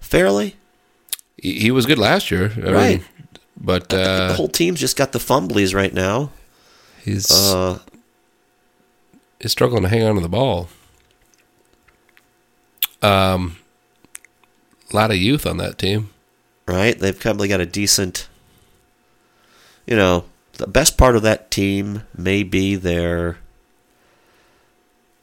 fairly. 0.00 0.56
He, 1.36 1.60
he 1.60 1.70
was 1.70 1.86
good 1.86 1.98
last 1.98 2.30
year. 2.30 2.52
I 2.56 2.70
Right. 2.70 2.98
Mean, 2.98 3.04
but 3.60 3.88
the 3.88 4.02
uh, 4.02 4.34
whole 4.34 4.48
team's 4.48 4.80
just 4.80 4.96
got 4.96 5.12
the 5.12 5.18
fumblies 5.18 5.74
right 5.74 5.92
now. 5.92 6.30
he's 7.04 7.30
Uh, 7.30 7.78
is 9.40 9.52
struggling 9.52 9.82
to 9.82 9.88
hang 9.88 10.02
on 10.02 10.16
to 10.16 10.20
the 10.20 10.28
ball. 10.28 10.68
Um, 13.02 13.56
a 14.92 14.96
lot 14.96 15.10
of 15.10 15.16
youth 15.16 15.46
on 15.46 15.58
that 15.58 15.78
team. 15.78 16.10
right? 16.66 16.98
They've 16.98 17.18
probably 17.18 17.48
got 17.48 17.60
a 17.60 17.66
decent. 17.66 18.28
You 19.86 19.96
know, 19.96 20.24
the 20.54 20.66
best 20.66 20.98
part 20.98 21.16
of 21.16 21.22
that 21.22 21.50
team 21.50 22.02
may 22.16 22.42
be 22.42 22.74
their. 22.74 23.38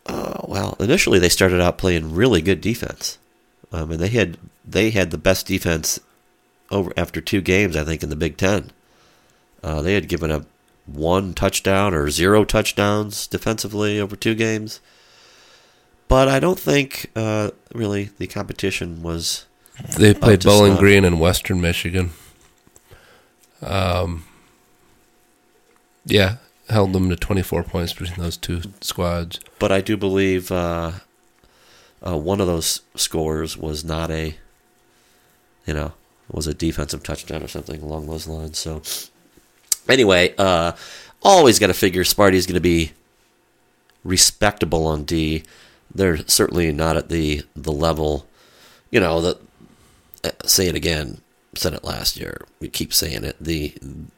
Uh, 0.05 0.41
well, 0.43 0.76
initially 0.80 1.20
they 1.20 1.30
started 1.30 1.61
out 1.61 1.78
playing 1.78 2.13
really 2.13 2.41
good 2.41 2.61
defense. 2.61 3.18
Um, 3.72 3.91
and 3.91 3.99
they 3.99 4.09
had 4.09 4.38
they 4.63 4.91
had 4.91 5.11
the 5.11 5.18
best 5.18 5.47
defense 5.47 5.99
over 6.72 6.93
after 6.95 7.22
two 7.22 7.41
games, 7.41 7.76
I 7.76 7.84
think, 7.84 8.03
in 8.03 8.09
the 8.09 8.16
Big 8.16 8.38
Ten. 8.38 8.72
Uh, 9.63 9.82
they 9.82 9.95
had 9.95 10.07
given 10.07 10.32
up 10.32 10.45
one 10.86 11.33
touchdown 11.33 11.93
or 11.93 12.09
zero 12.09 12.45
touchdowns 12.45 13.27
defensively 13.27 13.99
over 13.99 14.15
two 14.15 14.36
games. 14.36 14.79
But 16.07 16.27
I 16.27 16.39
don't 16.39 16.59
think 16.59 17.11
uh, 17.15 17.51
really 17.73 18.11
the 18.17 18.27
competition 18.27 19.01
was 19.01 19.45
They 19.97 20.13
played 20.13 20.43
Bowling 20.43 20.73
snuff. 20.73 20.79
Green 20.79 21.03
in 21.03 21.19
Western 21.19 21.59
Michigan. 21.61 22.11
Um, 23.61 24.25
yeah, 26.05 26.36
held 26.69 26.93
them 26.93 27.09
to 27.09 27.15
24 27.15 27.63
points 27.63 27.93
between 27.93 28.19
those 28.19 28.38
two 28.38 28.61
squads. 28.81 29.39
but 29.57 29.71
I 29.71 29.81
do 29.81 29.97
believe 29.97 30.51
uh, 30.51 30.91
uh, 32.05 32.17
one 32.17 32.39
of 32.39 32.47
those 32.47 32.81
scores 32.95 33.57
was 33.57 33.83
not 33.83 34.11
a, 34.11 34.36
you 35.65 35.73
know, 35.73 35.93
was 36.29 36.45
a 36.47 36.53
defensive 36.53 37.03
touchdown 37.03 37.41
or 37.43 37.47
something 37.47 37.81
along 37.81 38.07
those 38.07 38.27
lines. 38.27 38.59
So, 38.59 38.81
anyway, 39.89 40.33
uh, 40.38 40.73
always 41.21 41.59
got 41.59 41.67
to 41.67 41.73
figure 41.73 42.03
Sparty's 42.03 42.45
going 42.45 42.55
to 42.55 42.61
be 42.61 42.91
respectable 44.03 44.86
on 44.86 45.03
D. 45.03 45.43
They're 45.93 46.17
certainly 46.27 46.71
not 46.71 46.97
at 46.97 47.09
the 47.09 47.43
the 47.55 47.71
level, 47.71 48.27
you 48.91 48.99
know. 48.99 49.21
That 49.21 49.38
uh, 50.23 50.31
say 50.45 50.67
it 50.67 50.75
again. 50.75 51.21
Said 51.57 51.73
it 51.73 51.86
last 51.86 52.17
year. 52.17 52.45
We 52.59 52.67
keep 52.67 52.93
saying 52.93 53.23
it. 53.23 53.38
the 53.39 53.73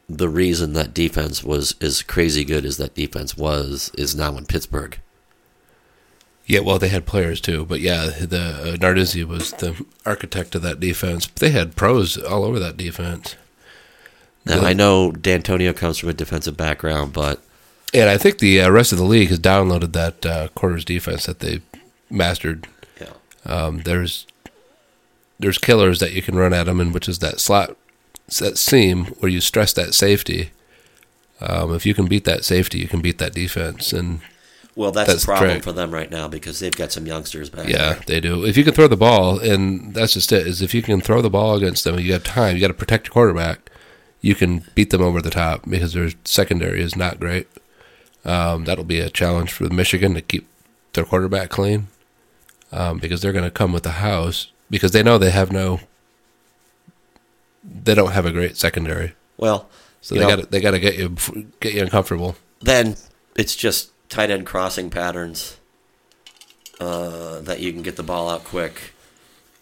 The 0.08 0.28
reason 0.28 0.72
that 0.72 0.92
defense 0.92 1.44
was 1.44 1.76
as 1.80 2.02
crazy 2.02 2.44
good 2.44 2.64
as 2.64 2.78
that 2.78 2.96
defense 2.96 3.36
was 3.36 3.92
is 3.96 4.16
now 4.16 4.36
in 4.36 4.46
Pittsburgh. 4.46 4.98
Yeah, 6.46 6.60
well, 6.60 6.78
they 6.78 6.88
had 6.88 7.04
players 7.04 7.40
too, 7.42 7.66
but 7.66 7.80
yeah, 7.80 8.06
the 8.06 8.40
uh, 8.40 8.76
Narduzzi 8.76 9.22
was 9.22 9.52
the 9.52 9.84
architect 10.06 10.54
of 10.54 10.62
that 10.62 10.80
defense. 10.80 11.26
They 11.26 11.50
had 11.50 11.76
pros 11.76 12.16
all 12.16 12.42
over 12.42 12.58
that 12.58 12.78
defense, 12.78 13.36
Now 14.48 14.62
I 14.62 14.72
know 14.72 15.12
D'Antonio 15.12 15.72
comes 15.72 15.98
from 15.98 16.08
a 16.08 16.14
defensive 16.14 16.56
background, 16.56 17.12
but 17.12 17.40
and 17.94 18.08
I 18.08 18.18
think 18.18 18.38
the 18.38 18.60
uh, 18.62 18.70
rest 18.70 18.92
of 18.92 18.98
the 18.98 19.04
league 19.04 19.28
has 19.28 19.38
downloaded 19.38 19.92
that 19.92 20.26
uh, 20.26 20.48
quarters 20.48 20.84
defense 20.84 21.26
that 21.26 21.40
they 21.40 21.60
mastered. 22.10 22.66
yeah, 23.00 23.12
Um, 23.46 23.82
there's 23.82 24.26
there's 25.38 25.58
killers 25.58 26.00
that 26.00 26.12
you 26.12 26.22
can 26.22 26.36
run 26.36 26.52
at 26.52 26.64
them, 26.66 26.80
and 26.80 26.92
which 26.92 27.08
is 27.08 27.20
that 27.20 27.40
slot, 27.40 27.76
that 28.38 28.58
seam 28.58 29.06
where 29.20 29.30
you 29.30 29.40
stress 29.40 29.72
that 29.74 29.94
safety. 29.94 30.50
Um, 31.40 31.72
if 31.74 31.86
you 31.86 31.94
can 31.94 32.06
beat 32.06 32.24
that 32.24 32.44
safety, 32.44 32.78
you 32.78 32.88
can 32.88 33.00
beat 33.00 33.18
that 33.18 33.32
defense, 33.32 33.92
and 33.92 34.20
well, 34.78 34.92
that's, 34.92 35.08
That's 35.08 35.24
a 35.24 35.26
problem 35.26 35.50
correct. 35.50 35.64
for 35.64 35.72
them 35.72 35.92
right 35.92 36.08
now 36.08 36.28
because 36.28 36.60
they've 36.60 36.74
got 36.74 36.92
some 36.92 37.04
youngsters 37.04 37.50
back 37.50 37.68
yeah, 37.68 37.94
there. 37.94 38.02
they 38.06 38.20
do. 38.20 38.44
If 38.44 38.56
you 38.56 38.62
can 38.62 38.74
throw 38.74 38.86
the 38.86 38.96
ball, 38.96 39.40
and 39.40 39.92
that's 39.92 40.14
just 40.14 40.30
it. 40.30 40.46
Is 40.46 40.62
if 40.62 40.72
you 40.72 40.82
can 40.82 41.00
throw 41.00 41.20
the 41.20 41.28
ball 41.28 41.56
against 41.56 41.82
them, 41.82 41.98
you 41.98 42.12
have 42.12 42.22
time. 42.22 42.54
You 42.54 42.60
got 42.60 42.68
to 42.68 42.74
protect 42.74 43.08
your 43.08 43.12
quarterback. 43.12 43.67
You 44.28 44.34
can 44.34 44.62
beat 44.74 44.90
them 44.90 45.00
over 45.00 45.22
the 45.22 45.30
top 45.30 45.62
because 45.68 45.94
their 45.94 46.10
secondary 46.24 46.82
is 46.82 46.94
not 46.94 47.18
great. 47.18 47.46
Um, 48.26 48.64
that'll 48.66 48.84
be 48.84 49.00
a 49.00 49.08
challenge 49.08 49.50
for 49.52 49.64
Michigan 49.70 50.12
to 50.14 50.20
keep 50.20 50.46
their 50.92 51.04
quarterback 51.06 51.48
clean 51.48 51.86
um, 52.70 52.98
because 52.98 53.22
they're 53.22 53.32
going 53.32 53.44
to 53.44 53.50
come 53.60 53.72
with 53.72 53.84
the 53.84 53.92
house 54.08 54.52
because 54.68 54.92
they 54.92 55.02
know 55.02 55.16
they 55.16 55.30
have 55.30 55.50
no. 55.50 55.80
They 57.64 57.94
don't 57.94 58.12
have 58.12 58.26
a 58.26 58.30
great 58.30 58.56
secondary, 58.56 59.14
Well, 59.36 59.68
so 60.02 60.14
they 60.14 60.20
got 60.20 60.50
they 60.50 60.60
got 60.60 60.72
to 60.72 60.78
get 60.80 60.96
you 60.96 61.16
get 61.60 61.72
you 61.74 61.82
uncomfortable. 61.82 62.36
then 62.60 62.96
it's 63.34 63.56
just 63.56 63.90
tight 64.10 64.30
end 64.30 64.44
crossing 64.46 64.90
patterns 64.90 65.56
uh, 66.80 67.40
that 67.40 67.60
you 67.60 67.72
can 67.72 67.82
get 67.82 67.96
the 67.96 68.02
ball 68.02 68.28
out 68.28 68.44
quick. 68.44 68.92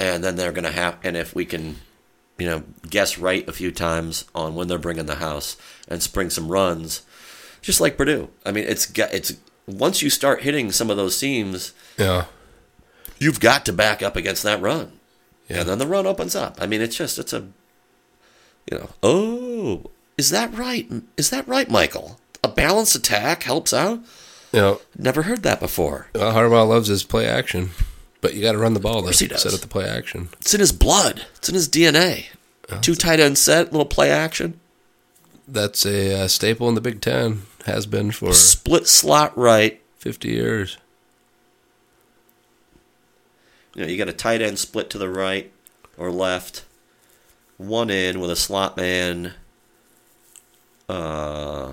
and 0.00 0.22
then 0.24 0.36
they're 0.36 0.52
going 0.52 0.64
to 0.64 0.72
have. 0.72 0.98
And 1.04 1.16
if 1.16 1.34
we 1.34 1.44
can, 1.44 1.76
you 2.38 2.46
know, 2.46 2.62
guess 2.88 3.18
right 3.18 3.48
a 3.48 3.52
few 3.52 3.70
times 3.72 4.24
on 4.34 4.54
when 4.54 4.68
they're 4.68 4.78
bringing 4.78 5.06
the 5.06 5.16
house 5.16 5.56
and 5.88 6.02
spring 6.02 6.30
some 6.30 6.48
runs, 6.48 7.02
just 7.62 7.80
like 7.80 7.96
Purdue. 7.96 8.28
I 8.44 8.52
mean, 8.52 8.64
it's 8.64 8.86
got 8.86 9.12
it's 9.14 9.34
once 9.66 10.02
you 10.02 10.10
start 10.10 10.42
hitting 10.42 10.70
some 10.72 10.90
of 10.90 10.96
those 10.96 11.16
seams, 11.16 11.72
Yeah. 11.98 12.26
you've 13.18 13.40
got 13.40 13.64
to 13.66 13.72
back 13.72 14.02
up 14.02 14.14
against 14.16 14.42
that 14.44 14.60
run. 14.60 14.92
Yeah. 15.48 15.60
And 15.60 15.68
then 15.68 15.78
the 15.78 15.86
run 15.86 16.06
opens 16.06 16.34
up. 16.36 16.56
I 16.60 16.66
mean, 16.66 16.80
it's 16.80 16.96
just, 16.96 17.18
it's 17.18 17.32
a, 17.32 17.46
you 18.70 18.78
know, 18.78 18.90
oh, 19.02 19.90
is 20.18 20.30
that 20.30 20.52
right? 20.54 20.88
Is 21.16 21.30
that 21.30 21.46
right, 21.48 21.70
Michael? 21.70 22.18
A 22.44 22.48
balanced 22.48 22.94
attack 22.96 23.42
helps 23.44 23.72
out? 23.72 24.00
Yeah, 24.52 24.76
Never 24.96 25.22
heard 25.22 25.42
that 25.42 25.60
before. 25.60 26.08
well, 26.14 26.32
Harbaugh 26.32 26.68
loves 26.68 26.88
his 26.88 27.02
play 27.04 27.26
action, 27.26 27.70
but 28.26 28.34
you 28.34 28.42
got 28.42 28.52
to 28.52 28.58
run 28.58 28.74
the 28.74 28.80
ball 28.80 28.96
to 28.96 29.02
course 29.02 29.20
he 29.20 29.28
does. 29.28 29.40
set 29.40 29.54
up 29.54 29.60
the 29.60 29.68
play 29.68 29.88
action. 29.88 30.28
It's 30.40 30.52
in 30.52 30.58
his 30.58 30.72
blood, 30.72 31.24
it's 31.36 31.48
in 31.48 31.54
his 31.54 31.68
DNA. 31.68 32.26
Two 32.80 32.96
tight 32.96 33.20
end 33.20 33.38
set, 33.38 33.70
little 33.70 33.86
play 33.86 34.10
action, 34.10 34.58
That's 35.46 35.86
a 35.86 36.24
uh, 36.24 36.28
staple 36.28 36.68
in 36.68 36.74
the 36.74 36.80
Big 36.80 37.00
Ten. 37.00 37.42
Has 37.66 37.86
been 37.86 38.10
for 38.10 38.32
split 38.32 38.88
slot 38.88 39.38
right. 39.38 39.80
50 39.98 40.28
years. 40.28 40.76
You 43.76 43.82
know, 43.82 43.88
you 43.88 43.96
got 43.96 44.08
a 44.08 44.12
tight 44.12 44.42
end 44.42 44.58
split 44.58 44.90
to 44.90 44.98
the 44.98 45.08
right 45.08 45.52
or 45.96 46.10
left, 46.10 46.64
one 47.58 47.90
in 47.90 48.18
with 48.18 48.32
a 48.32 48.36
slot 48.36 48.76
man, 48.76 49.34
uh, 50.88 51.72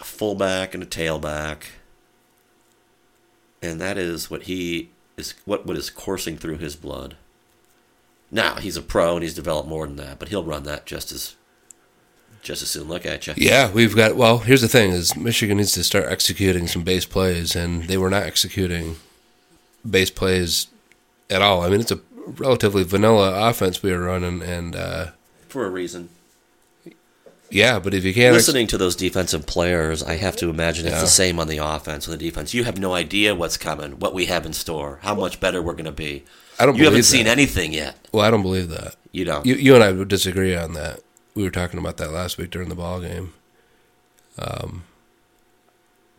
a 0.00 0.04
fullback 0.04 0.72
and 0.72 0.82
a 0.82 0.86
tailback, 0.86 1.64
and 3.62 3.80
that 3.80 3.98
is 3.98 4.30
what 4.30 4.44
he 4.44 4.90
is. 5.16 5.34
What 5.44 5.66
what 5.66 5.76
is 5.76 5.90
coursing 5.90 6.36
through 6.36 6.58
his 6.58 6.76
blood. 6.76 7.16
Now 8.30 8.56
he's 8.56 8.76
a 8.76 8.82
pro 8.82 9.14
and 9.14 9.22
he's 9.22 9.34
developed 9.34 9.68
more 9.68 9.86
than 9.86 9.96
that, 9.96 10.18
but 10.18 10.28
he'll 10.28 10.44
run 10.44 10.62
that 10.64 10.86
just 10.86 11.12
as 11.12 11.34
just 12.42 12.62
as 12.62 12.70
soon. 12.70 12.88
Look 12.88 13.06
at 13.06 13.26
you. 13.26 13.34
Yeah, 13.36 13.70
we've 13.70 13.94
got. 13.94 14.16
Well, 14.16 14.38
here's 14.38 14.62
the 14.62 14.68
thing: 14.68 14.92
is 14.92 15.16
Michigan 15.16 15.58
needs 15.58 15.72
to 15.72 15.84
start 15.84 16.06
executing 16.06 16.66
some 16.66 16.84
base 16.84 17.04
plays, 17.04 17.54
and 17.54 17.84
they 17.84 17.96
were 17.98 18.10
not 18.10 18.22
executing 18.22 18.96
base 19.88 20.10
plays 20.10 20.68
at 21.28 21.42
all. 21.42 21.62
I 21.62 21.68
mean, 21.68 21.80
it's 21.80 21.92
a 21.92 22.00
relatively 22.26 22.84
vanilla 22.84 23.48
offense 23.48 23.82
we 23.82 23.92
were 23.92 24.00
running, 24.00 24.42
and 24.42 24.76
uh, 24.76 25.06
for 25.48 25.66
a 25.66 25.70
reason. 25.70 26.08
Yeah, 27.50 27.78
but 27.78 27.94
if 27.94 28.04
you 28.04 28.14
can't, 28.14 28.34
ex- 28.34 28.46
Listening 28.46 28.66
to 28.68 28.78
those 28.78 28.96
defensive 28.96 29.46
players, 29.46 30.02
I 30.02 30.16
have 30.16 30.36
to 30.36 30.48
imagine 30.48 30.86
it's 30.86 30.96
Yeah. 30.96 31.00
the 31.02 31.06
same 31.08 31.38
on 31.40 31.48
the 31.48 31.58
offense 31.58 32.06
and 32.06 32.12
the 32.18 32.24
defense. 32.24 32.54
You 32.54 32.64
have 32.64 32.78
no 32.78 32.94
idea 32.94 33.34
what's 33.34 33.56
coming, 33.56 33.92
what 33.98 34.14
we 34.14 34.26
have 34.26 34.46
in 34.46 34.52
store, 34.52 34.98
how 35.02 35.14
much 35.14 35.40
better 35.40 35.60
we're 35.62 35.72
going 35.74 35.84
to 35.86 35.92
be. 35.92 36.24
I 36.58 36.66
don't 36.66 36.76
You 36.76 36.84
haven't 36.84 36.94
believe 36.98 37.06
seen 37.06 37.26
anything 37.26 37.72
yet. 37.72 37.96
well, 38.12 38.24
I 38.24 38.30
don't 38.30 38.42
believe 38.42 38.68
that. 38.70 38.96
You 39.12 39.24
don't. 39.24 39.44
You, 39.46 39.54
you 39.54 39.74
and 39.74 39.82
I 39.82 39.92
would 39.92 40.08
disagree 40.08 40.54
on 40.54 40.74
that. 40.74 41.00
We 41.34 41.42
were 41.42 41.50
talking 41.50 41.78
about 41.80 41.96
that 41.98 42.12
last 42.12 42.38
week 42.38 42.50
during 42.50 42.68
the 42.68 42.74
ball 42.74 43.00
game. 43.00 43.32
Um, 44.38 44.84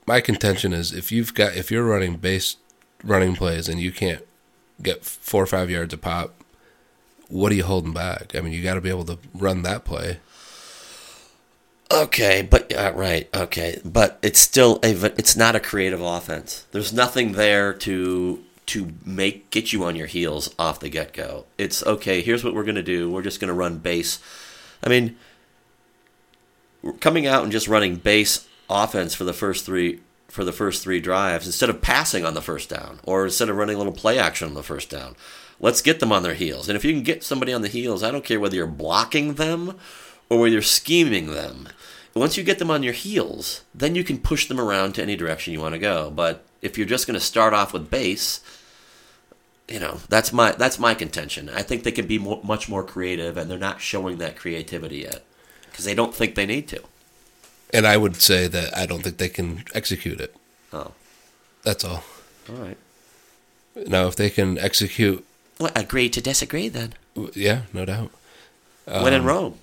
my 0.06 0.20
contention 0.20 0.74
is 0.74 0.94
if 0.94 1.12
you've 1.12 1.34
got 1.34 1.56
if 1.56 1.72
you're 1.72 1.84
running 1.86 2.18
base 2.18 2.58
running 3.04 3.36
plays 3.36 3.68
and 3.70 3.80
you 3.80 3.92
can't 3.92 4.22
get 4.82 5.04
four 5.06 5.44
or 5.44 5.48
five 5.48 5.70
yards 5.70 5.94
a 5.94 5.98
pop, 5.98 6.34
what 7.30 7.52
are 7.52 7.56
you 7.56 7.64
holding 7.64 7.94
back? 7.94 8.36
I 8.36 8.42
mean, 8.42 8.52
you 8.54 8.62
got 8.64 8.76
to 8.76 8.82
be 8.82 8.90
able 8.90 9.06
to 9.06 9.18
run 9.34 9.62
that 9.64 9.86
play. 9.86 10.20
Okay, 11.94 12.42
but 12.42 12.74
uh, 12.74 12.94
right, 12.96 13.28
okay, 13.36 13.82
but 13.84 14.18
it's 14.22 14.40
still 14.40 14.80
a 14.82 14.94
it's 15.20 15.36
not 15.36 15.56
a 15.56 15.60
creative 15.60 16.02
offense. 16.02 16.66
There's 16.72 16.94
nothing 16.94 17.34
there 17.34 17.74
to 17.74 18.42
to 18.68 18.94
make 19.04 19.50
get 19.50 19.74
you 19.74 19.84
on 19.84 19.98
your 19.98 20.08
heels 20.08 20.56
off 20.58 20.80
the 20.80 20.88
get 20.88 21.12
go. 21.12 21.46
It's 21.58 21.86
okay. 21.86 22.22
Here's 22.22 22.44
what 22.46 22.54
we're 22.54 22.64
gonna 22.64 22.82
do. 22.82 23.12
We're 23.12 23.22
just 23.22 23.42
gonna 23.42 23.54
run 23.54 23.80
base. 23.80 24.20
I 24.82 24.90
mean, 24.90 25.18
coming 27.02 27.28
out 27.28 27.44
and 27.44 27.52
just 27.52 27.68
running 27.68 27.98
base 27.98 28.48
offense 28.70 29.14
for 29.14 29.26
the 29.26 29.34
first 29.34 29.66
three 29.66 30.00
for 30.30 30.46
the 30.46 30.54
first 30.54 30.82
three 30.82 31.02
drives 31.02 31.46
instead 31.46 31.70
of 31.70 31.82
passing 31.82 32.24
on 32.26 32.36
the 32.36 32.42
first 32.42 32.70
down 32.70 33.02
or 33.04 33.26
instead 33.26 33.50
of 33.50 33.58
running 33.58 33.76
a 33.76 33.78
little 33.78 33.92
play 33.92 34.18
action 34.18 34.48
on 34.48 34.54
the 34.54 34.64
first 34.64 34.90
down. 34.90 35.16
Let's 35.60 35.82
get 35.82 36.00
them 36.00 36.14
on 36.14 36.24
their 36.24 36.36
heels. 36.36 36.70
And 36.70 36.78
if 36.78 36.86
you 36.86 36.94
can 36.94 37.04
get 37.04 37.24
somebody 37.24 37.52
on 37.52 37.62
the 37.62 37.68
heels, 37.68 38.02
I 38.02 38.12
don't 38.12 38.24
care 38.24 38.40
whether 38.40 38.56
you're 38.56 38.66
blocking 38.66 39.34
them 39.34 39.78
or 40.30 40.40
whether 40.40 40.54
you're 40.54 40.62
scheming 40.62 41.28
them. 41.28 41.68
Once 42.14 42.36
you 42.38 42.44
get 42.44 42.60
them 42.60 42.70
on 42.72 42.84
your 42.84 42.94
heels, 42.94 43.62
then 43.74 43.96
you 43.96 44.04
can 44.04 44.18
push 44.18 44.48
them 44.48 44.60
around 44.60 44.94
to 44.94 45.02
any 45.02 45.16
direction 45.16 45.54
you 45.54 45.62
want 45.62 45.74
to 45.74 45.80
go. 45.80 46.12
But 46.12 46.44
if 46.62 46.78
you're 46.78 46.88
just 46.88 47.08
going 47.08 47.18
to 47.20 47.26
start 47.26 47.54
off 47.54 47.72
with 47.74 47.90
base, 47.90 48.42
you 49.70 49.80
know 49.80 50.00
that's 50.10 50.34
my 50.34 50.52
that's 50.52 50.78
my 50.80 50.94
contention. 50.94 51.50
I 51.50 51.62
think 51.62 51.84
they 51.84 51.92
can 51.92 52.08
be 52.08 52.20
mo 52.20 52.42
much 52.44 52.68
more 52.68 52.84
creative, 52.84 53.38
and 53.38 53.50
they're 53.50 53.58
not 53.58 53.80
showing 53.80 54.18
that 54.18 54.36
creativity 54.36 54.98
yet 54.98 55.24
because 55.70 55.86
they 55.86 55.96
don't 55.96 56.14
think 56.14 56.36
they 56.36 56.46
need 56.46 56.68
to. 56.70 56.82
And 57.74 57.88
I 57.88 57.96
would 57.96 58.18
say 58.18 58.48
that 58.48 58.78
I 58.78 58.86
don't 58.86 59.02
think 59.04 59.18
they 59.18 59.30
can 59.30 59.64
execute 59.74 60.20
it. 60.20 60.36
Oh, 60.74 60.92
That's 61.64 61.86
all. 61.86 62.04
all 62.50 62.56
right. 62.56 62.78
Now, 63.88 64.08
if 64.08 64.18
they 64.18 64.30
can 64.30 64.58
execute, 64.58 65.26
Well, 65.58 65.72
agree 65.74 66.10
to 66.10 66.20
disagree 66.20 66.68
then. 66.68 66.96
yeah, 67.34 67.62
no 67.72 67.86
doubt. 67.86 68.12
when 68.86 69.14
in 69.14 69.22
um, 69.22 69.26
Rome. 69.28 69.58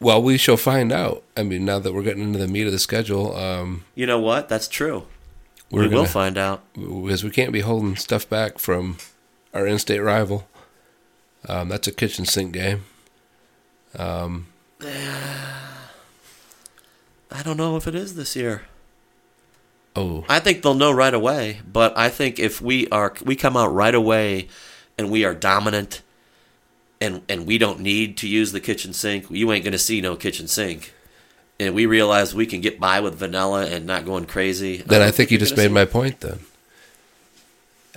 Well, 0.00 0.22
we 0.22 0.36
shall 0.36 0.56
find 0.58 0.92
out. 0.92 1.22
I 1.36 1.42
mean, 1.42 1.64
now 1.64 1.78
that 1.78 1.92
we're 1.94 2.02
getting 2.02 2.22
into 2.22 2.38
the 2.38 2.48
meat 2.48 2.66
of 2.66 2.72
the 2.72 2.78
schedule, 2.78 3.34
um, 3.36 3.84
You 3.94 4.06
know 4.06 4.18
what? 4.20 4.48
That's 4.48 4.68
true. 4.68 5.06
we're 5.70 5.82
we 5.82 5.88
will 5.88 5.96
gonna- 6.02 6.08
find 6.08 6.36
out. 6.38 6.62
because 6.74 7.24
we 7.24 7.30
can't 7.30 7.52
be 7.52 7.60
holding 7.60 7.96
stuff 7.96 8.28
back 8.28 8.58
from 8.58 8.98
our 9.54 9.66
in-state 9.66 10.00
rival. 10.00 10.46
Um, 11.48 11.68
that's 11.70 11.86
a 11.88 11.92
kitchen 11.92 12.24
sink 12.26 12.52
game. 12.52 12.84
Um, 13.98 14.48
I 17.30 17.42
don't 17.42 17.56
know 17.56 17.76
if 17.76 17.86
it 17.86 17.94
is 17.94 18.14
this 18.14 18.36
year. 18.36 18.62
oh, 19.94 20.24
I 20.28 20.40
think 20.40 20.62
they'll 20.62 20.74
know 20.74 20.92
right 20.92 21.14
away. 21.14 21.60
But 21.70 21.96
I 21.96 22.08
think 22.10 22.38
if 22.38 22.60
we 22.60 22.86
are 22.88 23.14
we 23.24 23.34
come 23.36 23.56
out 23.56 23.72
right 23.72 23.94
away 23.94 24.48
and 24.98 25.10
we 25.10 25.24
are 25.24 25.34
dominant 25.34 26.02
and 27.00 27.22
and 27.28 27.46
we 27.46 27.58
don't 27.58 27.80
need 27.80 28.16
to 28.18 28.28
use 28.28 28.52
the 28.52 28.60
kitchen 28.60 28.92
sink, 28.92 29.26
you 29.30 29.50
ain't 29.52 29.64
gonna 29.64 29.78
see 29.78 30.00
no 30.00 30.16
kitchen 30.16 30.48
sink. 30.48 30.92
And 31.58 31.74
we 31.74 31.86
realize 31.86 32.34
we 32.34 32.44
can 32.46 32.60
get 32.60 32.78
by 32.78 33.00
with 33.00 33.14
vanilla 33.14 33.64
and 33.66 33.86
not 33.86 34.04
going 34.04 34.26
crazy. 34.26 34.78
then 34.78 35.00
I 35.00 35.10
think 35.10 35.30
you 35.30 35.38
just 35.38 35.56
made 35.56 35.70
my 35.72 35.86
point. 35.86 36.20
Then 36.20 36.40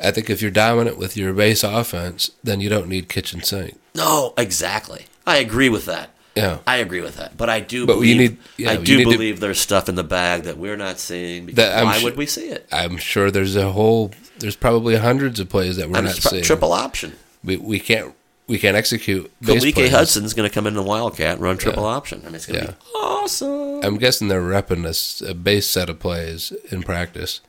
I 0.02 0.12
think 0.12 0.30
if 0.30 0.41
you're 0.41 0.52
dominant 0.52 0.97
with 0.97 1.18
your 1.18 1.34
base 1.34 1.64
offense, 1.64 2.32
then 2.43 2.62
you 2.62 2.70
don't 2.70 2.88
need 2.88 3.10
kitchen 3.10 3.43
sink. 3.43 3.78
No, 3.95 4.34
exactly. 4.38 5.08
I 5.28 5.38
agree 5.38 5.68
with 5.70 5.86
that. 5.86 6.12
Yeah, 6.36 6.60
I 6.66 6.78
agree 6.78 7.02
with 7.02 7.18
that. 7.18 7.36
But 7.36 7.50
I 7.50 7.60
do 7.60 7.86
But 7.86 7.95
believe 7.95 8.18
need- 8.18 8.38
yeah, 8.56 8.72
I 8.72 8.76
do 8.78 8.97
need 8.97 9.04
to- 9.06 9.10
believe 9.12 9.39
there's 9.41 9.60
stuff 9.60 9.89
in 9.89 9.95
the 9.95 10.04
bag 10.06 10.43
that 10.43 10.58
we're 10.58 10.78
not 10.78 11.00
seeing 11.00 11.45
because 11.47 11.84
why 11.84 11.97
su- 11.97 12.06
would 12.06 12.16
we 12.16 12.26
see 12.28 12.47
it? 12.47 12.66
I'm 12.72 12.95
sure 12.97 13.30
there's 13.30 13.58
a 13.58 13.72
whole. 13.74 14.12
There's 14.38 14.56
probably 14.56 14.95
hundreds 14.95 15.41
of 15.41 15.50
plays 15.50 15.76
that 15.76 15.89
we're 15.89 15.97
I'm 15.97 16.06
not 16.06 16.16
seeing. 16.16 16.43
triple 16.43 16.72
option. 16.72 17.18
We 17.43 17.58
we 17.58 17.80
can't 17.80 18.14
we 18.50 18.60
can't 18.60 18.76
execute. 18.76 19.32
Base 19.41 19.64
Khaleke. 19.64 19.89
Hudson's 19.89 20.34
going 20.34 20.50
to 20.50 20.54
come 20.54 20.68
in 20.68 20.74
the 20.74 20.84
Wildcat 20.84 21.36
and 21.36 21.41
run 21.41 21.58
triple 21.58 21.86
option. 21.86 22.22
I 22.24 22.26
mean, 22.26 22.36
it's 22.36 22.45
going 22.47 22.60
to 22.60 22.66
Yeah. 22.66 22.72
be 22.72 22.78
awesome. 22.95 23.84
I'm 23.84 23.97
guessing 23.97 24.28
they're 24.28 24.41
repping 24.41 24.86
a 24.86 24.89
s- 24.89 25.22
a, 25.26 25.34
base 25.34 25.68
set 25.68 25.89
of 25.89 26.00
plays 26.00 26.52
in 26.72 26.84
practice 26.84 27.39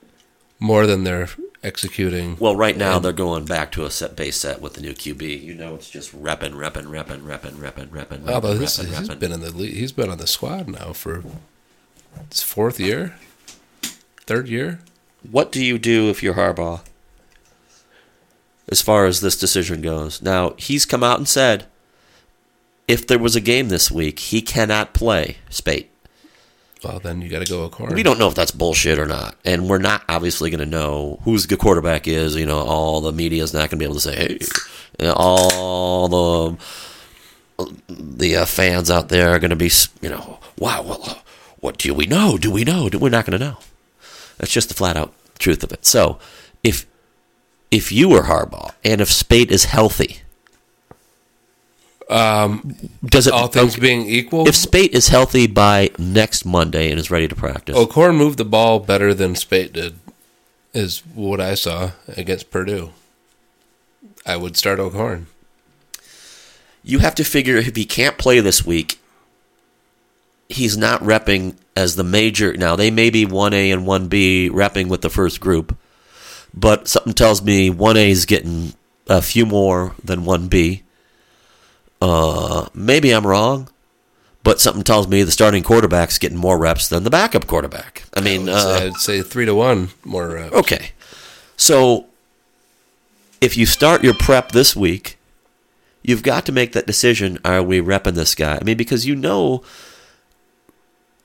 more 0.60 0.86
than 0.86 1.04
they're 1.04 1.28
executing. 1.64 2.36
Well, 2.38 2.54
right 2.54 2.76
now 2.76 2.98
they're 2.98 3.12
going 3.12 3.44
back 3.46 3.72
to 3.72 3.84
a 3.84 3.90
set 3.90 4.14
base 4.14 4.36
set 4.36 4.60
with 4.60 4.74
the 4.74 4.80
new 4.82 4.92
QB. 4.92 5.42
You 5.42 5.54
know, 5.54 5.74
it's 5.74 5.90
just 5.90 6.12
repping, 6.14 6.52
repping, 6.52 6.84
repping, 6.86 7.22
repping, 7.22 7.52
repping, 7.54 7.88
repping, 7.88 8.28
Although 8.28 8.54
repping, 8.54 8.58
this, 8.58 8.78
repping, 8.78 8.98
he's 8.98 9.08
repping. 9.08 9.18
been 9.18 9.32
in 9.32 9.40
the 9.40 9.50
league, 9.50 9.74
he's 9.74 9.92
been 9.92 10.10
on 10.10 10.18
the 10.18 10.26
squad 10.26 10.68
now 10.68 10.92
for 10.92 11.24
his 12.30 12.42
fourth 12.42 12.78
year, 12.78 13.16
third 14.26 14.48
year. 14.48 14.80
What 15.30 15.50
do 15.52 15.64
you 15.64 15.78
do 15.78 16.08
if 16.10 16.22
you're 16.22 16.34
Harbaugh? 16.34 16.80
As 18.70 18.80
far 18.80 19.06
as 19.06 19.20
this 19.20 19.36
decision 19.38 19.82
goes, 19.82 20.22
now 20.22 20.54
he's 20.56 20.86
come 20.86 21.02
out 21.02 21.18
and 21.18 21.28
said, 21.28 21.66
if 22.86 23.06
there 23.06 23.18
was 23.18 23.36
a 23.36 23.40
game 23.40 23.68
this 23.68 23.90
week, 23.90 24.18
he 24.18 24.42
cannot 24.42 24.94
play 24.94 25.38
Speight. 25.48 25.88
Well, 26.82 26.98
then 26.98 27.20
you 27.20 27.28
got 27.28 27.44
to 27.44 27.50
go 27.50 27.64
a 27.64 27.68
corner. 27.68 27.94
We 27.94 28.02
don't 28.02 28.18
know 28.18 28.28
if 28.28 28.34
that's 28.34 28.52
bullshit 28.52 28.98
or 28.98 29.06
not, 29.06 29.36
and 29.44 29.68
we're 29.68 29.78
not 29.78 30.02
obviously 30.08 30.50
going 30.50 30.60
to 30.60 30.66
know 30.66 31.20
who's 31.24 31.46
the 31.46 31.56
quarterback 31.58 32.08
is. 32.08 32.36
You 32.36 32.46
know, 32.46 32.60
all 32.60 33.02
the 33.02 33.12
media 33.12 33.42
is 33.42 33.52
not 33.52 33.68
going 33.68 33.70
to 33.70 33.76
be 33.76 33.84
able 33.84 33.96
to 33.96 34.00
say, 34.00 34.38
"Hey," 34.98 35.10
all 35.10 36.08
the 36.08 36.56
the 37.88 38.36
uh, 38.36 38.46
fans 38.46 38.90
out 38.90 39.10
there 39.10 39.30
are 39.30 39.38
going 39.38 39.50
to 39.50 39.56
be, 39.56 39.70
you 40.00 40.08
know, 40.08 40.38
wow, 40.58 40.82
well, 40.82 41.00
uh, 41.04 41.14
what 41.60 41.76
do 41.76 41.92
we 41.92 42.06
know? 42.06 42.38
Do 42.38 42.50
we 42.50 42.64
know? 42.64 42.88
We're 42.92 43.10
not 43.10 43.26
going 43.26 43.38
to 43.38 43.44
know. 43.44 43.58
That's 44.38 44.52
just 44.52 44.68
the 44.68 44.74
flat 44.74 44.96
out 44.96 45.12
truth 45.38 45.62
of 45.62 45.72
it. 45.72 45.84
So, 45.84 46.18
if 47.70 47.92
you 47.92 48.08
were 48.08 48.22
Harbaugh 48.22 48.72
and 48.84 49.00
if 49.00 49.10
Speight 49.10 49.50
is 49.50 49.66
healthy, 49.66 50.20
Um, 52.08 52.74
does 53.04 53.28
it 53.28 53.32
all 53.32 53.46
things 53.46 53.74
okay, 53.74 53.80
being 53.80 54.06
equal, 54.06 54.48
if 54.48 54.56
Speight 54.56 54.92
is 54.92 55.08
healthy 55.08 55.46
by 55.46 55.90
next 55.98 56.44
Monday 56.44 56.90
and 56.90 56.98
is 56.98 57.10
ready 57.10 57.28
to 57.28 57.36
practice? 57.36 57.76
O'Korn 57.76 58.16
moved 58.16 58.38
the 58.38 58.44
ball 58.44 58.80
better 58.80 59.14
than 59.14 59.34
Speight 59.36 59.72
did, 59.72 59.94
is 60.74 61.02
what 61.14 61.40
I 61.40 61.54
saw 61.54 61.92
against 62.16 62.50
Purdue. 62.50 62.90
I 64.26 64.36
would 64.36 64.56
start 64.56 64.80
O'Korn. 64.80 65.26
You 66.82 66.98
have 66.98 67.14
to 67.16 67.24
figure 67.24 67.56
if 67.58 67.76
he 67.76 67.84
can't 67.84 68.18
play 68.18 68.40
this 68.40 68.66
week, 68.66 68.98
he's 70.48 70.76
not 70.76 71.00
repping 71.02 71.54
as 71.76 71.94
the 71.94 72.02
major. 72.04 72.54
Now, 72.56 72.74
they 72.74 72.90
may 72.90 73.10
be 73.10 73.24
1A 73.24 73.72
and 73.72 73.86
1B 73.86 74.50
repping 74.50 74.88
with 74.88 75.02
the 75.02 75.10
first 75.10 75.40
group, 75.40 75.76
but 76.54 76.88
something 76.88 77.12
tells 77.12 77.42
me 77.42 77.70
1A 77.70 78.08
is 78.08 78.26
getting 78.26 78.74
a 79.08 79.22
few 79.22 79.46
more 79.46 79.94
than 80.02 80.20
1B. 80.20 80.82
Uh, 82.00 82.68
maybe 82.74 83.10
I'm 83.10 83.26
wrong, 83.26 83.68
but 84.42 84.60
something 84.60 84.82
tells 84.82 85.06
me 85.06 85.22
the 85.22 85.32
starting 85.32 85.62
quarterback's 85.62 86.18
getting 86.18 86.38
more 86.38 86.58
reps 86.58 86.88
than 86.88 87.04
the 87.04 87.10
backup 87.10 87.46
quarterback. 87.46 88.04
I 88.14 88.20
mean, 88.20 88.48
I 88.48 88.52
would, 88.52 88.54
uh, 88.54 88.78
say, 88.78 88.86
I'd 88.86 88.96
say 88.96 89.22
three 89.22 89.46
to 89.46 89.54
one 89.54 89.90
more 90.04 90.28
reps. 90.28 90.54
Okay. 90.54 90.92
So 91.56 92.06
if 93.40 93.56
you 93.56 93.66
start 93.66 94.02
your 94.02 94.14
prep 94.14 94.52
this 94.52 94.74
week, 94.74 95.18
you've 96.02 96.22
got 96.22 96.46
to 96.46 96.52
make 96.52 96.72
that 96.72 96.86
decision 96.86 97.38
are 97.44 97.62
we 97.62 97.80
repping 97.80 98.14
this 98.14 98.34
guy? 98.34 98.58
I 98.60 98.64
mean, 98.64 98.76
because 98.76 99.06
you 99.06 99.14
know, 99.14 99.62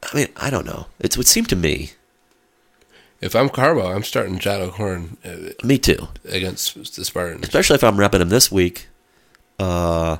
I 0.04 0.16
mean, 0.16 0.28
I 0.36 0.50
don't 0.50 0.66
know. 0.66 0.88
It 1.00 1.18
would 1.18 1.28
seem 1.28 1.46
to 1.46 1.56
me, 1.56 1.92
If 3.26 3.36
I'm 3.36 3.50
Harbaugh, 3.50 3.96
I'm 3.96 4.04
starting 4.04 4.38
John 4.38 4.62
O'Korn 4.62 5.18
uh, 5.26 5.54
me 5.64 5.80
too, 5.80 6.10
against 6.30 6.96
the 6.96 7.04
Spartans. 7.04 7.44
especially 7.44 7.74
if 7.76 7.84
I'm 7.84 7.98
repping 7.98 8.22
him 8.22 8.30
this 8.30 8.52
week. 8.52 8.88
Uh, 9.58 10.18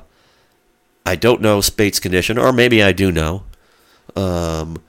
I 1.06 1.14
don't 1.14 1.40
know 1.40 1.60
Speight's 1.60 2.00
condition, 2.00 2.36
or 2.36 2.52
maybe 2.52 2.82
I 2.82 2.90
do 2.92 3.12
know. 3.12 3.44
Um, 4.16 4.82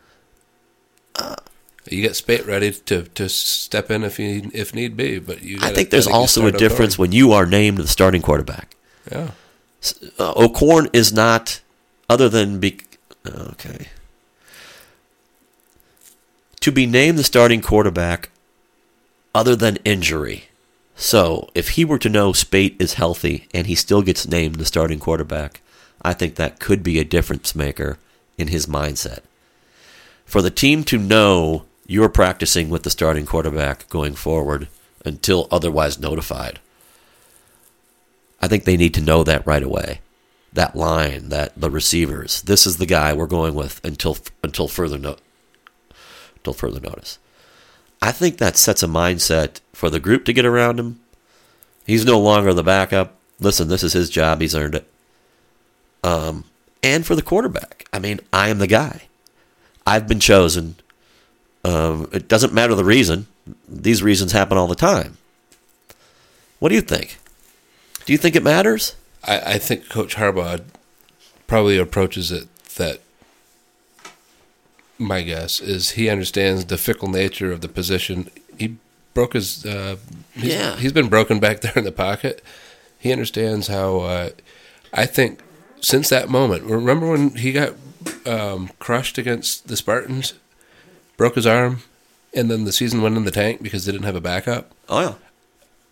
You 1.90 2.02
get 2.02 2.16
Speight 2.16 2.46
ready 2.46 2.72
to, 2.72 3.04
to 3.04 3.30
step 3.30 3.92
in 3.92 4.04
if 4.04 4.18
you 4.20 4.50
if 4.54 4.74
need 4.74 4.98
be, 4.98 5.20
but 5.20 5.44
you. 5.44 5.58
I 5.58 5.60
gotta- 5.60 5.76
think 5.76 5.90
there's 5.92 6.08
also 6.08 6.48
a 6.48 6.52
difference 6.52 6.98
when 6.98 7.12
you 7.12 7.32
are 7.34 7.46
named 7.46 7.78
the 7.78 7.88
starting 7.88 8.22
quarterback. 8.24 8.76
Yeah, 9.12 9.32
uh, 10.20 10.34
O'Korn 10.36 10.90
is 10.92 11.14
not, 11.14 11.62
other 12.10 12.28
than 12.30 12.60
be, 12.60 12.80
okay, 13.26 13.88
to 16.68 16.72
be 16.74 16.86
named 16.86 17.18
the 17.18 17.24
starting 17.24 17.62
quarterback, 17.62 18.30
other 19.34 19.56
than 19.56 19.78
injury. 19.86 20.50
So 20.98 21.50
if 21.56 21.70
he 21.70 21.86
were 21.86 21.98
to 22.00 22.10
know 22.10 22.34
Speight 22.34 22.76
is 22.78 22.96
healthy 22.96 23.48
and 23.54 23.68
he 23.68 23.74
still 23.74 24.02
gets 24.02 24.28
named 24.28 24.56
the 24.56 24.66
starting 24.66 25.00
quarterback, 25.00 25.62
I 26.02 26.12
think 26.12 26.36
that 26.36 26.60
could 26.60 26.84
be 26.84 27.00
a 27.00 27.06
difference 27.06 27.56
maker 27.56 27.98
in 28.38 28.50
his 28.50 28.66
mindset. 28.66 29.20
For 30.26 30.42
the 30.42 30.52
team 30.52 30.84
to 30.86 30.98
know 30.98 31.64
you're 31.86 32.10
practicing 32.10 32.68
with 32.68 32.84
the 32.84 32.90
starting 32.90 33.26
quarterback 33.26 33.88
going 33.88 34.16
forward 34.16 34.68
until 35.06 35.48
otherwise 35.50 35.98
notified. 35.98 36.60
I 38.42 38.50
think 38.50 38.66
they 38.66 38.76
need 38.76 38.94
to 38.96 39.02
know 39.02 39.24
that 39.24 39.48
right 39.48 39.64
away. 39.64 40.02
That 40.52 40.76
line, 40.76 41.30
that 41.30 41.54
the 41.56 41.72
receivers. 41.72 42.42
This 42.42 42.68
is 42.68 42.76
the 42.76 42.86
guy 42.86 43.14
we're 43.14 43.26
going 43.26 43.56
with 43.56 43.80
until 43.86 44.18
until 44.44 44.68
further 44.68 44.98
no, 44.98 45.16
until 46.48 46.70
further 46.70 46.80
notice. 46.80 47.20
I 48.02 48.12
think 48.12 48.38
that 48.38 48.58
sets 48.58 48.84
a 48.84 48.88
mindset 48.88 49.60
for 49.74 49.90
the 49.90 50.00
group 50.00 50.26
to 50.26 50.34
get 50.34 50.46
around 50.46 50.80
him. 50.80 51.00
He's 51.86 52.06
no 52.06 52.20
longer 52.20 52.54
the 52.54 52.64
backup. 52.64 53.16
Listen, 53.40 53.68
this 53.68 53.84
is 53.84 53.94
his 53.94 54.10
job. 54.10 54.42
He's 54.42 54.56
earned 54.56 54.76
it. 54.76 54.88
Um, 56.04 56.46
and 56.84 57.06
for 57.06 57.16
the 57.16 57.22
quarterback. 57.22 57.88
I 57.92 58.00
mean, 58.00 58.20
I 58.32 58.50
am 58.50 58.60
the 58.60 58.68
guy. 58.68 59.04
I've 59.86 60.08
been 60.08 60.20
chosen. 60.20 60.76
Um, 61.64 62.10
it 62.14 62.28
doesn't 62.28 62.54
matter 62.54 62.76
the 62.76 62.84
reason. 62.84 63.28
These 63.68 64.04
reasons 64.04 64.32
happen 64.32 64.58
all 64.58 64.68
the 64.68 64.76
time. 64.76 65.18
What 66.60 66.70
do 66.70 66.76
you 66.76 66.82
think? 66.82 67.18
Do 68.06 68.14
you 68.14 68.18
think 68.18 68.36
it 68.36 68.44
matters? 68.44 68.96
I, 69.24 69.54
I 69.54 69.58
think 69.58 69.90
Coach 69.90 70.16
Harbaugh 70.16 70.64
probably 71.48 71.78
approaches 71.78 72.32
it 72.32 72.48
that. 72.76 73.02
My 75.00 75.22
guess 75.22 75.60
is 75.60 75.92
he 75.92 76.10
understands 76.10 76.66
the 76.66 76.78
fickle 76.78 77.08
nature 77.10 77.52
of 77.52 77.62
the 77.62 77.68
position. 77.68 78.30
He 78.58 78.78
broke 79.14 79.34
his. 79.34 79.66
Uh, 79.66 79.98
he's, 80.34 80.54
Yeah. 80.54 80.76
he's 80.78 80.92
been 80.94 81.08
broken 81.10 81.40
back 81.40 81.62
there 81.62 81.74
in 81.76 81.84
the 81.84 81.92
pocket. 81.92 82.44
He 83.00 83.12
understands 83.12 83.68
how. 83.68 84.00
Uh, 84.00 84.30
I 84.94 85.06
think 85.06 85.40
since 85.82 86.10
that 86.10 86.30
moment, 86.30 86.64
remember 86.64 87.10
when 87.12 87.36
he 87.36 87.52
got 87.52 87.74
um, 88.26 88.72
crushed 88.80 89.18
against 89.18 89.68
the 89.68 89.78
Spartans, 89.78 90.34
broke 91.18 91.36
his 91.36 91.46
arm, 91.46 91.82
and 92.34 92.50
then 92.50 92.64
the 92.64 92.72
season 92.72 93.02
went 93.02 93.18
in 93.18 93.26
the 93.26 93.32
tank 93.32 93.62
because 93.62 93.86
they 93.86 93.92
didn't 93.92 94.06
have 94.06 94.16
a 94.16 94.22
backup. 94.22 94.72
Oh 94.90 95.02
yeah. 95.02 95.14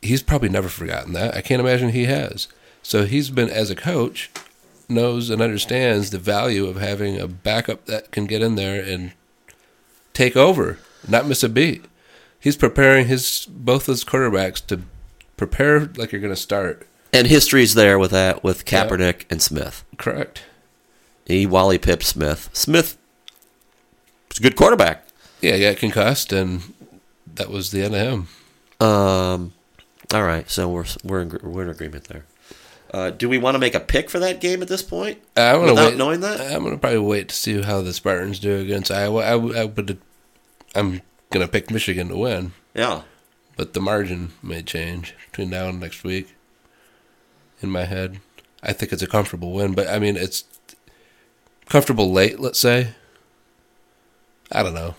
he's 0.01 0.23
probably 0.23 0.49
never 0.49 0.69
forgotten 0.69 1.13
that. 1.13 1.35
I 1.35 1.41
can't 1.41 1.59
imagine 1.59 1.89
he 1.89 2.05
has. 2.05 2.47
So 2.81 3.05
he's 3.05 3.29
been 3.29 3.49
as 3.49 3.69
a 3.69 3.75
coach 3.75 4.29
knows 4.89 5.29
and 5.29 5.41
understands 5.41 6.09
the 6.09 6.19
value 6.19 6.65
of 6.65 6.77
having 6.77 7.19
a 7.19 7.27
backup 7.27 7.85
that 7.85 8.11
can 8.11 8.25
get 8.25 8.41
in 8.41 8.55
there 8.55 8.83
and 8.83 9.13
take 10.13 10.35
over, 10.35 10.79
not 11.07 11.27
miss 11.27 11.43
a 11.43 11.49
beat. 11.49 11.85
He's 12.39 12.57
preparing 12.57 13.07
his 13.07 13.47
both 13.49 13.87
his 13.87 14.03
quarterbacks 14.03 14.65
to 14.67 14.81
prepare 15.37 15.81
like 15.97 16.11
you're 16.11 16.21
going 16.21 16.33
to 16.33 16.39
start. 16.39 16.87
And 17.11 17.27
history's 17.27 17.73
there 17.73 17.97
with 17.97 18.11
that 18.11 18.43
with 18.43 18.65
Kaepernick 18.65 19.25
and 19.29 19.41
Smith. 19.41 19.83
Correct. 19.97 20.43
He 21.25 21.45
Wally 21.45 21.79
Pipp 21.79 22.03
Smith. 22.03 22.49
Smith 22.53 22.97
was 24.29 24.37
a 24.37 24.41
good 24.41 24.55
quarterback. 24.55 25.07
Yeah, 25.41 25.55
he 25.55 25.61
got 25.61 25.77
concussed, 25.77 26.31
and 26.31 26.61
that 27.35 27.49
was 27.49 27.71
the 27.71 27.83
end 27.83 27.95
of 27.95 28.01
him. 28.01 28.27
Um, 28.87 29.53
all 30.13 30.23
right, 30.23 30.49
so 30.49 30.69
we're 30.69 30.85
we're 31.03 31.21
in, 31.21 31.39
we're 31.41 31.63
in 31.63 31.69
agreement 31.69 32.05
there. 32.05 32.25
Uh, 32.95 33.09
do 33.09 33.27
we 33.27 33.37
want 33.37 33.55
to 33.55 33.59
make 33.59 33.75
a 33.75 33.79
pick 33.81 34.09
for 34.09 34.19
that 34.19 34.39
game 34.39 34.61
at 34.61 34.69
this 34.69 34.81
point? 34.81 35.17
I'm 35.35 35.55
gonna 35.59 35.73
Without 35.73 35.89
wait, 35.89 35.97
knowing 35.97 36.21
that? 36.21 36.39
I'm 36.39 36.63
gonna 36.63 36.77
probably 36.77 36.99
wait 36.99 37.27
to 37.27 37.35
see 37.35 37.61
how 37.61 37.81
the 37.81 37.91
Spartans 37.91 38.39
do 38.39 38.55
against 38.55 38.89
Iowa. 38.89 39.21
I 39.21 39.35
would, 39.35 39.99
I'm 40.73 41.01
gonna 41.29 41.47
pick 41.49 41.69
Michigan 41.69 42.07
to 42.07 42.15
win. 42.15 42.53
Yeah. 42.73 43.01
but 43.57 43.73
the 43.73 43.81
margin 43.81 44.31
may 44.41 44.61
change 44.61 45.13
between 45.29 45.49
now 45.49 45.67
and 45.67 45.81
next 45.81 46.05
week. 46.05 46.35
In 47.61 47.69
my 47.69 47.83
head, 47.83 48.21
I 48.63 48.71
think 48.71 48.93
it's 48.93 49.01
a 49.01 49.07
comfortable 49.07 49.51
win, 49.51 49.73
but 49.73 49.87
I 49.89 49.99
mean 49.99 50.15
it's 50.15 50.45
comfortable 51.67 52.13
late. 52.13 52.39
Let's 52.39 52.59
say. 52.61 52.95
I 54.53 54.63
don't 54.63 54.73
know. 54.73 54.95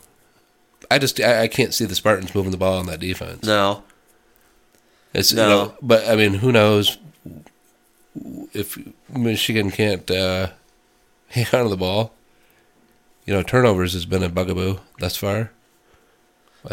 I 0.90 0.98
just 0.98 1.18
I, 1.18 1.44
I 1.44 1.48
can't 1.48 1.72
see 1.72 1.86
the 1.86 1.94
Spartans 1.94 2.34
moving 2.34 2.50
the 2.50 2.58
ball 2.58 2.78
on 2.78 2.86
that 2.86 3.00
defense. 3.00 3.42
No. 3.46 3.84
It's 5.14 5.32
No. 5.32 5.42
you 5.42 5.48
know, 5.48 5.74
but 5.80 6.06
I 6.06 6.14
mean, 6.14 6.34
who 6.34 6.52
knows 6.52 6.98
if 8.52 8.78
Michigan 9.08 9.70
can't 9.70 10.10
uh, 10.10 10.50
hang 11.28 11.46
on 11.52 11.64
to 11.64 11.68
the 11.68 11.76
ball? 11.76 12.12
You 13.24 13.34
know, 13.34 13.42
turnovers 13.42 13.92
has 13.94 14.06
been 14.06 14.22
a 14.22 14.28
bugaboo 14.28 14.78
thus 14.98 15.16
far. 15.16 15.50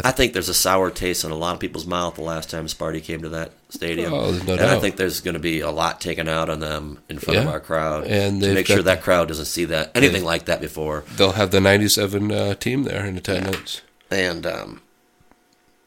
I 0.04 0.12
think 0.12 0.34
there's 0.34 0.50
a 0.50 0.54
sour 0.54 0.90
taste 0.90 1.24
in 1.24 1.32
a 1.32 1.36
lot 1.36 1.54
of 1.54 1.60
people's 1.60 1.86
mouth 1.86 2.16
the 2.16 2.22
last 2.24 2.50
time 2.50 2.66
Sparty 2.66 3.04
came 3.04 3.22
to 3.22 3.30
that 3.30 3.52
stadium. 3.70 4.14
Oh, 4.14 4.32
no 4.32 4.54
and 4.54 4.62
I 4.62 4.80
think 4.80 4.96
there's 4.96 5.22
going 5.22 5.36
to 5.36 5.40
be 5.40 5.60
a 5.60 5.70
lot 5.70 6.02
taken 6.02 6.28
out 6.28 6.50
on 6.50 6.60
them 6.60 7.00
in 7.10 7.20
front 7.20 7.40
of 7.40 7.48
our 7.48 7.60
crowd 7.60 8.08
And 8.08 8.42
to 8.42 8.54
make 8.54 8.66
sure 8.66 8.82
that 8.82 9.04
crowd 9.04 9.28
doesn't 9.28 9.46
see 9.46 9.66
that 9.66 9.92
anything 9.94 10.24
like 10.24 10.46
that 10.46 10.62
before. 10.62 11.04
They'll 11.16 11.34
have 11.34 11.52
the 11.52 11.62
'97 11.62 12.32
uh, 12.32 12.56
team 12.56 12.84
there 12.84 13.06
in 13.06 13.18
attendance. 13.18 13.82
And 14.10 14.46
um, 14.46 14.82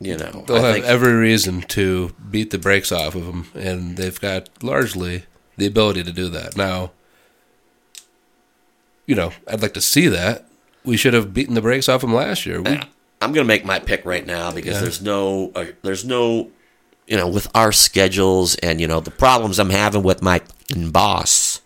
you 0.00 0.16
know, 0.16 0.44
They'll 0.46 0.58
I 0.58 0.60
have 0.60 0.74
think 0.74 0.86
every 0.86 1.14
reason 1.14 1.62
to 1.62 2.12
beat 2.30 2.50
the 2.50 2.58
brakes 2.58 2.92
off 2.92 3.14
of 3.14 3.26
them, 3.26 3.46
and 3.54 3.96
they've 3.96 4.20
got 4.20 4.50
largely 4.62 5.24
the 5.56 5.66
ability 5.66 6.02
to 6.04 6.12
do 6.12 6.28
that. 6.30 6.56
Now, 6.56 6.92
you 9.06 9.14
know, 9.14 9.32
I'd 9.46 9.62
like 9.62 9.74
to 9.74 9.80
see 9.80 10.08
that. 10.08 10.46
We 10.84 10.96
should 10.96 11.14
have 11.14 11.32
beaten 11.34 11.54
the 11.54 11.62
brakes 11.62 11.88
off 11.88 12.00
them 12.00 12.14
last 12.14 12.46
year. 12.46 12.60
We, 12.60 12.70
I'm 13.20 13.32
going 13.32 13.44
to 13.44 13.44
make 13.44 13.64
my 13.64 13.78
pick 13.78 14.04
right 14.04 14.24
now 14.26 14.52
because 14.52 14.74
Yeah. 14.74 14.80
there's 14.82 15.02
no, 15.02 15.52
uh, 15.54 15.66
there's 15.82 16.04
no, 16.04 16.50
you 17.06 17.16
know, 17.16 17.28
with 17.28 17.48
our 17.54 17.72
schedules 17.72 18.56
and 18.56 18.80
you 18.80 18.88
know 18.88 19.00
the 19.00 19.10
problems 19.12 19.58
I'm 19.58 19.70
having 19.70 20.02
with 20.02 20.22
my 20.22 20.40
boss 20.90 21.60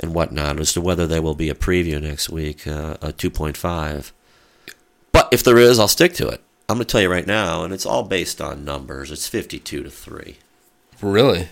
and 0.00 0.14
whatnot 0.14 0.58
as 0.60 0.72
to 0.74 0.80
whether 0.80 1.06
there 1.06 1.22
will 1.22 1.34
be 1.34 1.48
a 1.50 1.54
preview 1.54 2.00
next 2.00 2.28
week, 2.30 2.66
uh, 2.66 2.96
a 3.02 3.12
2.5. 3.12 4.12
But 5.12 5.28
if 5.32 5.42
there 5.42 5.58
is, 5.58 5.78
I'll 5.78 5.88
stick 5.88 6.12
to 6.14 6.28
it. 6.28 6.42
I'm 6.68 6.76
going 6.76 6.86
to 6.86 6.90
tell 6.92 7.00
you 7.00 7.08
right 7.10 7.26
now, 7.26 7.62
and 7.64 7.72
it's 7.72 7.86
all 7.86 8.02
based 8.02 8.40
on 8.40 8.64
numbers. 8.64 9.10
It's 9.10 9.28
52 9.28 9.82
to 9.84 9.90
three. 9.90 10.36
really, 11.00 11.48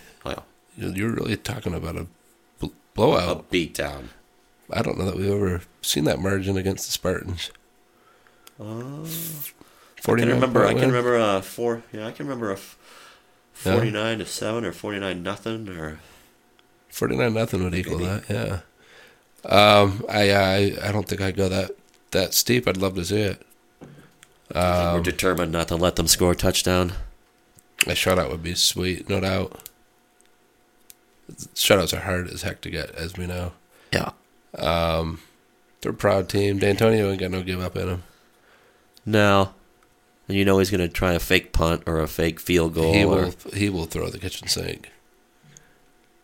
you're 0.77 0.91
you're 0.93 1.13
really 1.15 1.37
talking 1.37 1.75
about 1.75 1.97
a 1.97 2.07
bl- 2.61 3.15
a 3.17 3.37
beatdown. 3.51 4.09
I 4.71 4.83
don't 4.83 4.99
know 4.99 5.05
that 5.07 5.17
we've 5.17 5.31
ever 5.31 5.63
seen 5.83 6.05
that 6.05 6.19
margin 6.21 6.57
against 6.57 6.87
the 6.87 6.93
Spartans. 6.93 7.51
I 8.61 9.05
can 10.07 10.29
remember. 10.29 10.65
I 10.67 10.73
can 10.75 10.87
remember 10.89 11.17
a 11.17 11.43
four. 11.43 11.83
Yeah, 11.93 12.07
I 12.07 12.13
can 12.13 12.27
remember 12.27 12.51
a 12.51 12.55
f- 12.55 12.77
Yeah. 13.65 13.75
49 13.75 14.19
to 14.19 14.27
seven 14.27 14.65
or 14.65 14.73
49 14.73 15.23
nothing 15.23 15.69
or 15.69 15.99
49 16.91 17.33
nothing 17.35 17.65
would 17.65 17.75
equal 17.75 17.99
Maybe. 17.99 18.07
that. 18.29 18.31
Yeah. 18.31 18.61
Um, 19.49 20.05
I, 20.09 20.31
I 20.33 20.57
I 20.89 20.93
don't 20.93 21.09
think 21.09 21.21
I'd 21.21 21.37
go 21.37 21.49
that 21.49 21.73
that 22.13 22.35
steep. 22.35 22.67
I'd 22.69 22.77
love 22.77 22.95
to 22.97 23.05
see 23.05 23.21
it. 23.21 23.43
we're 24.55 24.61
Um, 24.97 25.03
determined 25.03 25.53
not 25.53 25.69
to 25.69 25.77
let 25.77 25.97
them 25.97 26.07
score 26.09 26.33
a 26.33 26.37
touchdown. 26.37 26.93
a 27.87 27.91
shutout 27.91 28.31
would 28.31 28.43
be 28.43 28.55
sweet, 28.55 29.09
no 29.09 29.21
doubt. 29.21 29.69
Shutouts 31.55 31.97
are 31.97 32.01
hard 32.01 32.29
as 32.29 32.43
heck 32.43 32.61
to 32.63 32.71
get, 32.71 32.91
as 32.95 33.17
we 33.17 33.27
know. 33.27 33.53
Yeah. 33.93 34.11
Um, 34.57 35.21
they're 35.81 35.93
a 35.93 35.95
proud 35.95 36.29
team. 36.29 36.59
D'Antonio 36.59 37.11
ain't 37.11 37.21
got 37.21 37.31
no 37.31 37.43
give 37.43 37.61
up 37.61 37.77
in 37.77 37.89
him. 37.89 38.03
No. 39.07 39.55
And 40.29 40.37
you 40.37 40.45
know 40.45 40.59
he's 40.59 40.71
going 40.71 40.81
to 40.81 40.89
try 40.89 41.13
a 41.13 41.19
fake 41.19 41.53
punt 41.53 41.83
or 41.87 42.01
a 42.01 42.09
fake 42.09 42.41
field 42.41 42.75
goal. 42.75 42.95
He 42.95 43.05
or, 43.05 43.09
will. 43.09 43.35
He 43.53 43.69
will 43.69 43.85
throw 43.85 44.09
the 44.09 44.19
kitchen 44.19 44.49
sink. 44.49 44.91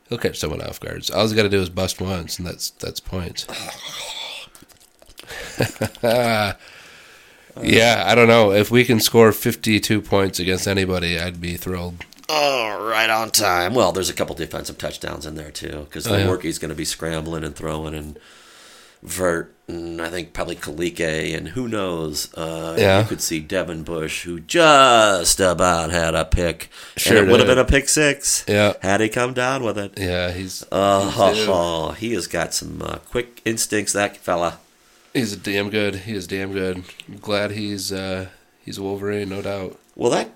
He'll 0.09 0.19
catch 0.19 0.39
someone 0.39 0.63
off 0.63 0.81
guard. 0.81 1.09
All 1.11 1.23
he's 1.23 1.35
got 1.35 1.43
to 1.43 1.49
do 1.49 1.61
is 1.61 1.69
bust 1.71 2.01
once, 2.01 2.39
and 2.39 2.47
that's 2.47 2.71
that's 2.71 2.99
points. 2.99 3.47
yeah, 6.03 6.55
I 8.07 8.15
don't 8.15 8.27
know 8.27 8.53
if 8.53 8.71
we 8.71 8.85
can 8.85 8.99
score 8.99 9.31
fifty-two 9.31 10.01
points 10.01 10.41
against 10.41 10.67
anybody. 10.67 11.19
I'd 11.19 11.41
be 11.41 11.57
thrilled. 11.57 12.05
Oh, 12.33 12.89
right 12.89 13.11
on 13.11 13.31
time. 13.31 13.75
Well, 13.75 13.91
there's 13.93 14.09
a 14.11 14.15
couple 14.15 14.35
defensive 14.37 14.79
touchdowns 14.79 15.27
in 15.27 15.35
there 15.35 15.51
too, 15.51 15.87
because 15.89 16.07
Oh, 16.07 16.17
yeah. 16.17 16.27
Lewerke's 16.27 16.59
going 16.59 16.69
to 16.69 16.75
be 16.77 16.85
scrambling 16.85 17.43
and 17.45 17.55
throwing, 17.57 17.95
and 17.95 18.19
Vert, 19.03 19.55
and 19.67 20.01
I 20.01 20.11
think 20.11 20.35
probably 20.35 20.57
Khaleke, 20.57 21.35
and 21.35 21.49
who 21.49 21.67
knows? 21.69 22.33
Uh, 22.35 22.77
Yeah. 22.79 23.01
you 23.01 23.07
could 23.09 23.23
see 23.23 23.41
Devin 23.41 23.83
Bush, 23.83 24.25
who 24.25 24.41
just 24.41 25.41
about 25.41 25.91
had 25.91 26.15
a 26.15 26.25
pick, 26.27 26.69
Sure 26.99 27.17
and 27.17 27.27
it 27.27 27.31
would 27.31 27.41
have 27.41 27.47
been 27.49 27.59
a 27.59 27.65
pick 27.65 27.89
six. 27.89 28.45
Yeah. 28.47 28.75
had 28.83 29.01
he 29.01 29.09
come 29.09 29.33
down 29.33 29.65
with 29.65 29.79
it. 29.79 29.95
Yeah, 29.97 30.33
he's 30.33 30.63
uh 30.71 31.11
Oh, 31.17 31.93
he 31.99 32.13
has 32.13 32.27
got 32.27 32.53
some 32.53 32.83
uh, 32.83 32.99
quick 33.11 33.41
instincts, 33.47 33.95
that 33.95 34.19
fella. 34.19 34.59
he's 35.15 35.35
damn 35.35 35.71
good. 35.71 35.95
He 35.97 36.13
is 36.15 36.27
damn 36.27 36.53
good. 36.53 36.85
I'm 37.09 37.17
glad 37.19 37.53
he's 37.53 37.91
uh, 37.91 38.27
he's 38.63 38.79
Wolverine, 38.79 39.31
no 39.31 39.41
doubt. 39.41 39.79
Well, 39.97 40.11
that 40.11 40.29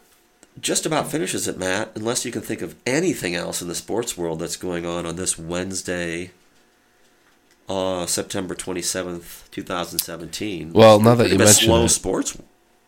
just 0.61 0.87
about 0.87 1.11
finishes 1.11 1.49
it, 1.49 1.59
Matt. 1.59 1.93
Unless 1.95 2.25
you 2.25 2.33
can 2.33 2.43
think 2.43 2.63
of 2.63 2.75
anything 2.87 3.35
else 3.35 3.61
in 3.63 3.69
the 3.69 3.75
sports 3.75 4.17
world 4.17 4.39
that's 4.41 4.57
going 4.57 4.87
on 4.87 5.07
on 5.07 5.17
this 5.17 5.39
Wednesday, 5.39 6.31
uh, 7.69 8.07
September 8.07 8.55
twenty 8.55 8.83
seventh, 8.83 9.49
two 9.51 9.63
thousand 9.63 9.99
seventeen. 9.99 10.73
Well, 10.73 11.01
now 11.01 11.15
that 11.17 11.29
you 11.29 11.37
a 11.37 11.39
mention 11.39 11.67
slow 11.67 11.85
it, 11.85 11.89
sports 11.89 12.39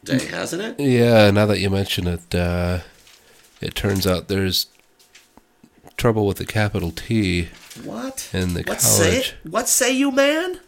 day, 0.05 0.27
hasn't 0.27 0.63
it? 0.63 0.81
yeah, 0.81 1.31
now 1.31 1.47
that 1.47 1.59
you 1.59 1.71
mention 1.71 2.07
it, 2.07 2.35
uh, 2.35 2.81
it 3.61 3.75
turns 3.75 4.07
out 4.07 4.29
there's 4.29 4.67
trouble 5.97 6.27
with 6.27 6.37
the 6.37 6.45
capital 6.47 6.91
T 6.91 7.49
What? 7.83 8.29
in 8.33 8.55
the 8.55 8.63
what 8.67 8.81
say? 8.81 9.11
college 9.11 9.35
What 9.45 9.69
say 9.69 9.93
you, 9.93 10.11
man? 10.13 10.61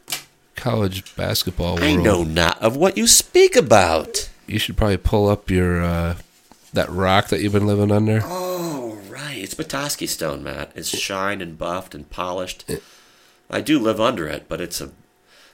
college 0.57 1.15
basketball 1.15 1.77
world. 1.77 1.85
I 1.87 1.95
know 1.95 2.25
not 2.25 2.61
of 2.61 2.77
what 2.77 2.97
you 2.99 3.07
speak 3.07 3.55
about. 3.55 4.29
You 4.49 4.59
should 4.59 4.77
probably 4.77 4.97
pull 4.97 5.29
up 5.29 5.51
your 5.51 5.81
uh, 5.83 6.17
that 6.73 6.91
rock 6.91 7.29
that 7.29 7.41
you've 7.41 7.53
been 7.53 7.67
living 7.67 7.91
under. 7.91 8.21
Oh, 8.25 8.99
right. 9.09 9.39
It's 9.39 9.55
Petoskey 9.55 10.07
stone, 10.07 10.43
Matt. 10.43 10.73
It's 10.75 10.89
shined 10.89 11.43
and 11.43 11.59
buffed 11.59 11.95
and 11.95 12.09
polished. 12.11 12.71
I 13.51 13.61
do 13.61 13.79
live 13.79 14.01
under 14.01 14.27
it, 14.27 14.47
but 14.49 14.61
it's 14.61 14.81
a 14.81 14.91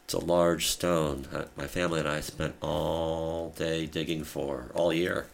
it's 0.05 0.15
a 0.15 0.19
large 0.19 0.67
stone. 0.67 1.27
My 1.57 1.67
family 1.67 2.01
and 2.01 2.09
I 2.09 2.21
spent 2.21 2.57
all 2.61 3.51
day 3.57 3.87
digging 3.87 4.25
for 4.25 4.71
all 4.75 4.93
year. 4.93 5.27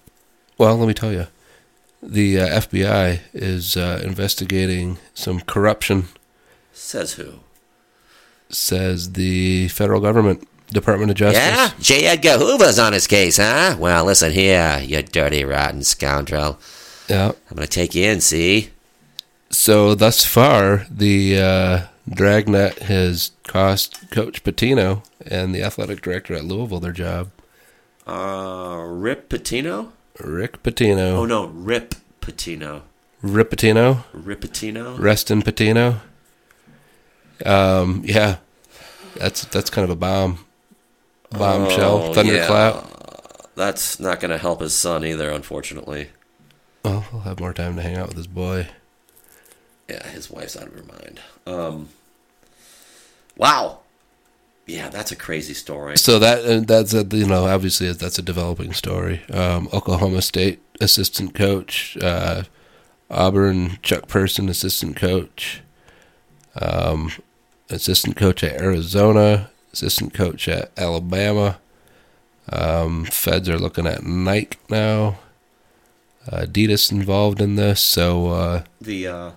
Well, 0.59 0.77
let 0.77 0.87
me 0.87 0.95
tell 0.95 1.13
you, 1.13 1.27
the 2.03 2.41
uh, 2.41 2.61
FBI 2.61 3.21
is 3.33 3.77
uh, 3.77 4.01
investigating 4.05 4.99
some 5.13 5.41
corruption. 5.41 6.09
Says 6.73 7.15
who? 7.15 7.41
Says 8.49 9.13
the 9.13 9.69
federal 9.69 10.01
government, 10.01 10.47
Department 10.71 11.11
of 11.11 11.17
Justice. 11.17 11.43
Yeah, 11.43 11.71
J. 11.81 12.07
Edgar 12.07 12.39
Hoover's 12.39 12.79
on 12.79 12.93
his 12.93 13.07
case, 13.07 13.37
huh? 13.37 13.77
Well, 13.79 14.05
listen 14.05 14.33
here, 14.33 14.81
you 14.83 15.03
dirty, 15.03 15.45
rotten 15.45 15.83
scoundrel. 15.83 16.59
Yeah. 17.09 17.33
I'm 17.51 17.57
gonna 17.57 17.67
take 17.67 17.95
you 17.95 18.05
in. 18.05 18.21
See? 18.21 18.71
So 19.51 19.95
thus 19.95 20.25
far, 20.25 20.87
the 20.89 21.39
uh, 21.39 21.81
Dragnet 22.09 22.79
has 22.81 23.33
cost 23.45 24.11
Coach 24.11 24.45
Pitino 24.45 25.05
and 25.27 25.55
the 25.55 25.63
athletic 25.63 26.03
director 26.03 26.35
at 26.35 26.45
Louisville 26.45 26.81
their 26.81 26.93
job. 26.93 27.31
Uh, 28.07 28.85
Rip 28.87 29.29
Pitino? 29.29 29.91
Rick 30.19 30.63
Pitino. 30.63 31.13
Oh 31.17 31.27
no, 31.27 31.47
Rip 31.47 31.95
Pitino. 32.21 32.83
Rip 33.23 33.51
Pitino. 33.51 34.05
Rip 34.13 34.41
Pitino. 34.41 34.99
Reston 34.99 35.43
Pitino. 35.43 36.01
Um, 37.45 38.03
yeah, 38.05 38.37
that's 39.17 39.45
that's 39.47 39.71
kind 39.71 39.85
of 39.85 39.91
a 39.91 39.97
bomb, 39.97 40.45
bombshell, 41.31 42.03
Oh, 42.03 42.15
thunderclap. 42.15 42.75
yeah. 42.75 42.87
That's 43.57 44.01
not 44.01 44.21
gonna 44.21 44.39
help 44.39 44.61
his 44.61 44.75
son 44.75 45.05
either, 45.05 45.31
unfortunately. 45.31 46.09
Well, 46.85 47.01
he'll 47.11 47.21
have 47.21 47.41
more 47.41 47.53
time 47.53 47.77
to 47.77 47.83
hang 47.83 47.97
out 47.97 48.09
with 48.09 48.17
his 48.17 48.27
boy. 48.27 48.69
Yeah, 49.89 50.07
his 50.09 50.31
wife's 50.31 50.57
out 50.57 50.69
of 50.69 50.75
her 50.75 50.85
mind. 50.85 51.21
Um, 51.47 51.89
wow. 53.37 53.81
Yeah, 54.67 54.89
that's 54.89 55.11
a 55.11 55.17
crazy 55.17 55.53
story. 55.55 55.99
So 55.99 56.19
that 56.21 56.45
uh, 56.45 56.61
that's 56.65 56.95
a 56.95 57.05
you 57.17 57.27
know 57.27 57.47
obviously 57.47 57.93
that's 57.93 58.19
a 58.19 58.23
developing 58.23 58.73
story. 58.73 59.23
Um, 59.33 59.69
Oklahoma 59.73 60.23
State 60.23 60.61
assistant 60.81 61.35
coach, 61.35 61.97
uh, 62.01 62.45
Auburn 63.11 63.79
Chuck 63.83 64.07
Person 64.07 64.49
assistant 64.49 64.95
coach, 64.97 65.63
um, 66.61 67.11
assistant 67.69 68.17
coach 68.17 68.45
at 68.45 68.61
Arizona, 68.61 69.51
assistant 69.73 70.15
coach 70.15 70.49
at 70.49 70.71
Alabama. 70.77 71.59
Um, 72.51 73.05
feds 73.05 73.49
are 73.49 73.59
looking 73.59 73.87
at 73.87 74.03
Nike 74.03 74.59
now. 74.69 75.19
Uh, 76.31 76.43
Adidas 76.43 76.93
involved 76.93 77.41
in 77.41 77.57
this, 77.57 77.81
so 77.81 78.29
uh, 78.29 78.63
The 78.81 79.07
uh, 79.07 79.31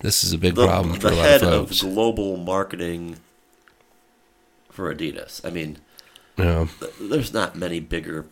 this 0.00 0.24
is 0.24 0.32
a 0.32 0.38
big 0.38 0.54
the, 0.54 0.66
problem 0.66 0.94
for 0.94 1.10
the 1.10 1.14
a 1.14 1.16
lot 1.16 1.24
head 1.26 1.42
of 1.42 1.70
of 1.70 1.80
global 1.80 2.36
marketing 2.36 3.18
for 4.70 4.92
Adidas. 4.92 5.44
I 5.46 5.50
mean, 5.50 5.78
know. 6.36 6.68
th- 6.80 6.92
there's 7.00 7.32
not 7.32 7.56
many 7.56 7.78
bigger 7.80 8.26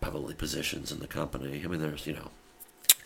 probably 0.00 0.34
positions 0.34 0.90
in 0.90 1.00
the 1.00 1.06
company. 1.06 1.60
I 1.62 1.66
mean, 1.66 1.80
there's 1.80 2.06
you 2.06 2.14
know. 2.14 2.30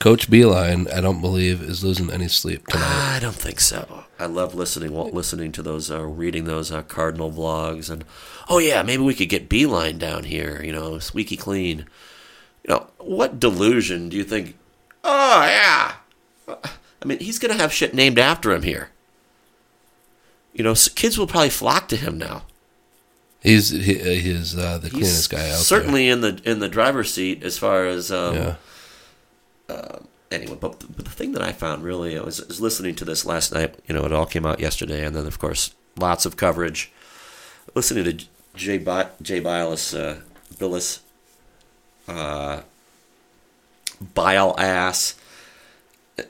Coach 0.02 0.28
Beilein, 0.28 0.92
I 0.92 1.00
don't 1.00 1.20
believe, 1.20 1.62
is 1.62 1.84
losing 1.84 2.10
any 2.10 2.26
sleep 2.26 2.66
tonight. 2.66 3.14
I 3.14 3.18
don't 3.20 3.36
think 3.36 3.60
so. 3.60 4.02
I 4.18 4.26
love 4.26 4.52
listening 4.52 4.92
listening 4.92 5.52
to 5.52 5.62
those, 5.62 5.92
uh, 5.92 6.02
reading 6.02 6.42
those 6.42 6.72
uh, 6.72 6.82
Cardinal 6.82 7.30
vlogs, 7.30 7.88
and 7.88 8.04
oh 8.48 8.58
yeah, 8.58 8.82
maybe 8.82 9.04
we 9.04 9.14
could 9.14 9.28
get 9.28 9.48
Beilein 9.48 10.00
down 10.00 10.24
here. 10.24 10.60
You 10.60 10.72
know, 10.72 10.98
squeaky 10.98 11.36
clean. 11.36 11.86
You 12.64 12.74
know, 12.74 12.86
what 12.98 13.38
delusion 13.38 14.08
do 14.08 14.16
you 14.16 14.24
think? 14.24 14.56
Oh 15.04 15.44
yeah, 15.44 15.94
I 16.48 17.04
mean, 17.04 17.20
he's 17.20 17.38
gonna 17.38 17.54
have 17.54 17.72
shit 17.72 17.94
named 17.94 18.18
after 18.18 18.50
him 18.50 18.64
here. 18.64 18.90
You 20.52 20.64
know, 20.64 20.74
kids 20.96 21.16
will 21.16 21.28
probably 21.28 21.50
flock 21.50 21.86
to 21.90 21.96
him 21.96 22.18
now. 22.18 22.42
He's 23.40 23.70
he, 23.70 24.00
uh, 24.00 24.04
he's 24.20 24.58
uh, 24.58 24.78
the 24.78 24.88
He's 24.88 24.92
cleanest 24.92 25.30
guy 25.30 25.44
out 25.44 25.50
there. 25.50 25.56
certainly 25.58 26.08
in 26.08 26.22
the 26.22 26.40
in 26.44 26.58
the 26.58 26.68
driver's 26.68 27.14
seat 27.14 27.44
as 27.44 27.56
far 27.56 27.86
as 27.86 28.10
um, 28.10 28.56
there. 29.72 30.00
anyway, 30.30 30.56
but, 30.60 30.78
but 30.94 31.04
the 31.04 31.10
thing 31.10 31.32
that 31.32 31.42
I 31.42 31.52
found 31.52 31.84
really 31.84 32.18
I 32.18 32.22
was, 32.22 32.44
was 32.46 32.60
listening 32.60 32.94
to 32.96 33.04
this 33.04 33.24
last 33.24 33.52
night. 33.52 33.74
You 33.86 33.94
know, 33.94 34.04
it 34.04 34.12
all 34.12 34.26
came 34.26 34.46
out 34.46 34.60
yesterday, 34.60 35.04
and 35.04 35.14
then 35.14 35.26
of 35.26 35.38
course 35.38 35.74
lots 35.96 36.26
of 36.26 36.36
coverage. 36.36 36.92
Listening 37.74 38.04
to 38.04 38.26
Jay 38.54 38.78
Bi- 38.78 39.10
Jay 39.20 39.40
Bilas, 39.40 39.98
uh, 39.98 40.20
Billis, 40.58 41.00
uh, 42.08 42.62
Bile 44.14 44.54
Ass, 44.58 45.14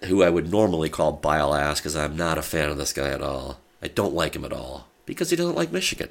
who 0.04 0.22
I 0.22 0.30
would 0.30 0.50
normally 0.50 0.88
call 0.88 1.12
Bile 1.12 1.54
Ass 1.54 1.80
because 1.80 1.96
I'm 1.96 2.16
not 2.16 2.38
a 2.38 2.42
fan 2.42 2.68
of 2.68 2.76
this 2.76 2.92
guy 2.92 3.08
at 3.08 3.22
all. 3.22 3.58
I 3.82 3.88
don't 3.88 4.14
like 4.14 4.36
him 4.36 4.44
at 4.44 4.52
all 4.52 4.86
because 5.06 5.30
he 5.30 5.36
doesn't 5.36 5.56
like 5.56 5.72
Michigan. 5.72 6.10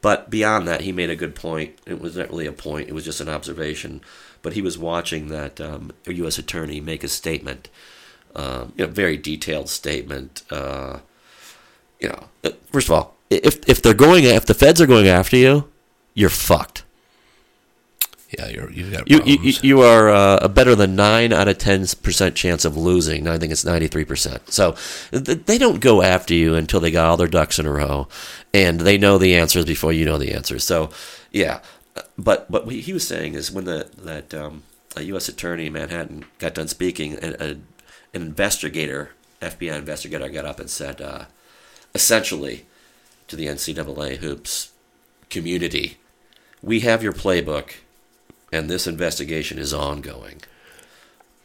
But 0.00 0.30
beyond 0.30 0.66
that, 0.66 0.82
he 0.82 0.92
made 0.92 1.10
a 1.10 1.16
good 1.16 1.34
point. 1.34 1.78
It 1.86 2.00
was 2.00 2.16
not 2.16 2.30
really 2.30 2.46
a 2.46 2.52
point; 2.52 2.88
it 2.88 2.92
was 2.92 3.04
just 3.04 3.20
an 3.20 3.28
observation. 3.28 4.00
But 4.42 4.54
he 4.54 4.62
was 4.62 4.76
watching 4.76 5.28
that 5.28 5.60
um, 5.60 5.92
U.S. 6.06 6.36
attorney 6.38 6.80
make 6.80 7.04
a 7.04 7.08
statement, 7.08 7.68
um, 8.34 8.72
you 8.76 8.84
know, 8.86 8.92
very 8.92 9.16
detailed 9.16 9.68
statement. 9.68 10.42
Uh, 10.50 10.98
you 12.00 12.08
know, 12.08 12.24
uh, 12.44 12.50
first 12.72 12.88
of 12.88 12.92
all, 12.92 13.14
if 13.30 13.66
if 13.68 13.80
they're 13.80 13.94
going, 13.94 14.24
if 14.24 14.44
the 14.46 14.54
feds 14.54 14.80
are 14.80 14.86
going 14.86 15.06
after 15.06 15.36
you, 15.36 15.68
you're 16.14 16.28
fucked. 16.28 16.82
Yeah, 18.38 18.48
you're, 18.48 18.70
you've 18.72 18.90
got 18.90 19.10
You 19.10 19.18
you, 19.18 19.36
problems. 19.36 19.62
you 19.64 19.80
are 19.82 20.08
uh, 20.08 20.38
a 20.40 20.48
better 20.48 20.74
than 20.74 20.96
nine 20.96 21.34
out 21.34 21.48
of 21.48 21.58
ten 21.58 21.84
percent 22.02 22.34
chance 22.34 22.64
of 22.64 22.76
losing. 22.78 23.28
I 23.28 23.36
think 23.38 23.52
it's 23.52 23.64
ninety 23.64 23.88
three 23.88 24.06
percent. 24.06 24.50
So 24.50 24.74
th- 25.12 25.44
they 25.44 25.58
don't 25.58 25.80
go 25.80 26.00
after 26.02 26.32
you 26.32 26.54
until 26.54 26.80
they 26.80 26.90
got 26.90 27.06
all 27.06 27.16
their 27.18 27.28
ducks 27.28 27.58
in 27.58 27.66
a 27.66 27.70
row, 27.72 28.08
and 28.54 28.80
they 28.80 28.96
know 28.96 29.18
the 29.18 29.34
answers 29.36 29.66
before 29.66 29.92
you 29.92 30.06
know 30.06 30.16
the 30.16 30.32
answers. 30.32 30.64
So 30.64 30.88
yeah, 31.30 31.60
but 32.18 32.50
but 32.50 32.66
what 32.66 32.74
he 32.74 32.92
was 32.92 33.06
saying 33.06 33.34
is 33.34 33.50
when 33.50 33.64
the 33.64 33.88
that 33.98 34.32
um, 34.34 34.62
a 34.96 35.02
U.S. 35.04 35.28
attorney 35.28 35.66
in 35.66 35.72
Manhattan 35.72 36.24
got 36.38 36.54
done 36.54 36.68
speaking, 36.68 37.14
an, 37.14 37.36
a, 37.40 37.46
an 38.14 38.22
investigator, 38.22 39.10
FBI 39.40 39.76
investigator, 39.76 40.28
got 40.28 40.44
up 40.44 40.60
and 40.60 40.70
said, 40.70 41.00
uh, 41.00 41.24
essentially, 41.94 42.66
to 43.28 43.36
the 43.36 43.46
NCAA 43.46 44.18
hoops 44.18 44.72
community, 45.30 45.98
we 46.62 46.80
have 46.80 47.02
your 47.02 47.12
playbook 47.12 47.74
and 48.52 48.68
this 48.68 48.86
investigation 48.86 49.58
is 49.58 49.72
ongoing. 49.72 50.42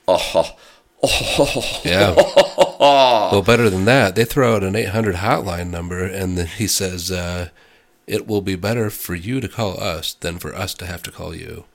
Oh, 0.07 0.55
Yeah. 1.83 2.15
well, 2.79 3.41
better 3.41 3.69
than 3.69 3.85
that, 3.85 4.15
they 4.15 4.25
throw 4.25 4.55
out 4.55 4.63
an 4.63 4.75
800 4.75 5.15
hotline 5.15 5.69
number, 5.69 6.03
and 6.03 6.37
then 6.37 6.47
he 6.47 6.67
says, 6.67 7.11
uh, 7.11 7.49
"It 8.07 8.25
will 8.27 8.41
be 8.41 8.55
better 8.55 8.89
for 8.89 9.13
you 9.15 9.39
to 9.41 9.47
call 9.47 9.79
us 9.79 10.13
than 10.13 10.39
for 10.39 10.55
us 10.55 10.73
to 10.75 10.85
have 10.85 11.03
to 11.03 11.11
call 11.11 11.35
you." 11.35 11.65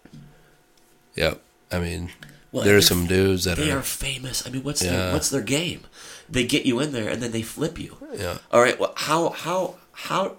Yep. 1.14 1.42
I 1.70 1.78
mean, 1.78 2.10
Well, 2.50 2.64
there's 2.64 2.88
they're- 2.88 2.96
some 2.98 3.06
dudes 3.06 3.44
that 3.44 3.56
They 3.58 3.70
are, 3.70 3.78
are 3.78 3.82
famous. 3.82 4.46
I 4.46 4.50
mean, 4.50 4.62
what's 4.62 4.80
their, 4.80 5.12
what's 5.12 5.30
their 5.30 5.42
game? 5.42 5.80
They 6.28 6.44
get 6.44 6.64
you 6.66 6.80
in 6.80 6.92
there 6.92 7.08
and 7.08 7.22
then 7.22 7.32
they 7.32 7.42
flip 7.42 7.78
you. 7.78 7.96
yeah, 8.16 8.38
All 8.50 8.60
right. 8.62 8.78
Well, 8.78 8.92
how 8.96 9.30
how 9.30 9.76
how? 9.92 10.36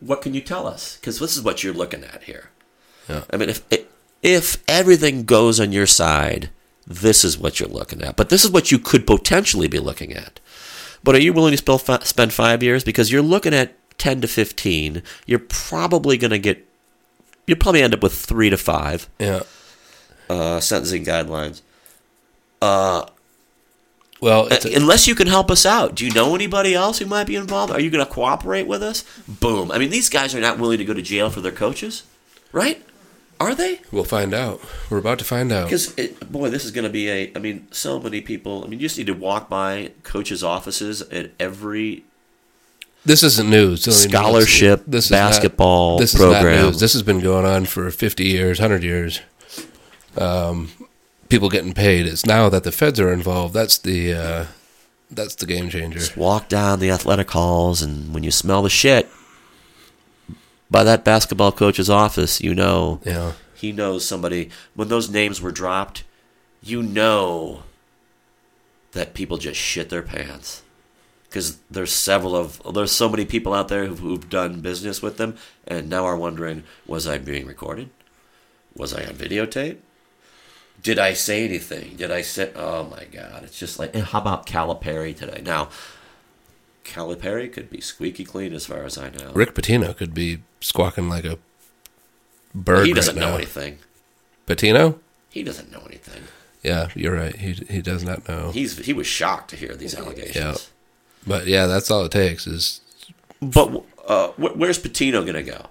What 0.00 0.20
can 0.22 0.34
you 0.34 0.40
tell 0.40 0.66
us? 0.66 0.96
Because 0.96 1.18
this 1.20 1.36
is 1.36 1.42
what 1.42 1.62
you're 1.62 1.72
looking 1.72 2.04
at 2.04 2.24
here. 2.24 2.50
Yeah. 3.08 3.22
I 3.32 3.36
mean, 3.36 3.48
if 3.48 3.62
if 4.22 4.62
everything 4.68 5.24
goes 5.24 5.60
on 5.60 5.72
your 5.72 5.86
side, 5.86 6.50
this 6.86 7.24
is 7.24 7.38
what 7.38 7.58
you're 7.60 7.68
looking 7.68 8.02
at. 8.02 8.16
But 8.16 8.28
this 8.28 8.44
is 8.44 8.50
what 8.50 8.70
you 8.72 8.78
could 8.78 9.06
potentially 9.06 9.68
be 9.68 9.78
looking 9.78 10.12
at. 10.12 10.40
But 11.04 11.14
are 11.14 11.20
you 11.20 11.32
willing 11.32 11.56
to 11.56 12.00
spend 12.04 12.32
five 12.32 12.62
years? 12.62 12.82
Because 12.82 13.12
you're 13.12 13.22
looking 13.22 13.54
at 13.54 13.74
ten 13.98 14.20
to 14.20 14.28
fifteen. 14.28 15.02
You're 15.26 15.38
probably 15.38 16.16
going 16.16 16.30
to 16.30 16.38
get. 16.38 16.66
You'll 17.46 17.58
probably 17.58 17.82
end 17.82 17.94
up 17.94 18.02
with 18.02 18.14
three 18.14 18.50
to 18.50 18.56
five 18.56 19.08
yeah. 19.18 19.42
uh, 20.28 20.60
sentencing 20.60 21.04
guidelines. 21.04 21.62
Uh, 22.60 23.06
Well, 24.20 24.48
a, 24.50 24.74
unless 24.74 25.06
you 25.06 25.14
can 25.14 25.26
help 25.26 25.50
us 25.50 25.66
out. 25.66 25.94
Do 25.94 26.04
you 26.06 26.12
know 26.12 26.34
anybody 26.34 26.74
else 26.74 26.98
who 26.98 27.06
might 27.06 27.26
be 27.26 27.36
involved? 27.36 27.72
Are 27.72 27.80
you 27.80 27.90
going 27.90 28.04
to 28.04 28.10
cooperate 28.10 28.66
with 28.66 28.82
us? 28.82 29.04
Boom. 29.28 29.70
I 29.70 29.78
mean, 29.78 29.90
these 29.90 30.08
guys 30.08 30.34
are 30.34 30.40
not 30.40 30.58
willing 30.58 30.78
to 30.78 30.84
go 30.84 30.94
to 30.94 31.02
jail 31.02 31.30
for 31.30 31.40
their 31.40 31.52
coaches, 31.52 32.02
right? 32.50 32.82
Are 33.38 33.54
they? 33.54 33.82
we'll 33.92 34.04
find 34.04 34.32
out. 34.32 34.62
We're 34.88 34.96
about 34.98 35.18
to 35.18 35.24
find 35.26 35.52
out. 35.52 35.66
Because 35.66 35.92
boy, 36.30 36.48
this 36.48 36.64
is 36.64 36.70
going 36.70 36.84
to 36.84 36.90
be 36.90 37.10
a. 37.10 37.32
I 37.36 37.38
mean, 37.38 37.68
so 37.70 38.00
many 38.00 38.22
people. 38.22 38.64
I 38.64 38.68
mean, 38.68 38.80
you 38.80 38.86
just 38.86 38.96
need 38.96 39.08
to 39.08 39.12
walk 39.12 39.50
by 39.50 39.92
coaches' 40.02 40.42
offices 40.42 41.02
at 41.02 41.32
every 41.38 42.04
This 43.06 43.22
isn't 43.22 43.48
news. 43.48 43.84
Scholarship, 43.84 44.82
this 44.86 45.06
is 45.06 45.10
not- 45.12 45.16
basketball 45.30 45.98
this 45.98 46.12
is 46.14 46.20
program. 46.20 46.56
not 46.56 46.66
news. 46.72 46.80
This 46.80 46.92
has 46.92 47.02
been 47.02 47.20
going 47.20 47.46
on 47.46 47.64
for 47.64 47.90
50 47.90 48.24
years, 48.24 48.58
100 48.58 48.82
years. 48.82 49.20
Um, 50.18 50.70
people 51.28 51.48
getting 51.48 51.72
paid. 51.72 52.06
It's 52.06 52.26
now 52.26 52.48
that 52.48 52.64
the 52.64 52.72
feds 52.72 52.98
are 52.98 53.12
involved. 53.12 53.54
That's 53.54 53.78
the 53.78 54.12
uh, 54.12 54.44
that's 55.10 55.34
the 55.36 55.46
game 55.46 55.68
changer. 55.70 55.98
Just 56.00 56.16
walk 56.16 56.48
down 56.48 56.80
the 56.80 56.90
athletic 56.90 57.30
halls, 57.30 57.80
and 57.82 58.12
when 58.12 58.24
you 58.24 58.30
smell 58.32 58.62
the 58.62 58.70
shit 58.70 59.08
by 60.70 60.82
that 60.82 61.04
basketball 61.04 61.52
coach's 61.52 61.88
office, 61.90 62.40
you 62.40 62.54
know 62.54 63.00
Yeah. 63.04 63.32
he 63.54 63.70
knows 63.72 64.04
somebody. 64.04 64.50
When 64.74 64.88
those 64.88 65.08
names 65.08 65.40
were 65.40 65.52
dropped, 65.52 66.02
you 66.62 66.82
know 66.82 67.62
that 68.92 69.14
people 69.14 69.36
just 69.38 69.60
shit 69.60 69.90
their 69.90 70.02
pants 70.02 70.62
because 71.36 71.58
there's 71.70 71.92
several 71.92 72.34
of 72.34 72.62
there's 72.72 72.90
so 72.92 73.10
many 73.10 73.26
people 73.26 73.52
out 73.52 73.68
there 73.68 73.84
who've, 73.84 73.98
who've 73.98 74.30
done 74.30 74.62
business 74.62 75.02
with 75.02 75.18
them 75.18 75.36
and 75.66 75.90
now 75.90 76.06
are 76.06 76.16
wondering 76.16 76.62
was 76.86 77.06
I 77.06 77.18
being 77.18 77.44
recorded? 77.44 77.90
Was 78.74 78.94
I 78.94 79.04
on 79.04 79.16
videotape? 79.16 79.76
Did 80.82 80.98
I 80.98 81.12
say 81.12 81.44
anything? 81.44 81.96
Did 81.96 82.10
I 82.10 82.22
say? 82.22 82.52
Oh 82.56 82.84
my 82.84 83.04
God! 83.12 83.42
It's 83.44 83.58
just 83.58 83.78
like, 83.78 83.94
and 83.94 84.04
how 84.04 84.18
about 84.22 84.46
Calipari 84.46 85.14
today? 85.14 85.42
Now, 85.44 85.68
Calipari 86.84 87.52
could 87.52 87.68
be 87.68 87.82
squeaky 87.82 88.24
clean 88.24 88.54
as 88.54 88.64
far 88.64 88.84
as 88.84 88.96
I 88.96 89.10
know. 89.10 89.32
Rick 89.34 89.54
Pitino 89.54 89.94
could 89.94 90.14
be 90.14 90.38
squawking 90.60 91.10
like 91.10 91.26
a 91.26 91.38
bird 92.54 92.86
he 92.86 92.94
doesn't 92.94 93.14
right 93.14 93.20
know 93.20 93.30
now. 93.32 93.36
anything. 93.36 93.78
Pitino? 94.46 95.00
He 95.28 95.42
doesn't 95.42 95.70
know 95.70 95.82
anything. 95.84 96.22
Yeah, 96.62 96.88
you're 96.94 97.14
right. 97.14 97.36
He 97.36 97.52
he 97.68 97.82
does 97.82 98.04
not 98.04 98.26
know. 98.26 98.52
He's 98.52 98.78
he 98.78 98.94
was 98.94 99.06
shocked 99.06 99.50
to 99.50 99.56
hear 99.56 99.74
these 99.74 99.94
allegations. 99.94 100.36
Yeah. 100.36 100.56
But 101.26 101.46
yeah, 101.46 101.66
that's 101.66 101.90
all 101.90 102.04
it 102.04 102.12
takes 102.12 102.46
is 102.46 102.80
But 103.40 103.82
uh, 104.06 104.28
where's 104.36 104.78
Pitino 104.78 105.22
going 105.22 105.34
to 105.34 105.42
go? 105.42 105.66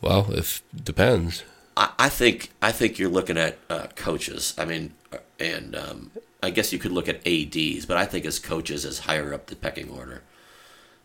well, 0.00 0.32
if 0.32 0.62
depends. 0.74 1.44
I, 1.76 1.92
I 1.98 2.08
think 2.08 2.50
I 2.62 2.72
think 2.72 2.98
you're 2.98 3.08
looking 3.08 3.38
at 3.38 3.58
uh, 3.68 3.88
coaches. 3.94 4.54
I 4.58 4.64
mean, 4.64 4.94
uh, 5.12 5.18
and 5.38 5.74
um, 5.76 6.10
I 6.42 6.50
guess 6.50 6.72
you 6.72 6.78
could 6.78 6.92
look 6.92 7.08
at 7.08 7.26
ads, 7.26 7.86
but 7.86 7.96
I 7.96 8.06
think 8.06 8.24
as 8.24 8.38
coaches 8.38 8.84
is 8.84 9.00
higher 9.00 9.34
up 9.34 9.46
the 9.46 9.56
pecking 9.56 9.90
order. 9.90 10.22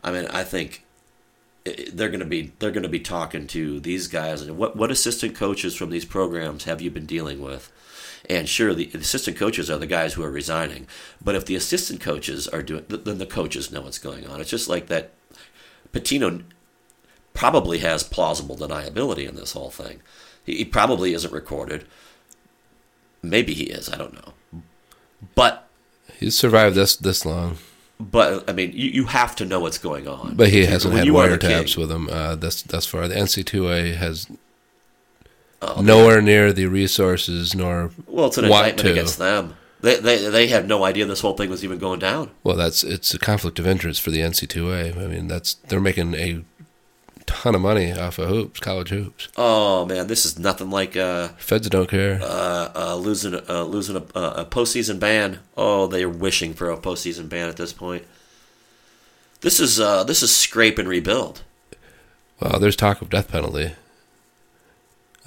I 0.03 0.11
mean, 0.11 0.27
I 0.27 0.43
think 0.43 0.85
they're 1.65 2.09
going 2.09 2.19
to 2.19 2.25
be 2.25 2.51
they're 2.59 2.71
going 2.71 2.83
to 2.83 2.89
be 2.89 2.99
talking 2.99 3.47
to 3.47 3.79
these 3.79 4.07
guys 4.07 4.41
and 4.41 4.57
what 4.57 4.75
what 4.75 4.91
assistant 4.91 5.35
coaches 5.35 5.75
from 5.75 5.89
these 5.89 6.05
programs 6.05 6.65
have 6.65 6.81
you 6.81 6.91
been 6.91 7.05
dealing 7.05 7.41
with? 7.41 7.71
And 8.29 8.47
sure, 8.47 8.73
the 8.73 8.89
assistant 8.93 9.37
coaches 9.37 9.69
are 9.69 9.77
the 9.77 9.85
guys 9.87 10.13
who 10.13 10.23
are 10.23 10.31
resigning. 10.31 10.87
But 11.21 11.35
if 11.35 11.45
the 11.45 11.55
assistant 11.55 11.99
coaches 11.99 12.47
are 12.47 12.63
doing, 12.63 12.85
then 12.87 13.17
the 13.17 13.25
coaches 13.25 13.71
know 13.71 13.81
what's 13.81 13.99
going 13.99 14.25
on. 14.27 14.39
It's 14.39 14.49
just 14.49 14.69
like 14.69 14.87
that. 14.87 15.11
Pitino 15.91 16.43
probably 17.33 17.79
has 17.79 18.03
plausible 18.03 18.55
deniability 18.55 19.27
in 19.27 19.35
this 19.35 19.53
whole 19.53 19.69
thing. 19.69 20.01
He, 20.45 20.57
he 20.57 20.65
probably 20.65 21.13
isn't 21.13 21.33
recorded. 21.33 21.85
Maybe 23.21 23.53
he 23.53 23.65
is. 23.65 23.89
I 23.89 23.97
don't 23.97 24.13
know. 24.13 24.61
But 25.35 25.67
He's 26.19 26.37
survived 26.37 26.75
this 26.75 26.95
this 26.95 27.25
long, 27.25 27.57
but 27.99 28.49
I 28.49 28.53
mean, 28.53 28.71
you, 28.73 28.89
you 28.89 29.05
have 29.05 29.35
to 29.37 29.45
know 29.45 29.59
what's 29.59 29.77
going 29.77 30.07
on. 30.07 30.35
but 30.35 30.49
he 30.49 30.65
hasn't 30.65 30.93
when 30.93 31.05
had 31.05 31.15
are 31.15 31.37
wiretaps 31.37 31.77
with 31.77 31.91
him 31.91 32.09
uh, 32.09 32.35
thus 32.35 32.61
thus 32.61 32.85
far. 32.85 33.07
The 33.07 33.15
NC2A 33.15 33.95
has 33.95 34.27
Oh, 35.65 35.81
nowhere 35.81 36.21
near 36.21 36.51
the 36.53 36.65
resources 36.67 37.55
nor 37.55 37.91
Well, 38.07 38.27
it's 38.27 38.37
an 38.37 38.49
want 38.49 38.67
indictment 38.67 38.87
to. 38.87 38.91
against 38.91 39.17
them. 39.19 39.55
They, 39.81 39.97
they 39.99 40.29
they 40.29 40.47
had 40.47 40.67
no 40.67 40.83
idea 40.85 41.05
this 41.05 41.19
whole 41.21 41.33
thing 41.35 41.49
was 41.49 41.63
even 41.63 41.77
going 41.77 41.99
down. 41.99 42.31
Well, 42.43 42.55
that's 42.55 42.83
it's 42.83 43.13
a 43.13 43.19
conflict 43.19 43.59
of 43.59 43.67
interest 43.67 44.01
for 44.01 44.11
the 44.11 44.19
NC2A. 44.21 44.97
I 44.97 45.07
mean, 45.07 45.27
that's 45.27 45.55
they're 45.55 45.81
making 45.81 46.13
a 46.15 46.43
ton 47.25 47.53
of 47.55 47.61
money 47.61 47.91
off 47.91 48.17
of 48.17 48.29
hoops, 48.29 48.59
college 48.61 48.89
hoops. 48.89 49.27
Oh 49.35 49.85
man, 49.85 50.07
this 50.07 50.25
is 50.25 50.39
nothing 50.39 50.69
like 50.69 50.95
uh, 50.95 51.29
Feds 51.37 51.67
don't 51.69 51.89
care. 51.89 52.19
uh, 52.21 52.71
uh, 52.75 52.95
losing 52.95 53.35
uh, 53.49 53.63
losing 53.63 53.97
a, 53.97 54.19
a 54.19 54.45
postseason 54.45 54.99
ban. 54.99 55.39
Oh, 55.57 55.87
they 55.87 56.03
are 56.03 56.09
wishing 56.09 56.53
for 56.53 56.69
a 56.71 56.77
postseason 56.77 57.27
ban 57.27 57.49
at 57.49 57.57
this 57.57 57.73
point. 57.73 58.05
This 59.41 59.59
is 59.59 59.79
uh, 59.81 60.05
this 60.05 60.23
is 60.23 60.33
scrape 60.33 60.77
and 60.79 60.87
rebuild. 60.87 61.41
Well, 62.39 62.57
there's 62.59 62.77
talk 62.77 63.01
of 63.01 63.09
death 63.09 63.29
penalty. 63.29 63.73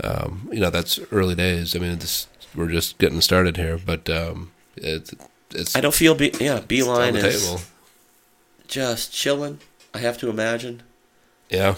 Um, 0.04 0.48
you 0.52 0.60
know, 0.60 0.70
that's 0.70 0.98
early 1.10 1.34
days. 1.34 1.74
I 1.74 1.78
mean, 1.78 1.98
this, 1.98 2.26
we're 2.54 2.70
just 2.70 2.98
getting 2.98 3.20
started 3.20 3.56
here, 3.56 3.78
but 3.84 4.08
um, 4.10 4.52
it's 4.76 5.14
it's 5.52 5.74
I 5.76 5.80
don't 5.80 5.94
feel 5.94 6.14
be- 6.14 6.34
yeah. 6.40 6.60
Beilein 6.60 7.14
is 7.14 7.42
table. 7.44 7.60
just 8.68 9.12
chilling. 9.12 9.60
I 9.94 9.98
have 9.98 10.18
to 10.18 10.28
imagine. 10.28 10.82
Yeah. 11.48 11.76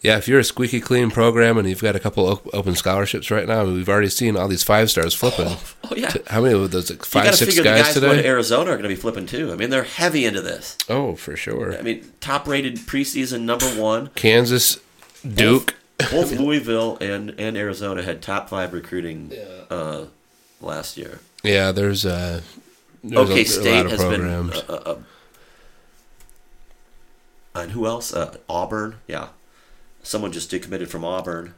Yeah, 0.00 0.16
if 0.16 0.28
you're 0.28 0.38
a 0.38 0.44
squeaky 0.44 0.80
clean 0.80 1.10
program 1.10 1.58
and 1.58 1.68
you've 1.68 1.82
got 1.82 1.96
a 1.96 1.98
couple 1.98 2.24
op- 2.28 2.54
open 2.54 2.76
scholarships 2.76 3.32
right 3.32 3.48
now, 3.48 3.64
we've 3.64 3.88
already 3.88 4.08
seen 4.08 4.36
all 4.36 4.46
these 4.46 4.62
five 4.62 4.90
stars 4.90 5.12
flipping. 5.14 5.56
Oh 5.90 5.94
yeah. 5.96 6.10
T- 6.10 6.20
How 6.26 6.42
many 6.42 6.52
of 6.54 6.70
those? 6.70 6.90
Like 6.90 7.04
five, 7.04 7.34
six 7.34 7.56
guys 7.56 7.64
guys 7.64 7.94
going 7.98 8.10
to 8.10 8.16
today? 8.16 8.28
Arizona 8.28 8.64
are 8.70 8.74
going 8.74 8.82
to 8.82 8.88
be 8.90 8.94
flipping 8.94 9.24
too. 9.24 9.50
I 9.52 9.56
mean, 9.56 9.70
they're 9.70 9.84
heavy 9.84 10.26
into 10.26 10.42
this. 10.42 10.76
Oh, 10.88 11.16
for 11.16 11.34
sure. 11.34 11.76
I 11.78 11.80
mean, 11.80 12.12
top-rated 12.20 12.76
preseason 12.80 13.40
number 13.42 13.64
one. 13.68 14.08
Kansas, 14.14 14.78
Duke. 15.26 15.74
Both 16.10 16.32
Louisville 16.38 16.96
and, 17.00 17.34
and 17.38 17.56
Arizona 17.56 18.02
had 18.02 18.22
top 18.22 18.48
five 18.48 18.72
recruiting 18.72 19.32
uh, 19.70 20.04
last 20.60 20.96
year. 20.96 21.18
Yeah, 21.42 21.72
there's 21.72 22.06
uh, 22.06 22.40
there's 23.02 23.30
OK 23.30 23.40
a, 23.40 23.42
a 23.42 23.44
State 23.44 23.74
lot 23.76 23.84
of 23.86 23.90
has 23.92 24.00
programs. 24.04 24.62
been. 24.62 24.70
Uh, 24.70 24.78
uh, 24.86 24.98
uh, 27.54 27.60
and 27.62 27.72
who 27.72 27.86
else? 27.86 28.12
Uh, 28.14 28.36
Auburn. 28.48 28.96
Yeah, 29.08 29.28
someone 30.02 30.32
just 30.32 30.50
decommitted 30.50 30.88
from 30.88 31.04
Auburn. 31.04 31.54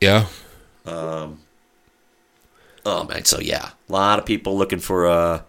yeah, 0.00 0.26
Um, 0.86 1.40
oh 2.84 3.04
man, 3.04 3.24
so 3.24 3.40
yeah, 3.40 3.70
a 3.88 3.92
lot 3.92 4.18
of 4.18 4.26
people 4.26 4.56
looking 4.58 4.78
for 4.80 5.06
a 5.06 5.44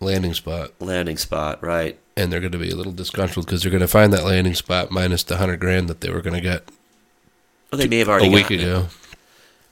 landing 0.00 0.34
spot, 0.34 0.70
landing 0.80 1.16
spot, 1.16 1.62
right? 1.62 1.98
And 2.16 2.32
they're 2.32 2.40
going 2.40 2.52
to 2.52 2.58
be 2.58 2.70
a 2.70 2.76
little 2.76 2.92
disgruntled 2.92 3.46
because 3.46 3.62
they're 3.62 3.70
going 3.70 3.80
to 3.80 3.88
find 3.88 4.12
that 4.12 4.24
landing 4.24 4.54
spot 4.54 4.90
minus 4.90 5.22
the 5.22 5.36
hundred 5.36 5.60
grand 5.60 5.88
that 5.88 6.00
they 6.00 6.10
were 6.10 6.20
going 6.22 6.34
to 6.34 6.40
get 6.40 6.68
Well, 7.70 7.78
they 7.78 7.88
may 7.88 7.98
have 7.98 8.08
already 8.08 8.28
a 8.28 8.30
week 8.30 8.50
it. 8.50 8.60
ago. 8.60 8.86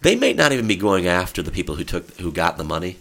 They 0.00 0.16
may 0.16 0.32
not 0.32 0.50
even 0.52 0.66
be 0.66 0.76
going 0.76 1.06
after 1.06 1.42
the 1.42 1.52
people 1.52 1.76
who 1.76 1.84
took 1.84 2.10
who 2.20 2.32
got 2.32 2.56
the 2.56 2.64
money. 2.64 2.98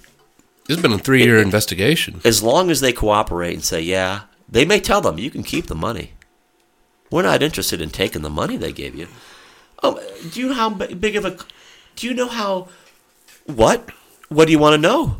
This 0.67 0.77
has 0.77 0.81
been 0.81 0.93
a 0.93 0.99
three-year 0.99 1.39
investigation. 1.39 2.21
As 2.23 2.43
long 2.43 2.69
as 2.69 2.79
they 2.79 2.93
cooperate 2.93 3.55
and 3.55 3.63
say, 3.63 3.81
"Yeah," 3.81 4.21
they 4.47 4.65
may 4.65 4.79
tell 4.79 5.01
them, 5.01 5.17
"You 5.17 5.31
can 5.31 5.43
keep 5.43 5.65
the 5.65 5.75
money. 5.75 6.11
We're 7.09 7.23
not 7.23 7.41
interested 7.41 7.81
in 7.81 7.89
taking 7.89 8.21
the 8.21 8.29
money 8.29 8.55
they 8.55 8.71
gave 8.71 8.95
you." 8.95 9.07
Oh, 9.81 9.99
do 10.31 10.39
you 10.39 10.49
know 10.49 10.53
how 10.53 10.69
big 10.69 11.15
of 11.15 11.25
a? 11.25 11.37
Do 11.95 12.05
you 12.07 12.13
know 12.13 12.27
how? 12.27 12.67
What? 13.45 13.89
What 14.29 14.45
do 14.45 14.51
you 14.51 14.59
want 14.59 14.75
to 14.75 14.87
know? 14.87 15.17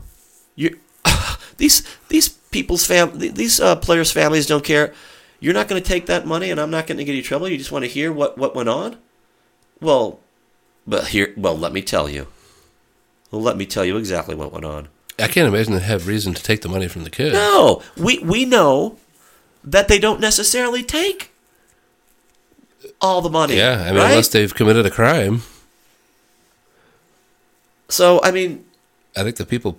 You 0.56 0.78
these 1.58 1.82
these 2.10 2.38
people's 2.52 2.86
fam 2.86 3.18
these 3.18 3.60
uh, 3.60 3.76
players' 3.78 4.12
families 4.12 4.46
don't 4.46 4.64
care. 4.64 4.94
You're 5.40 5.54
not 5.56 5.68
going 5.68 5.82
to 5.82 5.88
take 5.88 6.06
that 6.06 6.28
money, 6.28 6.52
and 6.52 6.60
I'm 6.60 6.70
not 6.70 6.86
going 6.86 7.00
to 7.00 7.04
get 7.04 7.16
you 7.16 7.24
trouble. 7.24 7.50
You 7.50 7.58
just 7.58 7.72
want 7.72 7.84
to 7.84 7.90
hear 7.90 8.12
what 8.12 8.38
what 8.38 8.56
went 8.56 8.70
on. 8.70 8.98
Well, 9.80 10.20
but 10.86 11.08
here, 11.08 11.34
well, 11.36 11.58
let 11.58 11.74
me 11.74 11.82
tell 11.82 12.08
you. 12.08 12.28
Well, 13.32 13.42
let 13.42 13.58
me 13.58 13.66
tell 13.66 13.86
you 13.86 13.98
exactly 13.98 14.36
what 14.36 14.52
went 14.52 14.66
on. 14.66 14.90
I 15.18 15.28
can't 15.28 15.48
imagine 15.48 15.74
they 15.74 15.80
have 15.80 16.08
reason 16.08 16.34
to 16.34 16.44
take 16.44 16.62
the 16.62 16.70
money 16.70 16.88
from 16.88 17.04
the 17.04 17.10
kids. 17.10 17.34
No, 17.34 17.82
we 17.98 18.20
we 18.20 18.46
know 18.46 18.98
that 19.64 19.88
they 19.88 20.00
don't 20.00 20.20
necessarily 20.20 20.84
take 20.84 21.32
all 23.00 23.22
the 23.22 23.30
money. 23.30 23.58
Yeah, 23.58 23.82
I 23.82 23.92
mean, 23.92 23.96
right? 24.00 24.10
unless 24.12 24.30
they've 24.30 24.54
committed 24.54 24.86
a 24.86 24.92
crime, 24.92 25.44
so 27.88 28.20
I 28.24 28.32
mean, 28.32 28.66
I 29.16 29.24
think 29.24 29.38
the 29.38 29.46
people 29.46 29.78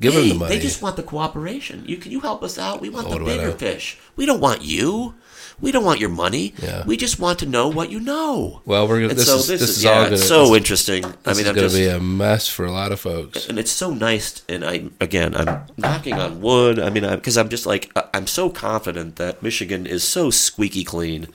give 0.00 0.14
them 0.14 0.22
hey, 0.24 0.28
the 0.30 0.34
money. 0.38 0.56
they 0.56 0.60
just 0.62 0.82
want 0.82 0.96
the 0.96 1.02
cooperation. 1.02 1.84
You 1.86 1.96
can 1.96 2.12
you 2.12 2.20
help 2.20 2.42
us 2.42 2.58
out? 2.58 2.80
We 2.80 2.88
want 2.88 3.06
Oh, 3.08 3.18
the 3.18 3.24
I 3.24 3.24
bigger 3.24 3.52
fish. 3.52 3.98
We 4.16 4.26
don't 4.26 4.40
want 4.40 4.62
you. 4.62 5.14
We 5.60 5.70
don't 5.70 5.84
want 5.84 6.00
your 6.00 6.08
money. 6.10 6.52
Yeah. 6.60 6.84
We 6.84 6.96
just 6.96 7.20
want 7.20 7.38
to 7.38 7.46
know 7.46 7.68
what 7.68 7.88
you 7.88 8.00
know. 8.00 8.60
well, 8.64 8.88
we're 8.88 9.02
gonna. 9.02 9.14
This 9.14 9.26
so 9.28 9.36
is 9.36 9.46
this, 9.46 9.60
this, 9.60 9.70
is, 9.70 9.76
is 9.78 9.84
yeah, 9.84 9.90
all 9.92 10.02
gonna. 10.04 10.14
it's 10.16 10.26
so 10.26 10.46
this, 10.48 10.56
interesting. 10.56 11.04
I 11.04 11.08
this 11.22 11.38
mean, 11.38 11.46
is 11.56 11.62
gonna 11.70 11.84
be 11.84 11.86
a 11.88 12.00
mess 12.00 12.48
for 12.48 12.64
a 12.64 12.72
lot 12.72 12.90
of 12.90 12.98
folks. 12.98 13.48
and 13.48 13.56
it's 13.58 13.70
so 13.70 13.94
nice 13.94 14.42
and 14.48 14.64
i 14.64 14.86
again 15.00 15.34
i'm 15.36 15.64
knocking 15.76 16.14
on 16.14 16.40
wood 16.40 16.78
i 16.80 16.90
mean 16.90 17.08
because 17.08 17.38
i'm 17.38 17.48
just 17.48 17.66
like 17.66 17.92
i'm 18.12 18.26
so 18.26 18.50
confident 18.50 19.16
that 19.16 19.42
michigan 19.42 19.86
is 19.86 20.02
so 20.02 20.28
squeaky 20.30 20.82
clean 20.84 21.28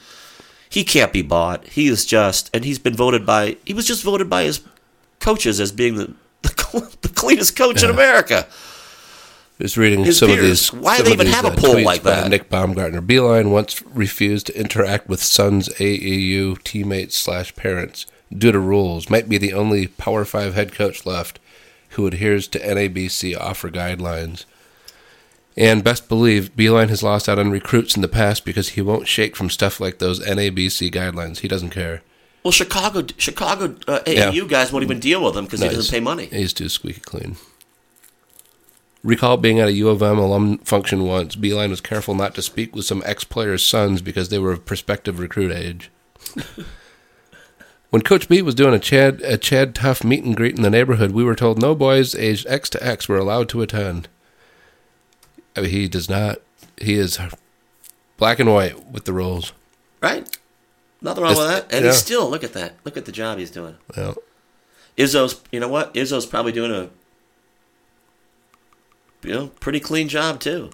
he 0.69 0.83
can't 0.83 1.13
be 1.13 1.21
bought 1.21 1.65
he 1.67 1.87
is 1.87 2.05
just 2.05 2.49
and 2.53 2.65
he's 2.65 2.77
been 2.79 2.93
voted 2.95 3.25
by 3.25 3.55
he 3.65 3.73
was 3.73 3.87
just 3.87 4.03
voted 4.03 4.29
by 4.29 4.43
his 4.43 4.61
coaches 5.19 5.59
as 5.59 5.71
being 5.71 5.95
the 5.95 6.13
the, 6.41 6.97
the 7.01 7.09
cleanest 7.09 7.55
coach 7.55 7.83
in 7.83 7.89
Yeah. 7.89 7.95
america 7.95 8.47
Just 9.59 9.75
reading 9.75 10.05
His 10.05 10.17
some 10.17 10.31
of 10.31 10.39
these. 10.39 10.71
Why 10.71 10.97
do 10.97 11.03
they 11.03 11.11
even 11.11 11.25
these, 11.25 11.35
have 11.35 11.43
a 11.43 11.49
uh, 11.49 11.55
poll 11.55 11.83
like 11.83 12.03
that? 12.03 12.29
Nick 12.29 12.49
Baumgartner. 12.49 13.01
Beilein 13.01 13.51
once 13.51 13.81
refused 13.87 14.47
to 14.47 14.57
interact 14.57 15.09
with 15.09 15.21
son's 15.21 15.67
AAU 15.67 16.63
teammates 16.63 17.17
slash 17.17 17.53
parents 17.57 18.05
due 18.31 18.53
to 18.53 18.59
rules. 18.59 19.09
Might 19.09 19.27
be 19.27 19.37
the 19.37 19.51
only 19.51 19.87
Power 19.87 20.23
Five 20.23 20.53
head 20.53 20.71
coach 20.71 21.05
left 21.05 21.39
who 21.89 22.07
adheres 22.07 22.47
to 22.49 22.59
NABC 22.59 23.37
offer 23.37 23.69
guidelines. 23.69 24.45
And 25.57 25.83
best 25.83 26.07
believe 26.07 26.55
Beilein 26.55 26.87
has 26.87 27.03
lost 27.03 27.27
out 27.27 27.37
on 27.37 27.51
recruits 27.51 27.97
in 27.97 28.01
the 28.01 28.07
past 28.07 28.45
because 28.45 28.69
he 28.69 28.81
won't 28.81 29.09
shake 29.09 29.35
from 29.35 29.49
stuff 29.49 29.81
like 29.81 29.99
those 29.99 30.25
NABC 30.25 30.89
guidelines. 30.89 31.39
He 31.39 31.49
doesn't 31.49 31.71
care. 31.71 32.01
Well 32.43 32.51
chicago 32.51 33.05
chicago 33.17 33.75
uh, 33.87 33.99
Yeah. 34.07 34.31
guys 34.47 34.71
won't 34.71 34.83
even 34.83 34.99
deal 34.99 35.23
with 35.23 35.35
him 35.35 35.45
because 35.45 35.61
he 35.61 35.67
doesn't 35.69 35.91
pay 35.91 35.99
money 35.99 36.25
He's 36.27 36.53
too 36.53 36.69
squeaky 36.69 37.01
clean. 37.01 37.35
Recall 39.03 39.37
being 39.37 39.59
at 39.59 39.67
a 39.69 39.73
U 39.73 39.89
of 39.89 40.01
M 40.03 40.17
alum 40.17 40.57
function 40.59 41.03
once. 41.03 41.35
Beilein 41.37 41.69
was 41.69 41.79
careful 41.81 42.15
not 42.15 42.35
to 42.35 42.41
speak 42.41 42.75
with 42.75 42.83
some 42.85 43.01
ex 43.05 43.23
players' 43.23 43.65
sons 43.65 44.01
because 44.01 44.27
they 44.29 44.39
were 44.39 44.51
of 44.51 44.65
prospective 44.65 45.19
recruit 45.19 45.53
age. 45.53 45.89
when 47.89 48.01
Coach 48.01 48.27
B 48.27 48.41
was 48.41 48.55
doing 48.55 48.73
a 48.73 48.79
Chad 48.79 49.21
a 49.21 49.37
Chad 49.37 49.73
Tough 49.73 50.03
meet 50.03 50.23
and 50.25 50.35
greet 50.35 50.57
in 50.57 50.63
the 50.63 50.69
neighborhood, 50.69 51.11
we 51.11 51.23
were 51.23 51.35
told 51.35 51.61
no 51.61 51.75
boys 51.75 52.13
aged 52.13 52.45
X 52.49 52.69
to 52.71 52.85
X 52.85 53.07
were 53.07 53.17
allowed 53.17 53.47
to 53.49 53.61
attend. 53.61 54.09
I 55.55 55.61
mean, 55.61 55.69
he 55.71 55.87
does 55.87 56.09
not. 56.09 56.39
He 56.77 56.95
is 56.95 57.17
black 58.17 58.39
and 58.39 58.51
white 58.53 58.89
with 58.91 59.05
the 59.05 59.13
rules. 59.13 59.53
right 60.01 60.37
nothing 61.01 61.23
wrong 61.23 61.35
with 61.35 61.45
It's- 61.47 61.61
that 61.63 61.73
and 61.75 61.85
yeah. 61.85 61.91
he's 61.91 61.99
still 61.99 62.29
look 62.29 62.43
at 62.43 62.53
that 62.53 62.75
look 62.83 62.97
at 62.97 63.05
the 63.05 63.11
job 63.11 63.37
he's 63.39 63.51
doing 63.51 63.75
Well, 63.95 64.15
Izzo's, 64.97 65.39
you 65.51 65.59
know 65.61 65.69
what? 65.69 65.93
Izzo's 65.93 66.25
probably 66.25 66.51
doing 66.51 66.71
a, 66.71 66.89
you 69.21 69.33
know, 69.33 69.47
pretty 69.59 69.79
clean 69.79 70.07
job 70.09 70.39
too. 70.39 70.71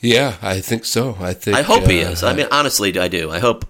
yeah, 0.00 0.36
I 0.42 0.60
think 0.60 0.84
so. 0.84 1.16
I 1.20 1.32
think. 1.34 1.56
I 1.56 1.62
hope 1.62 1.84
he 1.84 2.02
uh, 2.04 2.10
is. 2.10 2.22
I 2.22 2.32
mean, 2.34 2.46
honestly, 2.50 2.98
I 2.98 3.08
do. 3.08 3.30
I 3.30 3.38
hope 3.38 3.64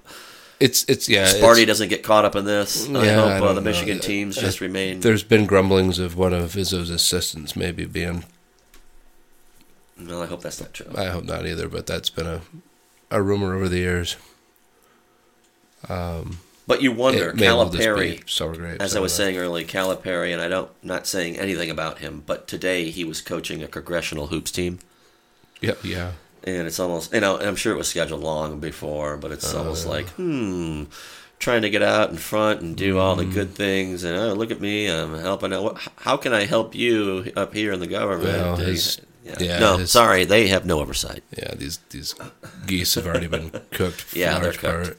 it's 0.61 0.84
it's 0.88 1.09
yeah. 1.09 1.22
it's- 1.28 1.40
Sparty 1.42 1.66
doesn't 1.66 1.88
get 1.88 2.03
caught 2.03 2.24
up 2.24 2.36
in 2.36 2.45
this. 2.45 2.88
I 2.88 3.05
Yeah, 3.05 3.14
hope 3.16 3.30
I 3.30 3.36
uh, 3.38 3.53
the 3.53 3.55
know. 3.55 3.61
Michigan 3.62 3.99
Uh, 3.99 4.03
teams 4.03 4.36
just 4.36 4.61
remain. 4.61 5.01
There's 5.01 5.22
been 5.24 5.47
grumblings 5.47 5.99
of 5.99 6.16
one 6.16 6.32
of 6.32 6.53
Izzo's 6.53 6.90
assistants 6.90 7.57
maybe 7.57 7.84
being. 7.86 8.24
No, 9.97 10.22
I 10.22 10.26
hope 10.26 10.42
that's 10.42 10.61
not 10.61 10.72
true. 10.74 10.86
I 10.97 11.07
hope 11.07 11.24
not 11.24 11.47
either, 11.47 11.68
but 11.68 11.86
that's 11.86 12.11
been 12.11 12.26
a 12.26 12.40
a 13.11 13.22
rumor 13.22 13.55
over 13.55 13.68
the 13.68 13.78
years. 13.78 14.16
But 16.66 16.80
you 16.80 16.93
wonder, 16.93 17.28
It 17.30 17.37
may 17.37 17.47
well 17.49 17.68
just 17.68 17.82
Calipari, 17.87 18.28
sour 18.28 18.55
grapes. 18.57 18.82
as 18.82 18.97
I 18.97 19.01
was 19.01 19.12
saying 19.14 19.37
earlier, 19.37 19.66
Calipari, 19.66 20.32
and 20.32 20.41
I 20.41 20.49
don't 20.49 20.70
not 20.82 21.07
saying 21.07 21.39
anything 21.39 21.68
about 21.70 21.99
him, 21.99 22.22
but 22.24 22.49
today 22.49 22.91
he 22.91 23.05
was 23.05 23.20
coaching 23.20 23.62
a 23.62 23.68
congressional 23.68 24.28
hoops 24.28 24.51
team. 24.51 24.78
Yep, 25.61 25.85
yeah. 25.85 26.12
and 26.47 26.66
it's 26.66 26.78
almost 26.78 27.14
you 27.14 27.20
know 27.20 27.39
and 27.39 27.49
i'm 27.49 27.57
sure 27.57 27.72
it 27.72 27.78
was 27.78 27.89
scheduled 27.89 28.20
long 28.22 28.61
before 28.61 29.16
but 29.16 29.30
it's 29.32 29.55
Oh, 29.55 29.59
almost 29.61 29.87
like 29.87 30.07
hmm 30.11 30.85
trying 31.39 31.62
to 31.62 31.70
get 31.70 31.80
out 31.82 32.11
in 32.11 32.18
front 32.18 32.61
and 32.61 32.76
do 32.76 32.99
all 32.99 33.16
Mm-hmm. 33.16 33.30
the 33.30 33.35
good 33.35 33.55
things 33.55 34.05
and 34.05 34.14
oh 34.18 34.35
look 34.35 34.51
at 34.51 34.61
me 34.61 34.89
i'm 34.91 35.18
helping 35.18 35.55
out 35.55 35.78
how 35.97 36.18
can 36.18 36.35
i 36.35 36.45
help 36.45 36.74
you 36.74 37.32
up 37.35 37.55
here 37.55 37.72
in 37.72 37.80
the 37.80 37.87
government 37.87 38.26
Well, 38.43 38.55
Uh, 38.55 38.57
his- 38.57 39.01
yeah. 39.24 39.37
yeah, 39.41 39.59
no 39.59 39.76
his- 39.78 39.91
sorry 39.93 40.26
they 40.26 40.49
have 40.49 40.66
no 40.66 40.80
oversight 40.80 41.22
Yeah, 41.35 41.55
these 41.55 41.78
these 41.89 42.14
geese 42.66 42.95
have 42.97 43.07
already 43.07 43.28
been 43.28 43.49
cooked. 43.70 44.01
For 44.12 44.18
Yeah, 44.18 44.35
they're 44.35 44.43
large 44.53 44.61
part. 44.61 44.99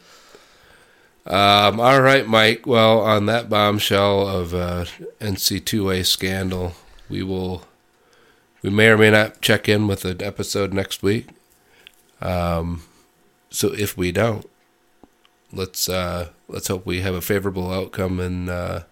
Um, 1.25 1.79
all 1.79 2.01
right, 2.01 2.27
Mike. 2.27 2.67
Well, 2.67 2.99
on 2.99 3.25
that 3.25 3.49
bombshell 3.49 4.27
of 4.27 4.53
uh, 4.53 4.85
NC 5.19 5.65
two 5.65 5.89
A 5.89 6.03
scandal, 6.03 6.73
we 7.09 7.23
will. 7.23 7.63
We 8.61 8.69
may 8.69 8.87
or 8.89 8.97
may 8.97 9.11
not 9.11 9.41
check 9.41 9.67
in 9.69 9.87
with 9.87 10.05
an 10.05 10.21
episode 10.23 10.73
next 10.73 11.03
week. 11.03 11.27
Um, 12.21 12.83
so 13.49 13.73
if 13.73 13.95
we 13.97 14.11
don't, 14.11 14.47
let's 15.51 15.87
uh, 15.89 16.29
let's 16.47 16.67
hope 16.67 16.85
we 16.85 17.01
have 17.01 17.13
a 17.15 17.21
favorable 17.21 17.71
outcome 17.71 18.19
in 18.19 18.49
uh, 18.49 18.83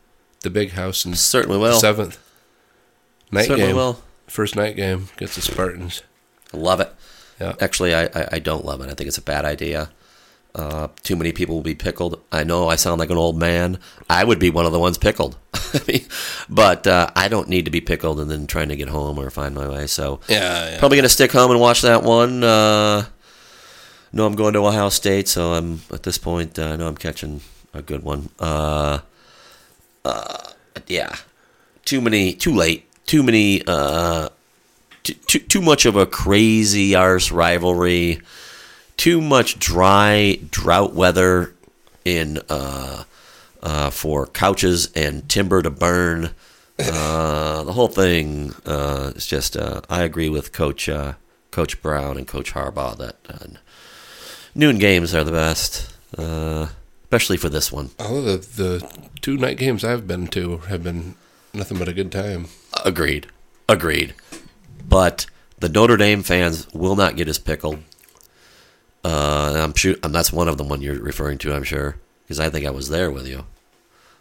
the 0.42 0.50
big 0.50 0.72
house 0.72 1.06
in 1.06 1.16
certainly 1.16 1.58
will 1.58 1.80
seventh 1.80 2.20
night 3.32 3.46
certainly 3.46 3.68
game. 3.70 3.76
will 3.76 4.02
First 4.28 4.56
night 4.56 4.76
game 4.76 5.10
against 5.16 5.36
the 5.36 5.42
Spartans. 5.42 6.02
I 6.54 6.58
love 6.58 6.80
it 6.80 6.92
Yeah. 7.40 7.54
actually 7.62 7.94
I, 7.94 8.06
I, 8.06 8.28
I 8.34 8.40
don't 8.40 8.64
love 8.66 8.80
it 8.82 8.90
i 8.90 8.94
think 8.94 9.08
it's 9.08 9.18
a 9.18 9.22
bad 9.24 9.44
idea 9.44 9.90
uh, 10.56 10.88
too 11.02 11.16
many 11.16 11.32
people 11.32 11.56
will 11.56 11.64
be 11.64 11.76
pickled. 11.76 12.22
I 12.32 12.44
know 12.44 12.68
I 12.68 12.76
sound 12.76 13.00
like 13.00 13.10
an 13.10 13.18
old 13.18 13.38
man. 13.38 13.80
I 14.10 14.24
would 14.24 14.40
be 14.40 14.50
one 14.50 14.66
of 14.66 14.72
the 14.72 14.80
ones 14.80 14.98
pickled. 14.98 15.38
But 16.50 16.86
uh, 16.86 17.10
I 17.16 17.30
don't 17.30 17.50
need 17.50 17.66
to 17.66 17.72
be 17.72 17.82
pickled 17.82 18.20
and 18.20 18.30
then 18.30 18.46
trying 18.46 18.70
to 18.70 18.76
get 18.76 18.90
home 18.90 19.18
or 19.18 19.30
find 19.32 19.56
my 19.56 19.68
way. 19.68 19.88
So 19.88 20.20
Yeah, 20.28 20.70
yeah. 20.70 20.80
Probably 20.80 20.98
going 20.98 21.04
to 21.04 21.10
stick 21.10 21.32
home 21.32 21.50
and 21.52 21.60
watch 21.60 21.82
that 21.82 22.04
one. 22.04 22.44
Uh, 22.44 23.06
no, 24.12 24.26
I'm 24.28 24.36
going 24.36 24.54
to 24.54 24.60
Ohio 24.60 24.90
State, 24.90 25.28
so 25.28 25.54
I'm 25.54 25.82
at 25.92 26.04
this 26.04 26.20
point. 26.20 26.60
uh, 26.60 26.66
I 26.66 26.76
know 26.76 26.88
I'm 26.88 26.98
catching 26.98 27.42
a 27.74 27.82
good 27.82 28.04
one. 28.04 28.30
Uh, 28.40 29.00
uh, 30.06 30.52
yeah, 30.86 31.16
too 31.86 32.00
many, 32.02 32.34
too 32.34 32.54
late, 32.54 32.86
too 33.08 33.24
many, 33.24 33.64
uh, 33.66 34.30
too, 35.02 35.14
too 35.14 35.40
too 35.40 35.62
much 35.62 35.86
of 35.86 35.96
a 35.96 36.06
crazy 36.06 36.94
arse 36.94 37.32
rivalry. 37.32 38.22
Too 38.98 39.20
much 39.22 39.60
dry 39.60 40.40
drought 40.50 40.94
weather 40.94 41.54
in 42.06 42.40
uh, 42.50 43.04
uh, 43.62 43.90
for 43.90 44.28
couches 44.28 44.92
and 44.96 45.28
timber 45.28 45.62
to 45.62 45.70
burn. 45.70 46.32
Uh, 46.80 47.64
the 47.64 47.74
whole 47.74 47.88
thing 47.88 48.54
uh, 48.66 49.12
is 49.16 49.26
just. 49.26 49.56
Uh, 49.58 49.82
I 49.90 50.04
agree 50.04 50.30
with 50.30 50.52
Coach 50.52 50.88
uh, 50.90 51.14
Coach 51.52 51.82
Brown 51.82 52.18
and 52.18 52.28
Coach 52.28 52.54
Harbaugh 52.54 52.98
that 52.98 53.16
uh, 53.30 53.60
noon 54.56 54.80
games 54.80 55.14
are 55.14 55.24
the 55.24 55.32
best, 55.32 55.96
uh, 56.18 56.68
especially 57.04 57.38
for 57.38 57.50
this 57.50 57.72
one. 57.72 57.92
All 58.00 58.18
of 58.18 58.24
the, 58.26 58.64
the 58.64 59.10
two 59.22 59.38
night 59.38 59.58
games 59.58 59.84
I've 59.84 60.08
been 60.08 60.28
to 60.30 60.58
have 60.60 60.84
been 60.84 61.16
nothing 61.54 61.78
but 61.78 61.88
a 61.88 61.94
good 61.94 62.12
time. 62.12 62.48
Agreed, 62.84 63.28
agreed. 63.70 64.14
But 64.88 65.28
the 65.60 65.70
Notre 65.70 65.98
Dame 65.98 66.24
fans 66.24 66.68
will 66.74 66.96
not 66.96 67.16
get 67.16 67.28
as 67.28 67.40
pickled. 67.40 67.84
Uh, 69.04 69.54
I'm 69.64 69.74
sure, 69.76 69.96
and 70.04 70.14
that's 70.16 70.32
one 70.32 70.48
of 70.48 70.58
the 70.58 70.64
one 70.64 70.82
you're 70.82 71.00
referring 71.00 71.38
to. 71.40 71.54
I'm 71.54 71.64
sure 71.64 71.98
because 72.24 72.40
I 72.40 72.50
think 72.50 72.66
I 72.66 72.70
was 72.72 72.90
there 72.90 73.12
with 73.12 73.28
you. 73.28 73.46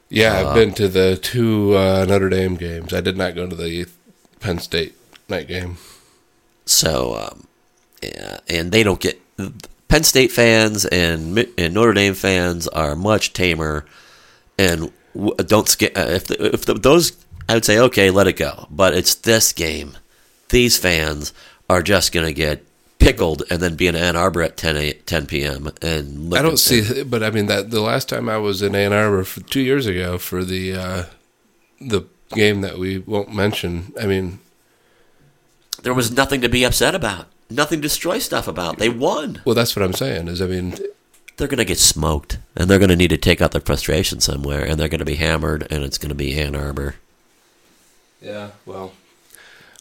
Yeah, 0.08 0.40
Uh, 0.40 0.48
I've 0.48 0.54
been 0.54 0.74
to 0.74 0.88
the 0.88 1.16
two 1.16 1.76
uh, 1.76 2.04
Notre 2.06 2.28
Dame 2.28 2.56
games. 2.56 2.92
I 2.92 3.00
did 3.00 3.16
not 3.16 3.34
go 3.34 3.46
to 3.46 3.54
the 3.56 3.86
Penn 4.40 4.58
State 4.58 4.94
night 5.28 5.46
game. 5.48 5.76
So, 6.66 7.14
um, 7.16 7.46
yeah, 8.02 8.38
and 8.48 8.72
they 8.72 8.82
don't 8.82 9.00
get 9.00 9.20
Penn 9.88 10.04
State 10.04 10.32
fans 10.32 10.84
and 10.84 11.38
and 11.56 11.74
Notre 11.74 11.92
Dame 11.92 12.14
fans 12.14 12.66
are 12.68 12.96
much 12.96 13.32
tamer, 13.32 13.84
and 14.58 14.90
don't 15.46 15.68
sca- 15.68 15.96
uh, 15.98 16.10
if 16.10 16.26
the, 16.26 16.54
if 16.54 16.64
the, 16.66 16.74
those 16.74 17.12
I 17.48 17.54
would 17.54 17.64
say 17.64 17.78
okay, 17.78 18.10
let 18.10 18.26
it 18.26 18.36
go. 18.36 18.66
But 18.70 18.94
it's 18.94 19.14
this 19.14 19.52
game; 19.52 19.96
these 20.50 20.76
fans 20.76 21.32
are 21.70 21.82
just 21.82 22.12
going 22.12 22.26
to 22.26 22.32
get 22.32 22.64
pickled 23.02 23.42
and 23.50 23.60
then 23.60 23.74
be 23.74 23.86
in 23.86 23.96
Ann 23.96 24.16
Arbor 24.16 24.42
at 24.42 24.56
10, 24.56 24.76
a, 24.76 24.92
10 24.92 25.26
p.m. 25.26 25.70
and 25.82 26.30
look 26.30 26.38
I 26.38 26.42
don't 26.42 26.52
at- 26.52 26.58
see, 26.58 27.02
but 27.02 27.22
I 27.22 27.30
mean 27.30 27.46
that 27.46 27.70
the 27.70 27.80
last 27.80 28.08
time 28.08 28.28
I 28.28 28.38
was 28.38 28.62
in 28.62 28.74
Ann 28.74 28.92
Arbor 28.92 29.24
two 29.24 29.60
years 29.60 29.86
ago 29.86 30.18
for 30.18 30.44
the 30.44 30.74
uh, 30.74 31.04
the 31.80 32.02
game 32.30 32.60
that 32.62 32.78
we 32.78 32.98
won't 32.98 33.34
mention. 33.34 33.92
I 34.00 34.06
mean, 34.06 34.38
there 35.82 35.94
was 35.94 36.10
nothing 36.12 36.40
to 36.42 36.48
be 36.48 36.64
upset 36.64 36.94
about, 36.94 37.26
nothing 37.50 37.78
to 37.80 37.88
destroy 37.88 38.18
stuff 38.18 38.46
about. 38.48 38.78
They 38.78 38.88
won. 38.88 39.42
well, 39.44 39.54
that's 39.54 39.74
what 39.76 39.82
I'm 39.84 39.92
saying. 39.92 40.28
Is 40.28 40.40
I 40.40 40.46
mean, 40.46 40.76
They're 41.36 41.48
going 41.48 41.58
to 41.58 41.64
get 41.64 41.78
smoked, 41.78 42.38
and 42.56 42.70
they're 42.70 42.78
going 42.78 42.88
to 42.90 42.96
need 42.96 43.10
to 43.10 43.18
take 43.18 43.40
out 43.42 43.50
their 43.52 43.60
frustration 43.60 44.20
somewhere, 44.20 44.64
and 44.64 44.78
they're 44.78 44.88
going 44.88 45.00
to 45.00 45.04
be 45.04 45.16
hammered, 45.16 45.66
and 45.70 45.82
it's 45.82 45.98
going 45.98 46.10
to 46.10 46.14
be 46.14 46.38
Ann 46.40 46.54
Arbor. 46.54 46.94
Yeah, 48.22 48.50
well, 48.64 48.92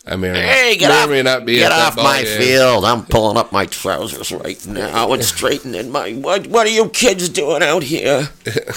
I 0.08 0.16
may, 0.16 0.30
or 0.30 0.34
Hey, 0.34 0.72
not, 0.72 0.80
get 0.80 0.90
may 0.90 0.96
off, 1.04 1.10
may 1.10 1.22
not 1.22 1.46
be 1.46 1.56
get 1.58 1.72
off 1.72 1.96
my 1.96 2.24
game. 2.24 2.40
field. 2.40 2.86
I'm 2.86 3.06
pulling 3.06 3.38
up 3.38 3.52
my 3.52 3.68
trousers 3.68 4.32
right 4.32 4.66
now 4.66 5.14
and 5.14 5.24
straightening 5.24 5.92
my. 5.92 6.14
What, 6.14 6.48
what 6.48 6.66
are 6.66 6.72
you 6.72 6.90
kids 6.90 7.30
doing 7.30 7.62
out 7.62 7.84
here? 7.84 8.30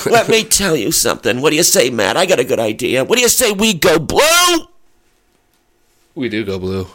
Let 0.05 0.29
me 0.29 0.45
tell 0.61 0.77
you 0.77 0.93
something. 0.93 1.41
What 1.41 1.51
do 1.51 1.57
you 1.57 1.63
say, 1.63 1.89
Matt? 1.89 2.19
I 2.19 2.27
got 2.27 2.41
a 2.41 2.45
good 2.45 2.61
idea. 2.61 3.05
What 3.05 3.17
do 3.17 3.23
you 3.23 3.31
say 3.31 3.53
we 3.53 3.73
go 3.73 3.99
blue? 3.99 4.67
We 6.15 6.29
do 6.29 6.45
go 6.45 6.59
blue. 6.59 6.87